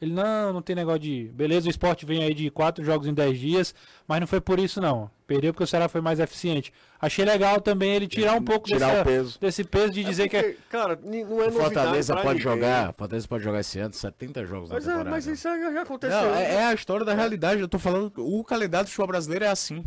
Ele, 0.00 0.12
não, 0.12 0.52
não 0.52 0.60
tem 0.60 0.74
negócio 0.76 0.98
de. 1.00 1.30
Beleza, 1.32 1.66
o 1.66 1.70
esporte 1.70 2.04
vem 2.04 2.22
aí 2.22 2.34
de 2.34 2.50
quatro 2.50 2.84
jogos 2.84 3.06
em 3.06 3.14
dez 3.14 3.38
dias, 3.38 3.74
mas 4.06 4.20
não 4.20 4.26
foi 4.26 4.40
por 4.40 4.58
isso, 4.58 4.80
não. 4.80 5.10
Perdeu 5.26 5.52
porque 5.54 5.64
o 5.64 5.66
Ceará 5.66 5.88
foi 5.88 6.00
mais 6.02 6.20
eficiente. 6.20 6.72
Achei 7.00 7.24
legal 7.24 7.60
também 7.60 7.94
ele 7.94 8.06
tirar 8.06 8.34
um 8.34 8.42
pouco 8.42 8.66
Tirar 8.66 8.88
dessa- 8.88 9.00
o 9.00 9.04
peso. 9.04 9.40
desse 9.40 9.64
peso 9.64 9.92
de 9.92 10.04
dizer 10.04 10.28
que 10.28 10.36
é. 10.36 10.42
Porque, 10.42 10.58
Cara, 10.68 10.98
não 11.02 11.42
é 11.42 11.50
Fortaleza 11.50 12.12
pode 12.14 12.26
ninguém. 12.28 12.42
jogar, 12.42 12.92
Fortaleza 12.92 13.28
pode 13.28 13.44
jogar 13.44 13.60
esse 13.60 13.78
ano 13.78 13.94
70 13.94 14.44
jogos 14.44 14.68
Mas, 14.70 14.84
na 14.84 14.92
é, 14.92 14.94
temporada. 14.96 15.10
mas 15.16 15.26
isso 15.26 15.48
aí 15.48 15.60
já 15.72 15.82
aconteceu. 15.82 16.20
Não, 16.22 16.34
é, 16.34 16.54
é 16.56 16.64
a 16.66 16.74
história 16.74 17.06
da 17.06 17.14
realidade. 17.14 17.60
Eu 17.60 17.68
tô 17.68 17.78
falando, 17.78 18.12
o 18.18 18.44
calendário 18.44 18.84
do 18.86 18.90
futebol 18.90 19.06
brasileiro 19.08 19.44
é 19.44 19.48
assim. 19.48 19.82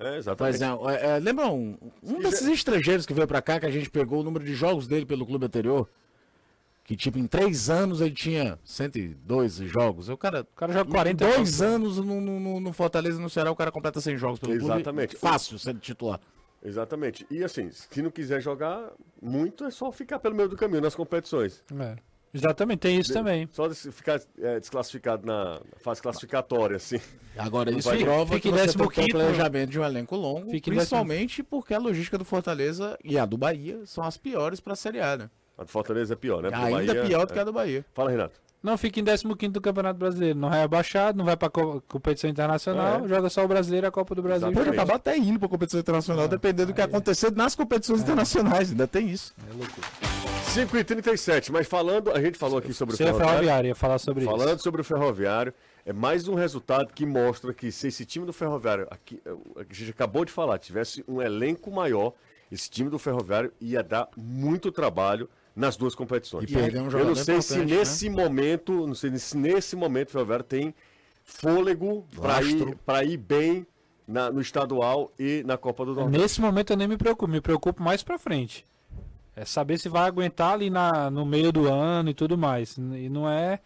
É, 0.00 0.16
exatamente. 0.16 0.54
exemplo, 0.56 0.88
é, 0.90 1.16
é, 1.16 1.18
lembra 1.20 1.46
um, 1.48 1.76
um 2.02 2.18
desses 2.18 2.48
estrangeiros 2.48 3.04
que 3.06 3.12
veio 3.14 3.28
pra 3.28 3.42
cá, 3.42 3.60
que 3.60 3.66
a 3.66 3.70
gente 3.70 3.90
pegou 3.90 4.20
o 4.20 4.24
número 4.24 4.44
de 4.44 4.54
jogos 4.54 4.88
dele 4.88 5.04
pelo 5.06 5.24
clube 5.26 5.44
anterior? 5.46 5.88
Que, 6.84 6.96
tipo, 6.96 7.16
em 7.18 7.26
três 7.26 7.70
anos 7.70 8.00
ele 8.00 8.10
tinha 8.14 8.58
102 8.64 9.54
jogos. 9.56 10.08
O 10.08 10.16
cara, 10.16 10.40
O 10.42 10.56
cara 10.56 10.72
joga 10.72 10.88
em 10.90 10.92
40 10.92 11.24
dois 11.26 11.62
anos 11.62 11.98
no, 11.98 12.20
no, 12.20 12.40
no- 12.40 12.60
no 12.60 12.72
Fortaleza 12.72 13.18
e 13.18 13.22
no 13.22 13.30
Ceará, 13.30 13.50
o 13.52 13.56
cara 13.56 13.70
completa 13.70 14.00
100 14.00 14.16
jogos 14.16 14.40
pelo 14.40 14.52
Exatamente. 14.54 15.16
clube. 15.16 15.20
Fácil 15.20 15.58
sendo 15.58 15.78
titular. 15.78 16.20
Exatamente. 16.64 17.26
E 17.30 17.42
assim, 17.42 17.70
se 17.70 18.02
não 18.02 18.10
quiser 18.10 18.40
jogar 18.40 18.90
muito, 19.20 19.64
é 19.64 19.70
só 19.70 19.90
ficar 19.90 20.18
pelo 20.18 20.34
meio 20.34 20.48
do 20.48 20.56
caminho 20.56 20.80
nas 20.80 20.94
competições. 20.94 21.62
É. 21.78 21.96
Exatamente, 22.34 22.78
tem 22.80 22.98
isso 22.98 23.12
também. 23.12 23.46
Só 23.52 23.68
ficar 23.70 24.18
é, 24.38 24.58
desclassificado 24.58 25.26
na 25.26 25.60
fase 25.82 26.00
classificatória, 26.00 26.76
assim. 26.78 26.98
Agora, 27.36 27.70
isso 27.70 27.88
vai- 27.90 27.98
prova 28.02 28.34
fica 28.36 28.40
que 28.40 28.50
você 28.50 28.72
tem 28.78 28.86
um 28.86 28.88
15º. 28.88 29.10
planejamento 29.10 29.70
de 29.70 29.78
um 29.78 29.84
elenco 29.84 30.16
longo, 30.16 30.50
Fica 30.50 30.70
em 30.70 30.74
principalmente 30.74 31.42
porque 31.42 31.74
a 31.74 31.78
logística 31.78 32.16
do 32.16 32.24
Fortaleza 32.24 32.98
e 33.04 33.18
a 33.18 33.26
do 33.26 33.36
Bahia 33.36 33.84
são 33.84 34.02
as 34.02 34.16
piores 34.16 34.60
pra 34.60 34.74
Série 34.74 35.00
A, 35.00 35.16
né? 35.16 35.30
A 35.58 35.64
do 35.64 35.68
Fortaleza 35.70 36.14
é 36.14 36.16
pior, 36.16 36.42
né? 36.42 36.50
Porque 36.50 36.64
Ainda 36.64 36.94
Bahia- 36.94 37.06
pior 37.06 37.26
do 37.26 37.32
que 37.32 37.38
é. 37.38 37.42
a 37.42 37.44
do 37.44 37.52
Bahia. 37.52 37.84
Fala, 37.94 38.10
Renato. 38.10 38.40
Não 38.62 38.78
fica 38.78 39.00
em 39.00 39.04
15 39.04 39.48
do 39.48 39.60
Campeonato 39.60 39.98
Brasileiro. 39.98 40.38
Não 40.38 40.52
é 40.54 40.62
abaixado, 40.62 41.18
não 41.18 41.24
vai 41.24 41.36
pra 41.36 41.50
co- 41.50 41.82
competição 41.88 42.30
internacional, 42.30 43.04
É. 43.04 43.08
joga 43.08 43.28
só 43.28 43.44
o 43.44 43.48
brasileiro 43.48 43.86
e 43.86 43.88
a 43.88 43.90
Copa 43.90 44.14
do 44.14 44.22
Brasil. 44.22 44.46
Exatamente. 44.48 44.66
Pode 44.68 44.78
acabar 44.78 44.94
até 44.96 45.16
indo 45.18 45.38
pra 45.40 45.48
competição 45.48 45.80
internacional, 45.80 46.28
dependendo 46.28 46.72
do 46.72 46.74
que 46.74 46.80
acontecer 46.80 47.32
nas 47.32 47.56
competições 47.56 48.02
internacionais. 48.02 48.70
Ainda 48.70 48.86
tem 48.86 49.08
isso. 49.10 49.34
5h37, 50.54 51.50
mas 51.50 51.66
falando, 51.66 52.10
a 52.12 52.20
gente 52.20 52.38
falou 52.38 52.58
aqui 52.58 52.72
sobre 52.72 52.94
o 52.94 52.96
Você 52.96 53.04
é 53.04 53.06
Ferroviário. 53.06 53.34
ferroviário, 53.34 53.68
ia 53.68 53.74
falar 53.74 53.98
sobre 53.98 54.24
Falando 54.24 54.54
isso. 54.56 54.62
sobre 54.64 54.80
o 54.80 54.84
Ferroviário, 54.84 55.54
é 55.84 55.92
mais 55.92 56.28
um 56.28 56.34
resultado 56.34 56.92
que 56.94 57.06
mostra 57.06 57.52
que 57.54 57.72
se 57.72 57.88
esse 57.88 58.04
time 58.04 58.26
do 58.26 58.32
Ferroviário, 58.32 58.86
aqui, 58.90 59.20
é, 59.24 59.30
a 59.60 59.64
gente 59.72 59.90
acabou 59.90 60.24
de 60.24 60.30
falar, 60.32 60.58
tivesse 60.58 61.02
um 61.08 61.20
elenco 61.22 61.70
maior, 61.70 62.12
esse 62.50 62.68
time 62.70 62.90
do 62.90 62.98
Ferroviário 62.98 63.52
ia 63.60 63.82
dar 63.82 64.08
muito 64.16 64.70
trabalho 64.70 65.28
nas 65.54 65.76
duas 65.76 65.94
competições. 65.94 66.50
E 66.50 66.54
perder 66.54 66.80
um 66.80 66.84
Eu 66.84 66.90
jogador 66.90 67.08
não 67.10 67.14
sei 67.16 67.40
se 67.42 67.52
importante, 67.54 67.70
né? 67.72 67.78
nesse 67.78 68.10
momento, 68.10 68.86
não 68.86 68.94
sei 68.94 69.16
se 69.18 69.36
nesse 69.36 69.76
momento 69.76 70.08
o 70.08 70.12
Ferroviário 70.12 70.44
tem 70.44 70.74
fôlego 71.24 72.06
para 72.20 72.42
ir, 72.42 72.76
pra 72.84 73.04
ir 73.04 73.16
bem 73.16 73.66
na- 74.06 74.30
no 74.30 74.40
estadual 74.40 75.12
e 75.18 75.42
na 75.46 75.56
Copa 75.56 75.84
do 75.84 75.94
Nordeste. 75.94 76.20
Nesse 76.22 76.40
momento 76.40 76.70
eu 76.72 76.76
nem 76.76 76.88
me 76.88 76.96
preocupo, 76.96 77.30
me 77.30 77.40
preocupo 77.40 77.82
mais 77.82 78.02
pra 78.02 78.18
frente. 78.18 78.66
É 79.34 79.44
saber 79.44 79.78
se 79.78 79.88
vai 79.88 80.06
aguentar 80.06 80.52
ali 80.52 80.68
na, 80.68 81.10
no 81.10 81.24
meio 81.24 81.50
do 81.52 81.66
ano 81.70 82.10
e 82.10 82.14
tudo 82.14 82.36
mais. 82.36 82.76
E 82.76 83.08
não 83.08 83.28
é. 83.28 83.60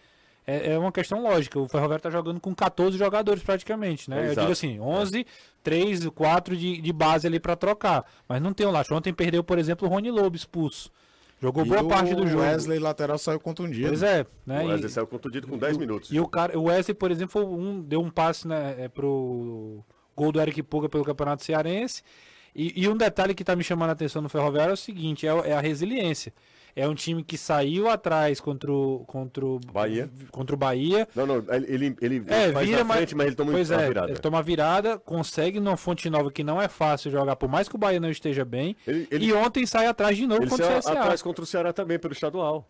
É, 0.46 0.74
é 0.74 0.78
uma 0.78 0.92
questão 0.92 1.20
lógica. 1.24 1.58
O 1.58 1.68
Ferroviário 1.68 2.00
tá 2.04 2.08
jogando 2.08 2.38
com 2.40 2.54
14 2.54 2.96
jogadores 2.96 3.42
praticamente, 3.42 4.08
né? 4.08 4.20
Eu 4.20 4.24
Exato. 4.26 4.40
digo 4.42 4.52
assim, 4.52 4.78
11, 4.78 5.26
3, 5.64 6.06
4 6.10 6.56
de, 6.56 6.80
de 6.80 6.92
base 6.92 7.26
ali 7.26 7.40
para 7.40 7.56
trocar. 7.56 8.04
Mas 8.28 8.40
não 8.40 8.52
tem 8.52 8.64
o 8.64 8.70
Lacho. 8.70 8.94
Ontem 8.94 9.12
perdeu, 9.12 9.42
por 9.42 9.58
exemplo, 9.58 9.88
o 9.88 9.90
Rony 9.90 10.08
Lobo 10.12 10.36
expulso. 10.36 10.88
Jogou 11.40 11.64
E 11.64 11.68
boa 11.68 11.82
o 11.82 11.88
parte 11.88 12.14
do 12.14 12.26
jogo. 12.26 12.42
Wesley 12.42 12.78
lateral 12.78 13.18
saiu 13.18 13.38
contundido. 13.38 13.88
Pois 13.88 14.02
é, 14.02 14.24
né? 14.46 14.60
O 14.60 14.62
E- 14.62 14.66
Wesley 14.72 14.88
saiu 14.90 15.06
contundido 15.06 15.46
com 15.46 15.58
10 15.58 15.76
minutos. 15.76 16.10
e 16.10 16.18
o 16.18 16.26
cara, 16.26 16.58
o 16.58 16.64
Wesley, 16.64 16.94
por 16.94 17.10
exemplo, 17.10 17.44
um, 17.44 17.80
deu 17.82 18.00
um 18.00 18.10
passe 18.10 18.48
né, 18.48 18.74
é, 18.78 18.88
pro 18.88 19.84
gol 20.16 20.32
do 20.32 20.40
Eric 20.40 20.62
Puga 20.62 20.88
pelo 20.88 21.04
Campeonato 21.04 21.44
Cearense. 21.44 22.02
E, 22.54 22.82
e 22.84 22.88
um 22.88 22.96
detalhe 22.96 23.34
que 23.34 23.44
tá 23.44 23.54
me 23.54 23.62
chamando 23.62 23.90
a 23.90 23.92
atenção 23.92 24.22
no 24.22 24.30
Ferroviário 24.30 24.70
é 24.70 24.74
o 24.74 24.76
seguinte: 24.78 25.26
é, 25.26 25.34
o- 25.34 25.44
é 25.44 25.52
a 25.52 25.60
resiliência. 25.60 26.32
É 26.78 26.86
um 26.86 26.94
time 26.94 27.24
que 27.24 27.38
saiu 27.38 27.88
atrás 27.88 28.38
contra 28.38 28.70
o, 28.70 29.02
contra 29.06 29.46
o 29.46 29.58
Bahia. 29.72 30.10
Contra 30.30 30.54
o 30.54 30.58
Bahia. 30.58 31.08
Não, 31.16 31.26
não, 31.26 31.36
ele, 31.48 31.66
ele, 31.68 31.96
ele 32.02 32.24
É, 32.28 32.52
faz 32.52 32.68
vira, 32.68 32.84
na 32.84 32.94
frente, 32.94 33.14
mas, 33.14 33.26
ele 33.28 33.34
toma 33.34 33.52
pois 33.52 33.70
uma 33.70 33.80
é, 33.82 33.88
virada. 33.88 34.10
Ele 34.10 34.18
toma 34.20 34.42
virada, 34.42 34.98
consegue 34.98 35.58
numa 35.58 35.78
fonte 35.78 36.10
nova 36.10 36.30
que 36.30 36.44
não 36.44 36.60
é 36.60 36.68
fácil 36.68 37.10
jogar, 37.10 37.34
por 37.36 37.48
mais 37.48 37.66
que 37.66 37.74
o 37.74 37.78
Bahia 37.78 37.98
não 37.98 38.10
esteja 38.10 38.44
bem. 38.44 38.76
Ele- 38.86 39.08
ele- 39.10 39.24
e 39.24 39.32
ontem 39.32 39.64
sai 39.64 39.86
atrás 39.86 40.18
de 40.18 40.26
novo 40.26 40.42
Ele 40.42 40.50
contra 40.50 40.66
saiu 40.66 40.76
o 40.78 40.80
CSA. 40.82 40.92
atrás 40.92 41.22
contra 41.22 41.42
o 41.42 41.46
Ceará 41.46 41.72
também, 41.72 41.98
pelo 41.98 42.12
estadual. 42.12 42.68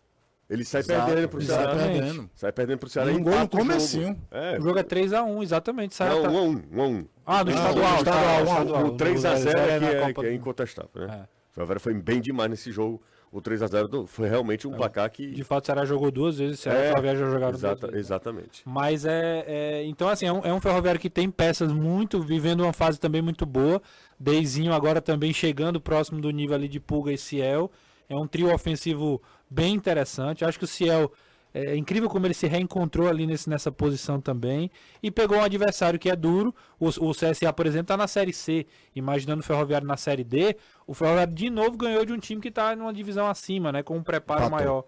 Ele 0.49 0.63
sai 0.63 0.79
Exato, 0.79 1.05
perdendo 1.07 1.27
pro 1.27 1.41
Ceará. 1.41 1.75
perdendo. 1.75 2.29
Sai 2.33 2.51
perdendo 2.53 2.77
pro 2.79 2.89
Ceará. 2.89 3.11
Um 3.11 3.15
gol 3.21 3.23
no 3.23 3.29
empata 3.39 3.57
o 3.57 3.59
jogo. 3.59 3.67
comecinho. 3.73 4.21
É. 4.31 4.57
O 4.57 4.61
jogo 4.61 4.79
é 4.79 4.83
3x1, 4.83 5.43
exatamente. 5.43 5.93
Sai 5.93 6.07
Não, 6.07 6.19
atrás. 6.19 6.33
1 6.33 6.37
a 6.37 6.41
1 6.43 6.47
1 6.71 6.81
a 6.81 6.87
1 6.87 7.07
Ah, 7.25 7.43
no 7.43 7.51
estadual. 7.51 7.91
no 7.91 7.97
estadual, 7.97 8.75
a 8.77 8.79
um. 8.79 8.85
O 8.87 8.95
3x0 8.95 9.57
é 9.57 9.69
é, 9.69 9.75
é, 9.97 9.99
Copa 10.13 10.21
que 10.23 10.29
do- 10.29 10.33
incontestável, 10.33 10.89
né? 10.95 11.19
É. 11.19 11.23
O 11.23 11.53
Ferroviário 11.53 11.81
foi 11.81 11.93
bem 11.95 12.21
demais 12.21 12.49
nesse 12.49 12.71
jogo. 12.71 13.03
O 13.31 13.41
3x0 13.41 13.87
do- 13.87 14.07
foi 14.07 14.29
realmente 14.29 14.67
um 14.67 14.71
placar 14.71 15.11
que... 15.11 15.27
De 15.31 15.43
fato, 15.43 15.63
o 15.63 15.65
Ceará 15.65 15.85
jogou 15.85 16.09
duas 16.09 16.37
vezes, 16.37 16.59
o 16.59 16.61
Ceará 16.63 16.79
e 16.79 16.81
É, 16.81 16.85
o 16.85 16.89
Ferroviário 16.91 17.19
já 17.19 17.29
jogaram 17.29 17.53
exata- 17.57 17.75
duas 17.81 17.91
vezes. 17.91 18.05
Exatamente. 18.07 18.61
Mas 18.65 19.05
é, 19.05 19.43
é- 19.47 19.83
Então, 19.85 20.07
assim, 20.07 20.25
é 20.25 20.31
um, 20.31 20.41
é 20.45 20.53
um 20.53 20.61
ferroviário 20.61 20.99
que 20.99 21.09
tem 21.09 21.29
peças 21.29 21.71
muito, 21.71 22.21
vivendo 22.21 22.61
uma 22.63 22.71
fase 22.73 22.97
também 22.99 23.21
muito 23.21 23.45
boa. 23.45 23.81
Deizinho 24.19 24.71
agora 24.73 25.01
também 25.01 25.33
chegando 25.33 25.79
próximo 25.81 26.21
do 26.21 26.31
nível 26.31 26.55
ali 26.55 26.67
de 26.69 26.79
Pulga 26.79 27.11
e 27.11 27.17
Ciel. 27.17 27.69
É 28.09 28.15
um 28.15 28.25
trio 28.25 28.53
ofensivo 28.53 29.21
bem 29.49 29.73
interessante. 29.75 30.45
Acho 30.45 30.57
que 30.57 30.63
o 30.65 30.67
Ciel. 30.67 31.11
É 31.53 31.75
incrível 31.75 32.07
como 32.09 32.25
ele 32.27 32.33
se 32.33 32.45
reencontrou 32.45 33.07
ali 33.07 33.25
nesse, 33.25 33.49
nessa 33.49 33.71
posição 33.71 34.21
também. 34.21 34.69
E 35.01 35.09
pegou 35.09 35.37
um 35.37 35.43
adversário 35.43 35.97
que 35.97 36.09
é 36.09 36.15
duro. 36.15 36.53
O, 36.79 36.87
o 36.87 37.11
CSA, 37.13 37.51
por 37.53 37.65
exemplo, 37.65 37.85
está 37.85 37.97
na 37.97 38.07
Série 38.07 38.33
C. 38.33 38.65
Imaginando 38.95 39.41
o 39.41 39.43
Ferroviário 39.43 39.87
na 39.87 39.97
Série 39.97 40.23
D. 40.23 40.55
O 40.85 40.93
Ferroviário 40.93 41.33
de 41.33 41.49
novo 41.49 41.75
ganhou 41.77 42.05
de 42.05 42.13
um 42.13 42.19
time 42.19 42.41
que 42.41 42.49
está 42.49 42.75
numa 42.75 42.93
divisão 42.93 43.27
acima, 43.27 43.71
né? 43.71 43.81
Com 43.81 43.97
um 43.97 44.03
preparo 44.03 44.41
Empatou. 44.45 44.57
maior. 44.57 44.83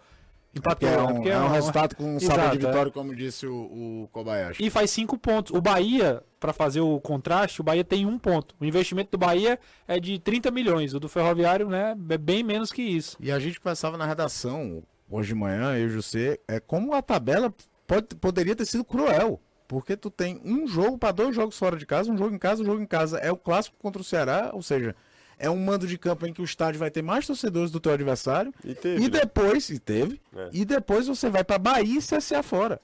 Empatou, 0.55 0.89
é 0.89 0.97
né? 0.97 1.03
um, 1.03 1.13
Porque 1.15 1.29
é 1.29 1.37
um 1.37 1.41
uma- 1.45 1.49
resultado 1.53 1.95
com 1.95 2.19
sabor 2.19 2.35
Exato, 2.39 2.57
de 2.57 2.65
é. 2.65 2.67
vitória, 2.69 2.91
como 2.91 3.15
disse 3.15 3.45
o, 3.47 3.53
o 4.03 4.09
Kobayashi. 4.11 4.63
E 4.65 4.69
faz 4.69 4.89
cinco 4.89 5.17
pontos. 5.17 5.53
O 5.55 5.61
Bahia, 5.61 6.23
para 6.39 6.51
fazer 6.53 6.81
o 6.81 6.99
contraste, 6.99 7.61
o 7.61 7.63
Bahia 7.63 7.83
tem 7.83 8.05
um 8.05 8.17
ponto. 8.17 8.55
O 8.59 8.65
investimento 8.65 9.11
do 9.11 9.17
Bahia 9.17 9.59
é 9.87 9.99
de 9.99 10.17
30 10.19 10.49
milhões. 10.51 10.93
O 10.95 10.99
do 10.99 11.07
Ferroviário, 11.07 11.69
né, 11.69 11.95
é 12.09 12.17
bem 12.17 12.43
menos 12.43 12.71
que 12.71 12.81
isso. 12.81 13.15
E 13.19 13.31
a 13.31 13.37
gente 13.39 13.59
conversava 13.59 13.95
na 13.95 14.05
redação 14.07 14.81
hoje 15.09 15.29
de 15.29 15.35
manhã, 15.35 15.75
eu 15.75 15.83
e 15.83 15.85
o 15.85 15.89
José, 15.89 16.39
é 16.47 16.59
como 16.59 16.93
a 16.93 17.01
tabela 17.01 17.53
pode, 17.87 18.15
poderia 18.15 18.55
ter 18.55 18.65
sido 18.65 18.83
cruel. 18.83 19.39
Porque 19.67 19.95
tu 19.95 20.09
tem 20.09 20.41
um 20.43 20.65
jogo 20.67 20.97
para 20.97 21.11
dois 21.11 21.35
jogos 21.35 21.57
fora 21.57 21.77
de 21.77 21.85
casa, 21.85 22.11
um 22.11 22.17
jogo 22.17 22.33
em 22.33 22.39
casa, 22.39 22.63
um 22.63 22.65
jogo 22.65 22.81
em 22.81 22.87
casa. 22.87 23.19
É 23.19 23.31
o 23.31 23.37
clássico 23.37 23.77
contra 23.77 24.01
o 24.01 24.03
Ceará, 24.05 24.49
ou 24.51 24.63
seja, 24.63 24.95
é 25.37 25.47
um 25.47 25.59
mando 25.63 25.85
de 25.85 25.95
campo 25.95 26.25
em 26.25 26.33
que 26.33 26.41
o 26.41 26.43
estádio 26.43 26.79
vai 26.79 26.89
ter 26.89 27.03
mais 27.03 27.27
torcedores 27.27 27.69
do 27.69 27.79
teu 27.79 27.93
adversário. 27.93 28.51
E 28.65 28.73
teve, 28.73 28.97
E 28.97 29.03
né? 29.03 29.19
depois, 29.19 29.69
e 29.69 29.77
teve, 29.77 30.19
É. 30.35 30.49
e 30.51 30.65
depois 30.65 31.05
você 31.07 31.29
vai 31.29 31.43
para 31.43 31.59
Bahia 31.59 31.99
e 31.99 32.01
CSA 32.01 32.41
fora. 32.41 32.81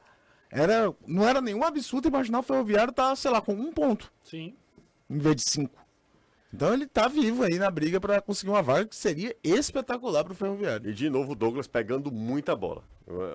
Era, 0.51 0.93
não 1.07 1.27
era 1.27 1.41
nenhum 1.41 1.63
absurdo 1.63 2.07
imaginar 2.07 2.39
o 2.39 2.43
Ferroviário 2.43 2.93
tá, 2.93 3.15
sei 3.15 3.31
lá, 3.31 3.41
com 3.41 3.53
um 3.53 3.73
ponto 3.73 4.13
Sim. 4.23 4.55
em 5.09 5.17
vez 5.17 5.35
de 5.37 5.41
cinco. 5.41 5.75
Então 6.53 6.73
ele 6.73 6.85
tá 6.87 7.07
vivo 7.07 7.43
aí 7.43 7.57
na 7.59 7.69
briga 7.69 7.99
para 7.99 8.21
conseguir 8.21 8.49
uma 8.51 8.61
vaga 8.61 8.85
que 8.87 8.95
seria 8.95 9.35
espetacular 9.43 10.23
pro 10.23 10.33
Ferroviário. 10.33 10.89
E 10.89 10.93
de 10.93 11.09
novo 11.09 11.33
o 11.33 11.35
Douglas 11.35 11.67
pegando 11.67 12.11
muita 12.11 12.55
bola. 12.55 12.83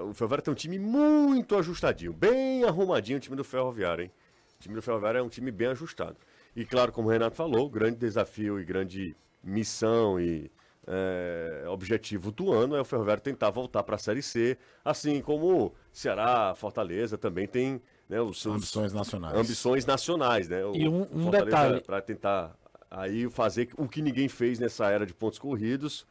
O 0.08 0.14
Ferroviário 0.14 0.42
tem 0.44 0.52
um 0.52 0.56
time 0.56 0.78
muito 0.78 1.54
ajustadinho, 1.56 2.12
bem 2.12 2.64
arrumadinho 2.64 3.18
o 3.18 3.20
time 3.20 3.36
do 3.36 3.44
Ferroviário, 3.44 4.04
hein? 4.04 4.10
O 4.58 4.62
time 4.62 4.74
do 4.74 4.82
Ferroviário 4.82 5.18
é 5.18 5.22
um 5.22 5.28
time 5.28 5.50
bem 5.50 5.68
ajustado. 5.68 6.16
E 6.56 6.64
claro, 6.64 6.92
como 6.92 7.08
o 7.08 7.10
Renato 7.10 7.36
falou, 7.36 7.66
o 7.66 7.70
grande 7.70 7.96
desafio 7.96 8.58
e 8.58 8.64
grande 8.64 9.14
missão 9.44 10.18
e 10.18 10.50
é, 10.86 11.64
objetivo 11.68 12.32
do 12.32 12.52
ano 12.52 12.74
é 12.74 12.80
o 12.80 12.84
Ferroviário 12.84 13.22
tentar 13.22 13.50
voltar 13.50 13.82
para 13.82 13.94
a 13.96 13.98
Série 13.98 14.22
C, 14.22 14.56
assim 14.84 15.20
como 15.20 15.72
Ceará, 15.92 16.54
Fortaleza 16.56 17.16
também 17.18 17.46
tem 17.46 17.80
né, 18.08 18.20
os 18.20 18.40
seus 18.42 18.56
Ambições 18.56 18.92
nacionais. 18.92 19.36
ambições 19.36 19.86
nacionais, 19.86 20.48
né? 20.48 20.64
O- 20.64 20.74
E 20.74 20.88
um- 20.88 21.02
o 21.02 21.08
um 21.14 21.22
Fortaleza 21.24 21.44
detalhe. 21.44 21.80
Para 21.82 22.00
tentar 22.02 22.56
aí 22.90 23.28
fazer 23.30 23.68
o 23.76 23.88
que 23.88 24.02
ninguém 24.02 24.28
fez 24.28 24.58
nessa 24.58 24.90
era 24.90 25.06
de 25.06 25.14
pontos 25.14 25.38
corridos, 25.38 26.06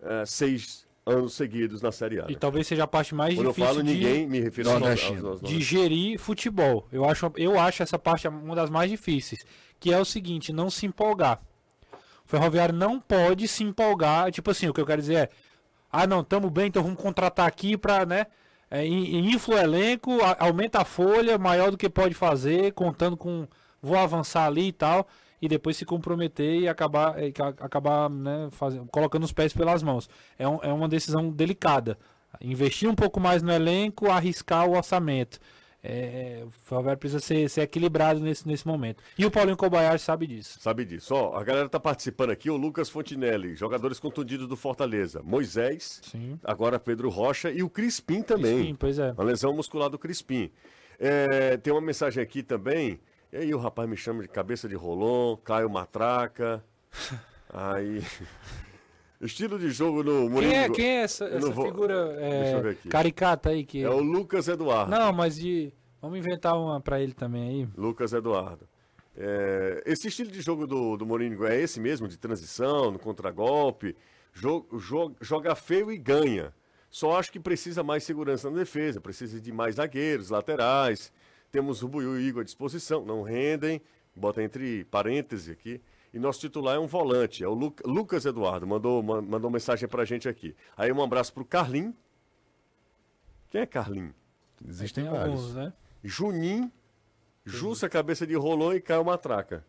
eh, 0.00 0.24
seis 0.26 0.86
anos 1.04 1.34
seguidos 1.34 1.82
na 1.82 1.90
Série 1.92 2.20
A. 2.20 2.26
E 2.28 2.32
né? 2.32 2.36
talvez 2.38 2.66
seja 2.66 2.84
a 2.84 2.86
parte 2.86 3.14
mais 3.14 3.34
Quando 3.34 3.46
eu 3.46 3.52
difícil 3.52 3.74
falo 3.74 3.82
de, 3.84 3.92
ninguém, 3.92 4.26
me 4.26 4.40
refiro 4.40 4.70
aos, 4.70 4.82
aos, 4.82 5.02
aos, 5.02 5.24
aos 5.24 5.40
de 5.42 5.60
gerir 5.60 6.18
futebol. 6.18 6.86
Eu 6.92 7.04
acho, 7.04 7.30
eu 7.36 7.58
acho 7.58 7.82
essa 7.82 7.98
parte 7.98 8.26
uma 8.28 8.54
das 8.54 8.70
mais 8.70 8.90
difíceis. 8.90 9.44
Que 9.80 9.92
é 9.92 9.98
o 9.98 10.04
seguinte, 10.04 10.52
não 10.52 10.70
se 10.70 10.86
empolgar. 10.86 11.42
O 12.24 12.28
Ferroviário 12.28 12.74
não 12.74 13.00
pode 13.00 13.48
se 13.48 13.64
empolgar. 13.64 14.30
Tipo 14.30 14.52
assim, 14.52 14.68
o 14.68 14.72
que 14.72 14.80
eu 14.80 14.86
quero 14.86 15.00
dizer 15.00 15.14
é. 15.16 15.28
Ah, 15.90 16.06
não, 16.06 16.22
tamo 16.24 16.48
bem, 16.48 16.68
então 16.68 16.82
vamos 16.82 17.02
contratar 17.02 17.46
aqui 17.46 17.76
pra, 17.76 18.06
né? 18.06 18.26
É, 18.70 18.86
in- 18.86 19.28
infla 19.34 19.56
o 19.56 19.58
elenco, 19.58 20.18
aumenta 20.38 20.80
a 20.80 20.84
folha, 20.84 21.36
maior 21.36 21.70
do 21.70 21.76
que 21.76 21.90
pode 21.90 22.14
fazer, 22.14 22.72
contando 22.72 23.16
com. 23.16 23.46
Vou 23.82 23.98
avançar 23.98 24.46
ali 24.46 24.68
e 24.68 24.72
tal. 24.72 25.06
E 25.42 25.48
depois 25.48 25.76
se 25.76 25.84
comprometer 25.84 26.60
e 26.60 26.68
acabar, 26.68 27.20
e 27.22 27.32
ca- 27.32 27.48
acabar 27.58 28.08
né, 28.08 28.48
fazendo, 28.52 28.86
colocando 28.86 29.24
os 29.24 29.32
pés 29.32 29.52
pelas 29.52 29.82
mãos. 29.82 30.08
É, 30.38 30.46
um- 30.48 30.60
é 30.62 30.72
uma 30.72 30.88
decisão 30.88 31.30
delicada. 31.30 31.98
Investir 32.40 32.88
um 32.88 32.94
pouco 32.94 33.18
mais 33.20 33.42
no 33.42 33.52
elenco, 33.52 34.08
arriscar 34.08 34.66
o 34.68 34.76
orçamento. 34.76 35.38
É, 35.84 36.44
o 36.46 36.50
Ferroviário 36.50 36.98
precisa 37.00 37.18
ser, 37.18 37.50
ser 37.50 37.62
equilibrado 37.62 38.20
nesse, 38.20 38.46
nesse 38.46 38.64
momento. 38.64 39.02
E 39.18 39.26
o 39.26 39.30
Paulinho 39.32 39.56
Kobayashi 39.56 40.04
sabe 40.04 40.28
disso. 40.28 40.60
Sabe 40.60 40.84
disso. 40.84 41.12
Ó, 41.12 41.34
a 41.36 41.42
galera 41.42 41.68
tá 41.68 41.80
participando 41.80 42.30
aqui, 42.30 42.48
o 42.48 42.56
Lucas 42.56 42.88
Fontinelli, 42.88 43.56
jogadores 43.56 43.98
contundidos 43.98 44.46
do 44.46 44.54
Fortaleza. 44.56 45.20
Moisés, 45.24 46.00
Sim. 46.04 46.38
agora 46.44 46.78
Pedro 46.78 47.10
Rocha 47.10 47.50
e 47.50 47.64
o 47.64 47.68
Crispim 47.68 48.22
também. 48.22 48.66
Sim, 48.66 48.74
pois 48.76 48.96
é. 49.00 49.10
Uma 49.10 49.24
lesão 49.24 49.52
muscular 49.52 49.90
do 49.90 49.98
Crispim. 49.98 50.52
É, 51.00 51.56
tem 51.56 51.72
uma 51.72 51.82
mensagem 51.82 52.22
aqui 52.22 52.44
também. 52.44 53.00
E 53.32 53.36
aí 53.38 53.54
o 53.54 53.58
rapaz 53.58 53.88
me 53.88 53.96
chama 53.96 54.22
de 54.22 54.28
cabeça 54.28 54.68
de 54.68 54.74
rolon, 54.74 55.36
Caio 55.38 55.70
Matraca. 55.70 56.62
Aí. 57.52 58.02
Estilo 59.20 59.58
de 59.58 59.70
jogo 59.70 60.02
no 60.02 60.12
Quem 60.12 60.26
é, 60.26 60.28
Mourinho. 60.30 60.72
quem 60.72 60.86
é 60.86 61.02
essa, 61.02 61.26
essa 61.26 61.50
vou- 61.50 61.64
figura 61.64 62.16
é, 62.18 62.74
caricata 62.90 63.50
aí? 63.50 63.64
Que... 63.64 63.82
É 63.84 63.88
o 63.88 64.00
Lucas 64.00 64.48
Eduardo. 64.48 64.90
Não, 64.90 65.12
mas 65.12 65.36
de. 65.36 65.72
Vamos 66.00 66.18
inventar 66.18 66.58
uma 66.58 66.80
pra 66.80 67.00
ele 67.00 67.12
também 67.12 67.42
aí. 67.62 67.68
Lucas 67.76 68.12
Eduardo. 68.12 68.66
É, 69.16 69.80
esse 69.86 70.08
estilo 70.08 70.30
de 70.30 70.40
jogo 70.40 70.66
do, 70.66 70.96
do 70.96 71.06
Mourinho 71.06 71.44
é 71.46 71.56
esse 71.60 71.78
mesmo, 71.78 72.08
de 72.08 72.18
transição, 72.18 72.90
no 72.90 72.98
contragolpe. 72.98 73.94
Jo, 74.32 74.66
jo, 74.72 75.14
joga 75.20 75.54
feio 75.54 75.92
e 75.92 75.98
ganha. 75.98 76.52
Só 76.90 77.16
acho 77.16 77.30
que 77.30 77.38
precisa 77.38 77.84
mais 77.84 78.02
segurança 78.02 78.50
na 78.50 78.56
defesa, 78.58 79.00
precisa 79.00 79.40
de 79.40 79.52
mais 79.52 79.76
zagueiros, 79.76 80.30
laterais. 80.30 81.12
Temos 81.52 81.82
o 81.82 81.88
Buiu 81.88 82.14
e 82.18 82.24
o 82.24 82.28
Igor 82.28 82.40
à 82.40 82.44
disposição, 82.44 83.04
não 83.04 83.22
rendem. 83.22 83.80
Bota 84.16 84.42
entre 84.42 84.84
parênteses 84.86 85.50
aqui. 85.50 85.82
E 86.12 86.18
nosso 86.18 86.40
titular 86.40 86.76
é 86.76 86.78
um 86.78 86.86
volante, 86.86 87.44
é 87.44 87.48
o 87.48 87.52
Lu- 87.54 87.74
Lucas 87.84 88.24
Eduardo. 88.24 88.66
Mandou, 88.66 89.02
ma- 89.02 89.20
mandou 89.22 89.50
mensagem 89.50 89.86
pra 89.88 90.04
gente 90.06 90.26
aqui. 90.28 90.56
Aí 90.76 90.90
um 90.90 91.02
abraço 91.02 91.32
pro 91.32 91.44
Carlin. 91.44 91.94
Quem 93.50 93.60
é 93.60 93.66
Carlin? 93.66 94.12
Existem 94.66 95.04
vários. 95.04 95.26
alguns, 95.40 95.54
né? 95.54 95.72
Junim, 96.02 96.72
Jussa 97.44 97.86
Cabeça 97.88 98.26
de 98.26 98.34
Rolão 98.34 98.72
e 98.74 98.80
Caio 98.80 99.04
Matraca. 99.04 99.64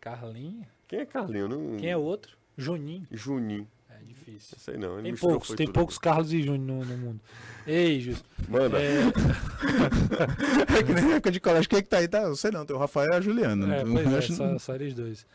Carlinho. 0.00 0.66
Quem 0.88 1.00
é 1.00 1.06
Carlinho? 1.06 1.48
Não... 1.48 1.76
Quem 1.76 1.88
é 1.90 1.96
outro? 1.96 2.36
Juninho. 2.56 3.06
Juninho. 3.10 3.68
É 4.02 4.08
difícil. 4.08 4.56
Sei 4.58 4.76
não. 4.76 4.94
ele 4.94 5.02
Tem 5.02 5.12
misturou, 5.12 5.36
poucos, 5.38 5.56
tem 5.56 5.66
tudo 5.66 5.74
poucos 5.74 5.98
Carlos 5.98 6.32
e 6.32 6.42
Júnior 6.42 6.58
no, 6.58 6.84
no 6.84 6.96
mundo. 6.98 7.20
Ei, 7.66 7.98
aqui. 7.98 8.16
Manda. 8.48 8.78
É 10.76 10.82
que 10.82 10.92
nem 10.92 11.12
época 11.12 11.30
de 11.30 11.40
colégio. 11.40 11.68
Quem 11.68 11.78
é 11.78 11.82
que 11.82 11.88
tá 11.88 11.98
aí? 11.98 12.08
Tá, 12.08 12.22
eu 12.22 12.36
sei 12.36 12.50
não, 12.50 12.64
tem 12.64 12.74
o 12.74 12.78
Rafael 12.78 13.12
e 13.12 13.16
a 13.16 13.20
Juliana. 13.20 13.76
É, 13.76 13.84
pois 13.84 14.12
é, 14.12 14.20
só, 14.22 14.58
só 14.58 14.74
eles 14.74 14.94
dois. 14.94 15.26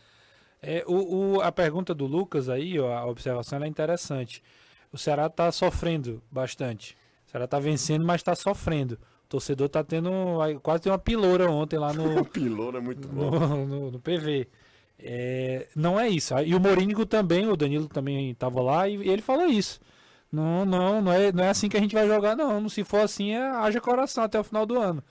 É, 0.60 0.84
o, 0.86 1.36
o- 1.36 1.40
a 1.40 1.52
pergunta 1.52 1.94
do 1.94 2.06
Lucas 2.06 2.48
aí, 2.48 2.78
ó, 2.78 2.92
a 2.92 3.06
observação 3.06 3.56
ela 3.56 3.66
é 3.66 3.68
interessante. 3.68 4.42
O 4.92 4.98
Ceará 4.98 5.28
tá 5.28 5.50
sofrendo 5.52 6.22
bastante. 6.30 6.96
O 7.26 7.30
Ceará 7.30 7.46
tá 7.46 7.58
vencendo, 7.60 8.04
mas 8.04 8.22
tá 8.22 8.34
sofrendo. 8.34 8.94
O 9.24 9.28
torcedor 9.28 9.68
tá 9.68 9.84
tendo. 9.84 10.10
Quase 10.62 10.82
tem 10.82 10.90
uma 10.92 10.98
piloura 10.98 11.50
ontem 11.50 11.78
lá 11.78 11.92
no, 11.92 12.24
piloto 12.26 12.76
é 12.78 12.80
muito 12.80 13.06
bom. 13.06 13.30
no, 13.30 13.66
no- 13.66 13.90
no 13.92 14.00
PV. 14.00 14.48
É, 14.98 15.68
não 15.76 15.98
é 15.98 16.08
isso. 16.08 16.34
E 16.40 16.54
o 16.54 16.60
Morínigo 16.60 17.06
também, 17.06 17.46
o 17.48 17.56
Danilo 17.56 17.88
também 17.88 18.30
estava 18.30 18.60
lá 18.60 18.88
e 18.88 18.94
ele 19.08 19.22
falou 19.22 19.46
isso. 19.46 19.80
Não, 20.30 20.64
não, 20.64 21.00
não 21.00 21.12
é, 21.12 21.32
não 21.32 21.44
é 21.44 21.48
assim 21.48 21.68
que 21.68 21.76
a 21.76 21.80
gente 21.80 21.94
vai 21.94 22.06
jogar, 22.06 22.36
não. 22.36 22.68
Se 22.68 22.84
for 22.84 23.00
assim, 23.00 23.32
é, 23.32 23.40
haja 23.40 23.80
coração 23.80 24.24
até 24.24 24.38
o 24.38 24.44
final 24.44 24.66
do 24.66 24.78
ano. 24.78 25.02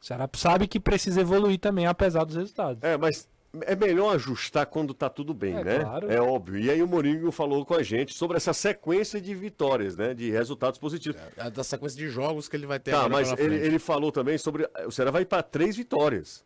O 0.00 0.04
Ceará 0.04 0.28
sabe 0.34 0.66
que 0.68 0.78
precisa 0.78 1.20
evoluir 1.20 1.58
também, 1.58 1.86
apesar 1.86 2.24
dos 2.24 2.36
resultados. 2.36 2.82
É, 2.82 2.96
mas 2.96 3.28
é 3.62 3.74
melhor 3.74 4.14
ajustar 4.14 4.64
quando 4.66 4.94
tá 4.94 5.08
tudo 5.10 5.34
bem, 5.34 5.56
É, 5.56 5.64
né? 5.64 5.78
claro. 5.80 6.10
É 6.10 6.20
óbvio. 6.20 6.60
E 6.60 6.70
aí 6.70 6.80
o 6.82 6.86
Mourinho 6.86 7.32
falou 7.32 7.66
com 7.66 7.74
a 7.74 7.82
gente 7.82 8.14
sobre 8.14 8.36
essa 8.36 8.52
sequência 8.52 9.20
de 9.20 9.34
vitórias, 9.34 9.96
né? 9.96 10.14
De 10.14 10.30
resultados 10.30 10.78
positivos. 10.78 11.20
É 11.36 11.50
da 11.50 11.64
sequência 11.64 11.98
de 11.98 12.08
jogos 12.08 12.48
que 12.48 12.56
ele 12.56 12.66
vai 12.66 12.78
ter 12.78 12.92
Tá, 12.92 12.98
agora 12.98 13.12
mas 13.12 13.32
ele, 13.38 13.56
ele 13.56 13.78
falou 13.78 14.12
também 14.12 14.38
sobre. 14.38 14.68
O 14.86 14.90
Ceará 14.92 15.10
vai 15.10 15.24
para 15.24 15.42
três 15.42 15.76
vitórias. 15.76 16.44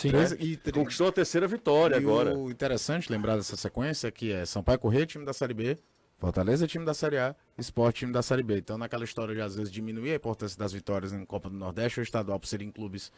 Sim. 0.00 0.12
né? 0.12 0.24
E, 0.38 0.56
Conquistou 0.72 1.08
a 1.08 1.12
terceira 1.12 1.46
vitória 1.48 1.94
e 1.96 1.98
agora. 1.98 2.36
o 2.36 2.50
interessante 2.50 3.10
lembrar 3.10 3.36
dessa 3.36 3.56
sequência 3.56 4.10
que 4.10 4.32
é 4.32 4.44
Sampaio 4.46 4.78
Corrêa, 4.78 5.04
time 5.06 5.24
da 5.24 5.32
Série 5.32 5.54
B, 5.54 5.76
Fortaleza, 6.18 6.66
time 6.66 6.84
da 6.84 6.94
Série 6.94 7.16
A, 7.18 7.34
Sport, 7.58 7.96
time 7.96 8.12
da 8.12 8.22
Série 8.22 8.42
B. 8.42 8.58
Então, 8.58 8.76
naquela 8.78 9.04
história 9.04 9.34
de 9.34 9.40
às 9.40 9.54
vezes 9.56 9.70
diminuir 9.72 10.12
a 10.12 10.16
importância 10.16 10.58
das 10.58 10.72
vitórias 10.72 11.12
em 11.12 11.24
Copa 11.24 11.48
do 11.48 11.56
Nordeste 11.56 12.00
ou 12.00 12.02
estadual 12.04 12.38
por 12.40 12.46
serem 12.46 12.70
clubes 12.70 13.12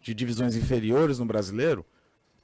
de 0.00 0.14
divisões 0.14 0.56
inferiores 0.56 1.18
no 1.18 1.24
brasileiro, 1.26 1.84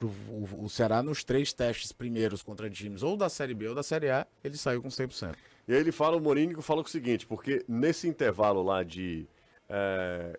o, 0.01 0.05
o- 0.05 0.65
o 0.65 0.69
Ceará 0.69 1.01
nos 1.01 1.23
três 1.23 1.53
testes 1.53 1.91
primeiros 1.91 2.43
contra 2.43 2.69
times 2.69 3.01
ou 3.03 3.15
da 3.17 3.29
Série 3.29 3.53
B 3.53 3.69
ou 3.69 3.75
da 3.75 3.81
Série 3.83 4.09
A, 4.09 4.27
ele 4.43 4.57
saiu 4.57 4.81
com 4.81 4.89
100%. 4.89 5.33
E 5.67 5.73
aí 5.73 5.79
ele 5.79 5.91
fala, 5.93 6.17
o 6.17 6.19
Mourinho 6.19 6.61
falou 6.61 6.83
o 6.83 6.87
seguinte, 6.87 7.25
porque 7.25 7.63
nesse 7.67 8.07
intervalo 8.07 8.61
lá 8.61 8.83
de 8.83 9.25
é, 9.69 10.37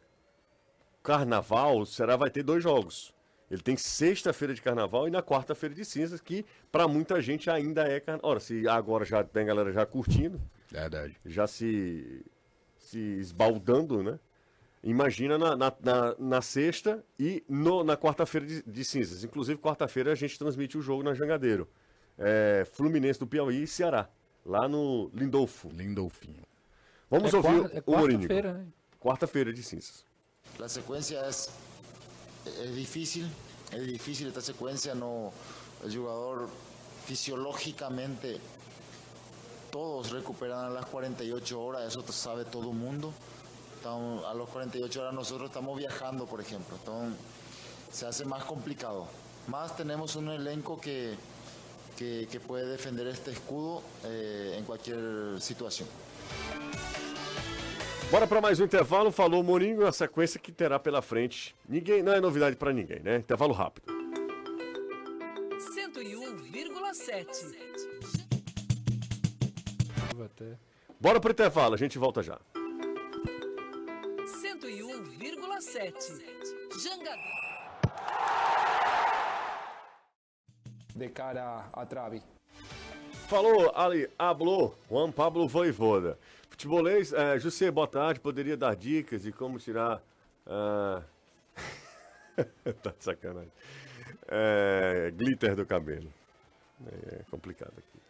carnaval, 1.02 1.78
o 1.80 1.86
Ceará 1.86 2.16
vai 2.16 2.30
ter 2.30 2.42
dois 2.42 2.62
jogos. 2.62 3.12
Ele 3.50 3.60
tem 3.62 3.76
sexta-feira 3.76 4.54
de 4.54 4.62
carnaval 4.62 5.06
e 5.06 5.10
na 5.10 5.22
quarta-feira 5.22 5.74
de 5.74 5.84
cinzas, 5.84 6.20
que 6.20 6.44
para 6.72 6.88
muita 6.88 7.20
gente 7.20 7.48
ainda 7.50 7.86
é 7.86 8.00
carnaval. 8.00 8.30
Ora, 8.32 8.40
se 8.40 8.66
agora 8.68 9.04
já 9.04 9.22
tem 9.22 9.46
galera 9.46 9.72
já 9.72 9.84
curtindo, 9.86 10.40
Verdade. 10.70 11.16
já 11.26 11.46
se, 11.46 12.24
se 12.78 12.98
esbaldando, 12.98 14.02
né? 14.02 14.18
Imagina 14.82 15.38
na, 15.38 15.56
na, 15.56 15.72
na- 15.80 16.14
na 16.18 16.42
sexta 16.42 17.02
e 17.18 17.42
no- 17.48 17.82
na 17.84 17.96
quarta-feira 17.96 18.46
de, 18.46 18.62
de 18.62 18.84
cinzas. 18.84 19.24
Inclusive, 19.24 19.58
quarta-feira 19.58 20.12
a 20.12 20.14
gente 20.14 20.38
transmite 20.38 20.76
o 20.76 20.82
jogo 20.82 21.02
na 21.02 21.14
Jangadeiro. 21.14 21.66
É, 22.18 22.66
Fluminense 22.72 23.18
do 23.18 23.26
Piauí 23.26 23.62
e 23.62 23.66
Ceará, 23.66 24.08
lá 24.44 24.68
no 24.68 25.10
Lindolfo. 25.14 25.68
Lindolfinho. 25.70 26.42
Vamos 27.10 27.32
é 27.32 27.36
ouvir 27.36 27.60
quarta- 27.60 27.78
é 27.78 27.82
o 27.86 27.90
Mourinho. 27.96 28.20
quarta-feira, 28.20 28.52
né? 28.54 28.66
Quarta-feira 29.00 29.52
de 29.52 29.62
cinzas. 29.62 30.04
La 30.58 30.68
secuencia 30.68 31.20
es, 31.28 31.50
es 32.46 32.74
difícil, 32.74 33.30
es 33.72 33.86
difícil 33.86 34.28
esta 34.28 34.40
secuencia, 34.40 34.94
no, 34.94 35.32
el 35.84 35.96
jugador 35.96 36.48
fisiológicamente 37.06 38.40
todos 39.70 40.10
recuperan 40.12 40.66
a 40.66 40.70
las 40.70 40.86
48 40.86 41.60
horas, 41.60 41.82
eso 41.84 42.04
sabe 42.12 42.44
todo 42.44 42.70
el 42.70 42.76
mundo. 42.76 43.12
A 43.84 44.32
las 44.32 44.48
48 44.48 45.00
horas 45.00 45.12
nosotros 45.12 45.50
estamos 45.50 45.76
viajando, 45.76 46.24
por 46.26 46.40
ejemplo, 46.40 46.76
entonces 46.76 47.18
se 47.92 48.06
hace 48.06 48.24
más 48.24 48.44
complicado. 48.44 49.06
Más 49.48 49.76
tenemos 49.76 50.16
un 50.16 50.28
elenco 50.30 50.80
que, 50.80 51.14
que, 51.98 52.26
que 52.30 52.40
puede 52.40 52.66
defender 52.66 53.06
este 53.08 53.32
escudo 53.32 53.82
eh, 54.04 54.54
en 54.56 54.64
cualquier 54.64 55.40
situación. 55.40 55.88
Bora 58.10 58.26
para 58.26 58.40
mais 58.40 58.60
um 58.60 58.64
intervalo. 58.64 59.10
Falou 59.10 59.40
o 59.40 59.44
Mourinho, 59.44 59.86
a 59.86 59.92
sequência 59.92 60.40
que 60.40 60.52
terá 60.52 60.78
pela 60.78 61.02
frente. 61.02 61.54
Ninguém, 61.68 62.02
não 62.02 62.12
é 62.12 62.20
novidade 62.20 62.56
para 62.56 62.72
ninguém, 62.72 63.00
né? 63.00 63.16
Intervalo 63.16 63.52
rápido. 63.52 63.92
101,7. 65.74 67.54
Até. 70.24 70.56
Bora 71.00 71.20
pro 71.20 71.32
intervalo, 71.32 71.74
a 71.74 71.78
gente 71.78 71.98
volta 71.98 72.22
já. 72.22 72.38
101,7. 74.42 75.92
Jangadeiro. 76.78 77.44
de 80.94 81.08
cara 81.08 81.68
a 81.72 81.84
trave. 81.84 82.22
Falou, 83.28 83.72
ali, 83.74 84.08
hablou, 84.18 84.76
Juan 84.88 85.10
Pablo 85.10 85.48
Voivoda. 85.48 86.18
Futebolês, 86.64 87.12
é, 87.12 87.38
José, 87.38 87.70
boa 87.70 87.86
tarde. 87.86 88.20
Poderia 88.20 88.56
dar 88.56 88.74
dicas 88.74 89.24
de 89.24 89.30
como 89.32 89.58
tirar. 89.58 90.02
ah, 90.46 91.02
tá 92.82 92.90
de 92.98 93.04
sacanagem. 93.04 93.52
É, 94.26 95.12
glitter 95.14 95.54
do 95.54 95.66
cabelo. 95.66 96.10
É 96.86 97.20
complicado 97.30 97.72
aqui. 97.76 98.00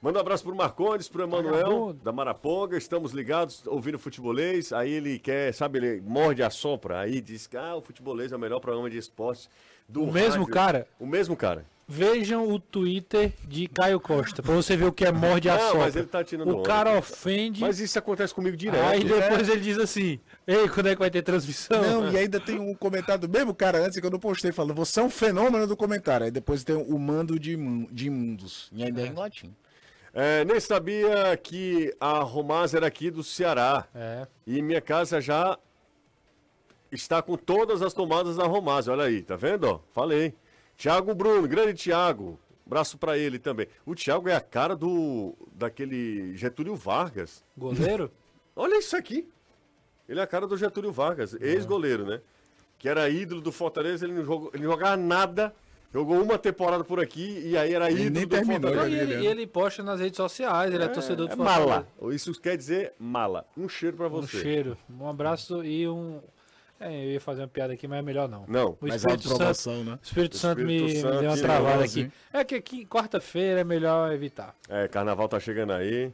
Manda 0.00 0.18
um 0.18 0.20
abraço 0.20 0.44
pro 0.44 0.54
Marcondes, 0.54 1.08
pro 1.08 1.24
Emanuel, 1.24 1.92
da 1.92 2.12
Maraponga. 2.12 2.76
Estamos 2.76 3.10
ligados, 3.10 3.66
ouvindo 3.66 3.98
futebolês. 3.98 4.72
Aí 4.72 4.92
ele 4.92 5.18
quer, 5.18 5.52
sabe, 5.52 5.78
ele 5.78 6.00
morde 6.00 6.40
a 6.40 6.50
sopra. 6.50 7.00
Aí 7.00 7.20
diz 7.20 7.48
que 7.48 7.56
ah, 7.56 7.74
o 7.74 7.82
futebolês 7.82 8.30
é 8.30 8.36
o 8.36 8.38
melhor 8.38 8.60
programa 8.60 8.88
de 8.88 8.96
esportes 8.96 9.50
do 9.88 10.04
O 10.04 10.12
mesmo 10.12 10.42
rádio. 10.42 10.54
cara? 10.54 10.86
O 11.00 11.06
mesmo 11.06 11.36
cara. 11.36 11.66
Vejam 11.86 12.48
o 12.50 12.58
Twitter 12.58 13.32
de 13.46 13.66
Caio 13.68 14.00
Costa, 14.00 14.42
pra 14.42 14.54
você 14.54 14.74
ver 14.74 14.86
o 14.86 14.92
que 14.92 15.04
é 15.04 15.12
morde 15.12 15.50
a 15.50 15.56
Não, 15.58 15.66
sopa. 15.66 15.78
mas 15.80 15.94
ele 15.96 16.06
tá 16.06 16.24
tirando 16.24 16.48
O 16.48 16.54
onda. 16.58 16.62
cara 16.68 16.96
ofende, 16.98 17.60
Mas 17.60 17.78
isso 17.78 17.98
acontece 17.98 18.32
comigo 18.34 18.56
direto. 18.56 18.82
aí 18.82 19.04
depois 19.04 19.48
ele 19.50 19.60
diz 19.60 19.78
assim, 19.78 20.18
ei, 20.46 20.66
quando 20.68 20.86
é 20.88 20.94
que 20.94 20.98
vai 21.00 21.10
ter 21.10 21.20
transmissão? 21.20 21.82
Não, 21.82 22.10
e 22.10 22.16
ainda 22.16 22.40
tem 22.40 22.58
um 22.58 22.74
comentário 22.74 23.28
do 23.28 23.28
mesmo 23.28 23.54
cara 23.54 23.78
antes 23.84 24.00
que 24.00 24.06
eu 24.06 24.10
não 24.10 24.18
postei, 24.18 24.50
falando, 24.50 24.74
você 24.74 24.98
é 24.98 25.02
um 25.02 25.10
fenômeno 25.10 25.66
do 25.66 25.76
comentário. 25.76 26.24
Aí 26.24 26.30
depois 26.30 26.64
tem 26.64 26.74
o 26.74 26.98
mando 26.98 27.38
de, 27.38 27.52
imun- 27.52 27.86
de 27.92 28.06
imundos. 28.06 28.70
E 28.72 28.82
ainda 28.82 29.02
é, 29.02 29.06
em 29.06 29.12
latim. 29.12 29.54
É, 30.14 30.42
nem 30.44 30.58
sabia 30.60 31.36
que 31.36 31.94
a 32.00 32.20
Romaz 32.20 32.72
era 32.72 32.86
aqui 32.86 33.10
do 33.10 33.22
Ceará. 33.22 33.86
É. 33.94 34.26
E 34.46 34.62
minha 34.62 34.80
casa 34.80 35.20
já 35.20 35.58
está 36.90 37.20
com 37.20 37.36
todas 37.36 37.82
as 37.82 37.92
tomadas 37.92 38.36
da 38.36 38.44
Romaz. 38.46 38.88
Olha 38.88 39.04
aí, 39.04 39.22
tá 39.22 39.36
vendo? 39.36 39.64
ó? 39.68 39.80
Falei. 39.92 40.32
Tiago 40.76 41.14
Bruno, 41.14 41.46
grande 41.48 41.74
Tiago. 41.74 42.38
Braço 42.66 42.96
pra 42.96 43.18
ele 43.18 43.38
também. 43.38 43.66
O 43.84 43.94
Thiago 43.94 44.28
é 44.28 44.34
a 44.34 44.40
cara 44.40 44.74
do 44.74 45.34
daquele 45.52 46.34
Getúlio 46.36 46.74
Vargas. 46.74 47.44
Goleiro? 47.56 48.10
Olha 48.56 48.78
isso 48.78 48.96
aqui. 48.96 49.28
Ele 50.08 50.18
é 50.20 50.22
a 50.22 50.26
cara 50.26 50.46
do 50.46 50.56
Getúlio 50.56 50.90
Vargas, 50.92 51.34
ex-goleiro, 51.40 52.06
né? 52.06 52.20
Que 52.78 52.88
era 52.88 53.08
ídolo 53.08 53.40
do 53.40 53.50
Fortaleza, 53.52 54.04
ele 54.04 54.14
não, 54.14 54.24
jogou, 54.24 54.50
ele 54.54 54.64
não 54.64 54.70
jogava 54.70 54.96
nada. 54.96 55.54
Jogou 55.92 56.20
uma 56.20 56.36
temporada 56.38 56.82
por 56.82 56.98
aqui 56.98 57.40
e 57.46 57.56
aí 57.56 57.72
era 57.72 57.88
ídolo 57.90 58.10
nem 58.10 58.22
do 58.26 58.28
terminou, 58.28 58.70
Fortaleza. 58.72 58.96
E 58.96 58.98
ele, 59.00 59.14
ele, 59.14 59.26
ele 59.26 59.46
posta 59.46 59.82
nas 59.82 60.00
redes 60.00 60.16
sociais, 60.16 60.74
ele 60.74 60.82
é, 60.82 60.88
torcedor 60.88 61.26
do 61.28 61.32
É 61.32 61.36
Fortaleza. 61.36 61.86
mala. 62.00 62.12
Isso 62.12 62.32
quer 62.40 62.56
dizer 62.56 62.94
mala. 62.98 63.46
Um 63.56 63.68
cheiro 63.68 63.96
pra 63.96 64.06
Um 64.08 64.10
você. 64.10 64.40
cheiro, 64.40 64.76
um 64.90 65.08
abraço 65.08 65.64
e 65.64 65.86
um... 65.88 66.20
É, 66.80 66.92
eu 67.06 67.12
ia 67.12 67.20
fazer 67.20 67.42
uma 67.42 67.48
piada 67.48 67.72
aqui, 67.72 67.86
mas 67.86 68.00
é 68.00 68.02
melhor 68.02 68.28
não. 68.28 68.44
Não. 68.48 68.70
O 68.72 68.78
Mas 68.80 68.92
é 68.92 68.96
Espírito 69.14 69.26
a 69.26 69.28
Santo, 69.30 69.38
promoção, 69.38 69.84
né? 69.84 69.92
o 69.92 70.04
Espírito 70.04 70.36
Santo 70.36 70.60
Espírito 70.60 70.84
me, 70.84 71.00
Santo 71.00 71.14
me 71.14 71.20
deu 71.20 71.30
uma 71.30 71.38
e 71.38 71.40
travada 71.42 71.84
aqui. 71.84 72.12
É 72.32 72.44
que 72.44 72.54
aqui, 72.56 72.84
quarta-feira, 72.84 73.60
é 73.60 73.64
melhor 73.64 74.12
evitar. 74.12 74.54
É, 74.68 74.88
carnaval 74.88 75.28
tá 75.28 75.38
chegando 75.38 75.72
aí. 75.72 76.12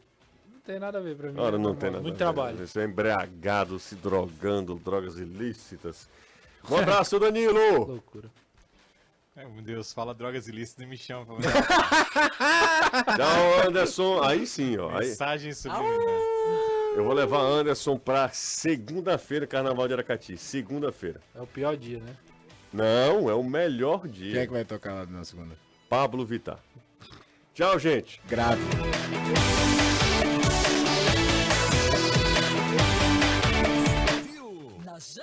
Não 0.52 0.60
tem 0.60 0.78
nada 0.78 0.98
a 0.98 1.00
ver 1.00 1.16
pra 1.16 1.32
mim. 1.32 1.40
Ora, 1.40 1.58
não 1.58 1.72
é 1.72 1.74
tem 1.76 1.90
nada. 1.90 2.02
Muito 2.02 2.14
a 2.22 2.26
ver. 2.26 2.34
trabalho. 2.34 2.58
Você 2.66 2.80
é 2.80 2.84
embriagado, 2.84 3.78
se 3.78 3.94
drogando, 3.96 4.74
drogas 4.76 5.16
ilícitas. 5.16 6.08
Um 6.70 6.76
abraço, 6.76 7.18
Danilo! 7.18 7.84
Loucura. 7.88 8.28
Ai, 9.34 9.46
meu 9.46 9.62
Deus, 9.62 9.92
fala 9.92 10.12
drogas 10.14 10.46
ilícitas 10.46 10.84
e 10.84 10.88
me 10.88 10.98
chama 10.98 11.24
Tchau, 13.16 13.66
Anderson. 13.66 14.22
Aí 14.22 14.46
sim, 14.46 14.76
ó. 14.76 14.90
Aí, 14.90 15.08
mensagem 15.08 15.52
subliminar. 15.54 16.20
Eu 16.96 17.04
vou 17.04 17.12
levar 17.12 17.40
Anderson 17.40 17.96
pra 17.96 18.28
segunda-feira, 18.30 19.46
Carnaval 19.46 19.86
de 19.86 19.94
Aracati. 19.94 20.36
Segunda-feira. 20.36 21.20
É 21.34 21.40
o 21.40 21.46
pior 21.46 21.76
dia, 21.76 21.98
né? 21.98 22.16
Não, 22.72 23.28
é 23.28 23.34
o 23.34 23.42
melhor 23.42 24.02
Quem 24.02 24.10
é 24.10 24.12
dia. 24.12 24.46
que 24.46 24.52
vai 24.52 24.64
tocar 24.64 24.94
lá 24.94 25.06
na 25.06 25.24
segunda? 25.24 25.56
Pablo 25.88 26.24
Vittar. 26.24 26.60
Tchau, 27.54 27.78
gente. 27.78 28.20
Grave. 28.28 28.62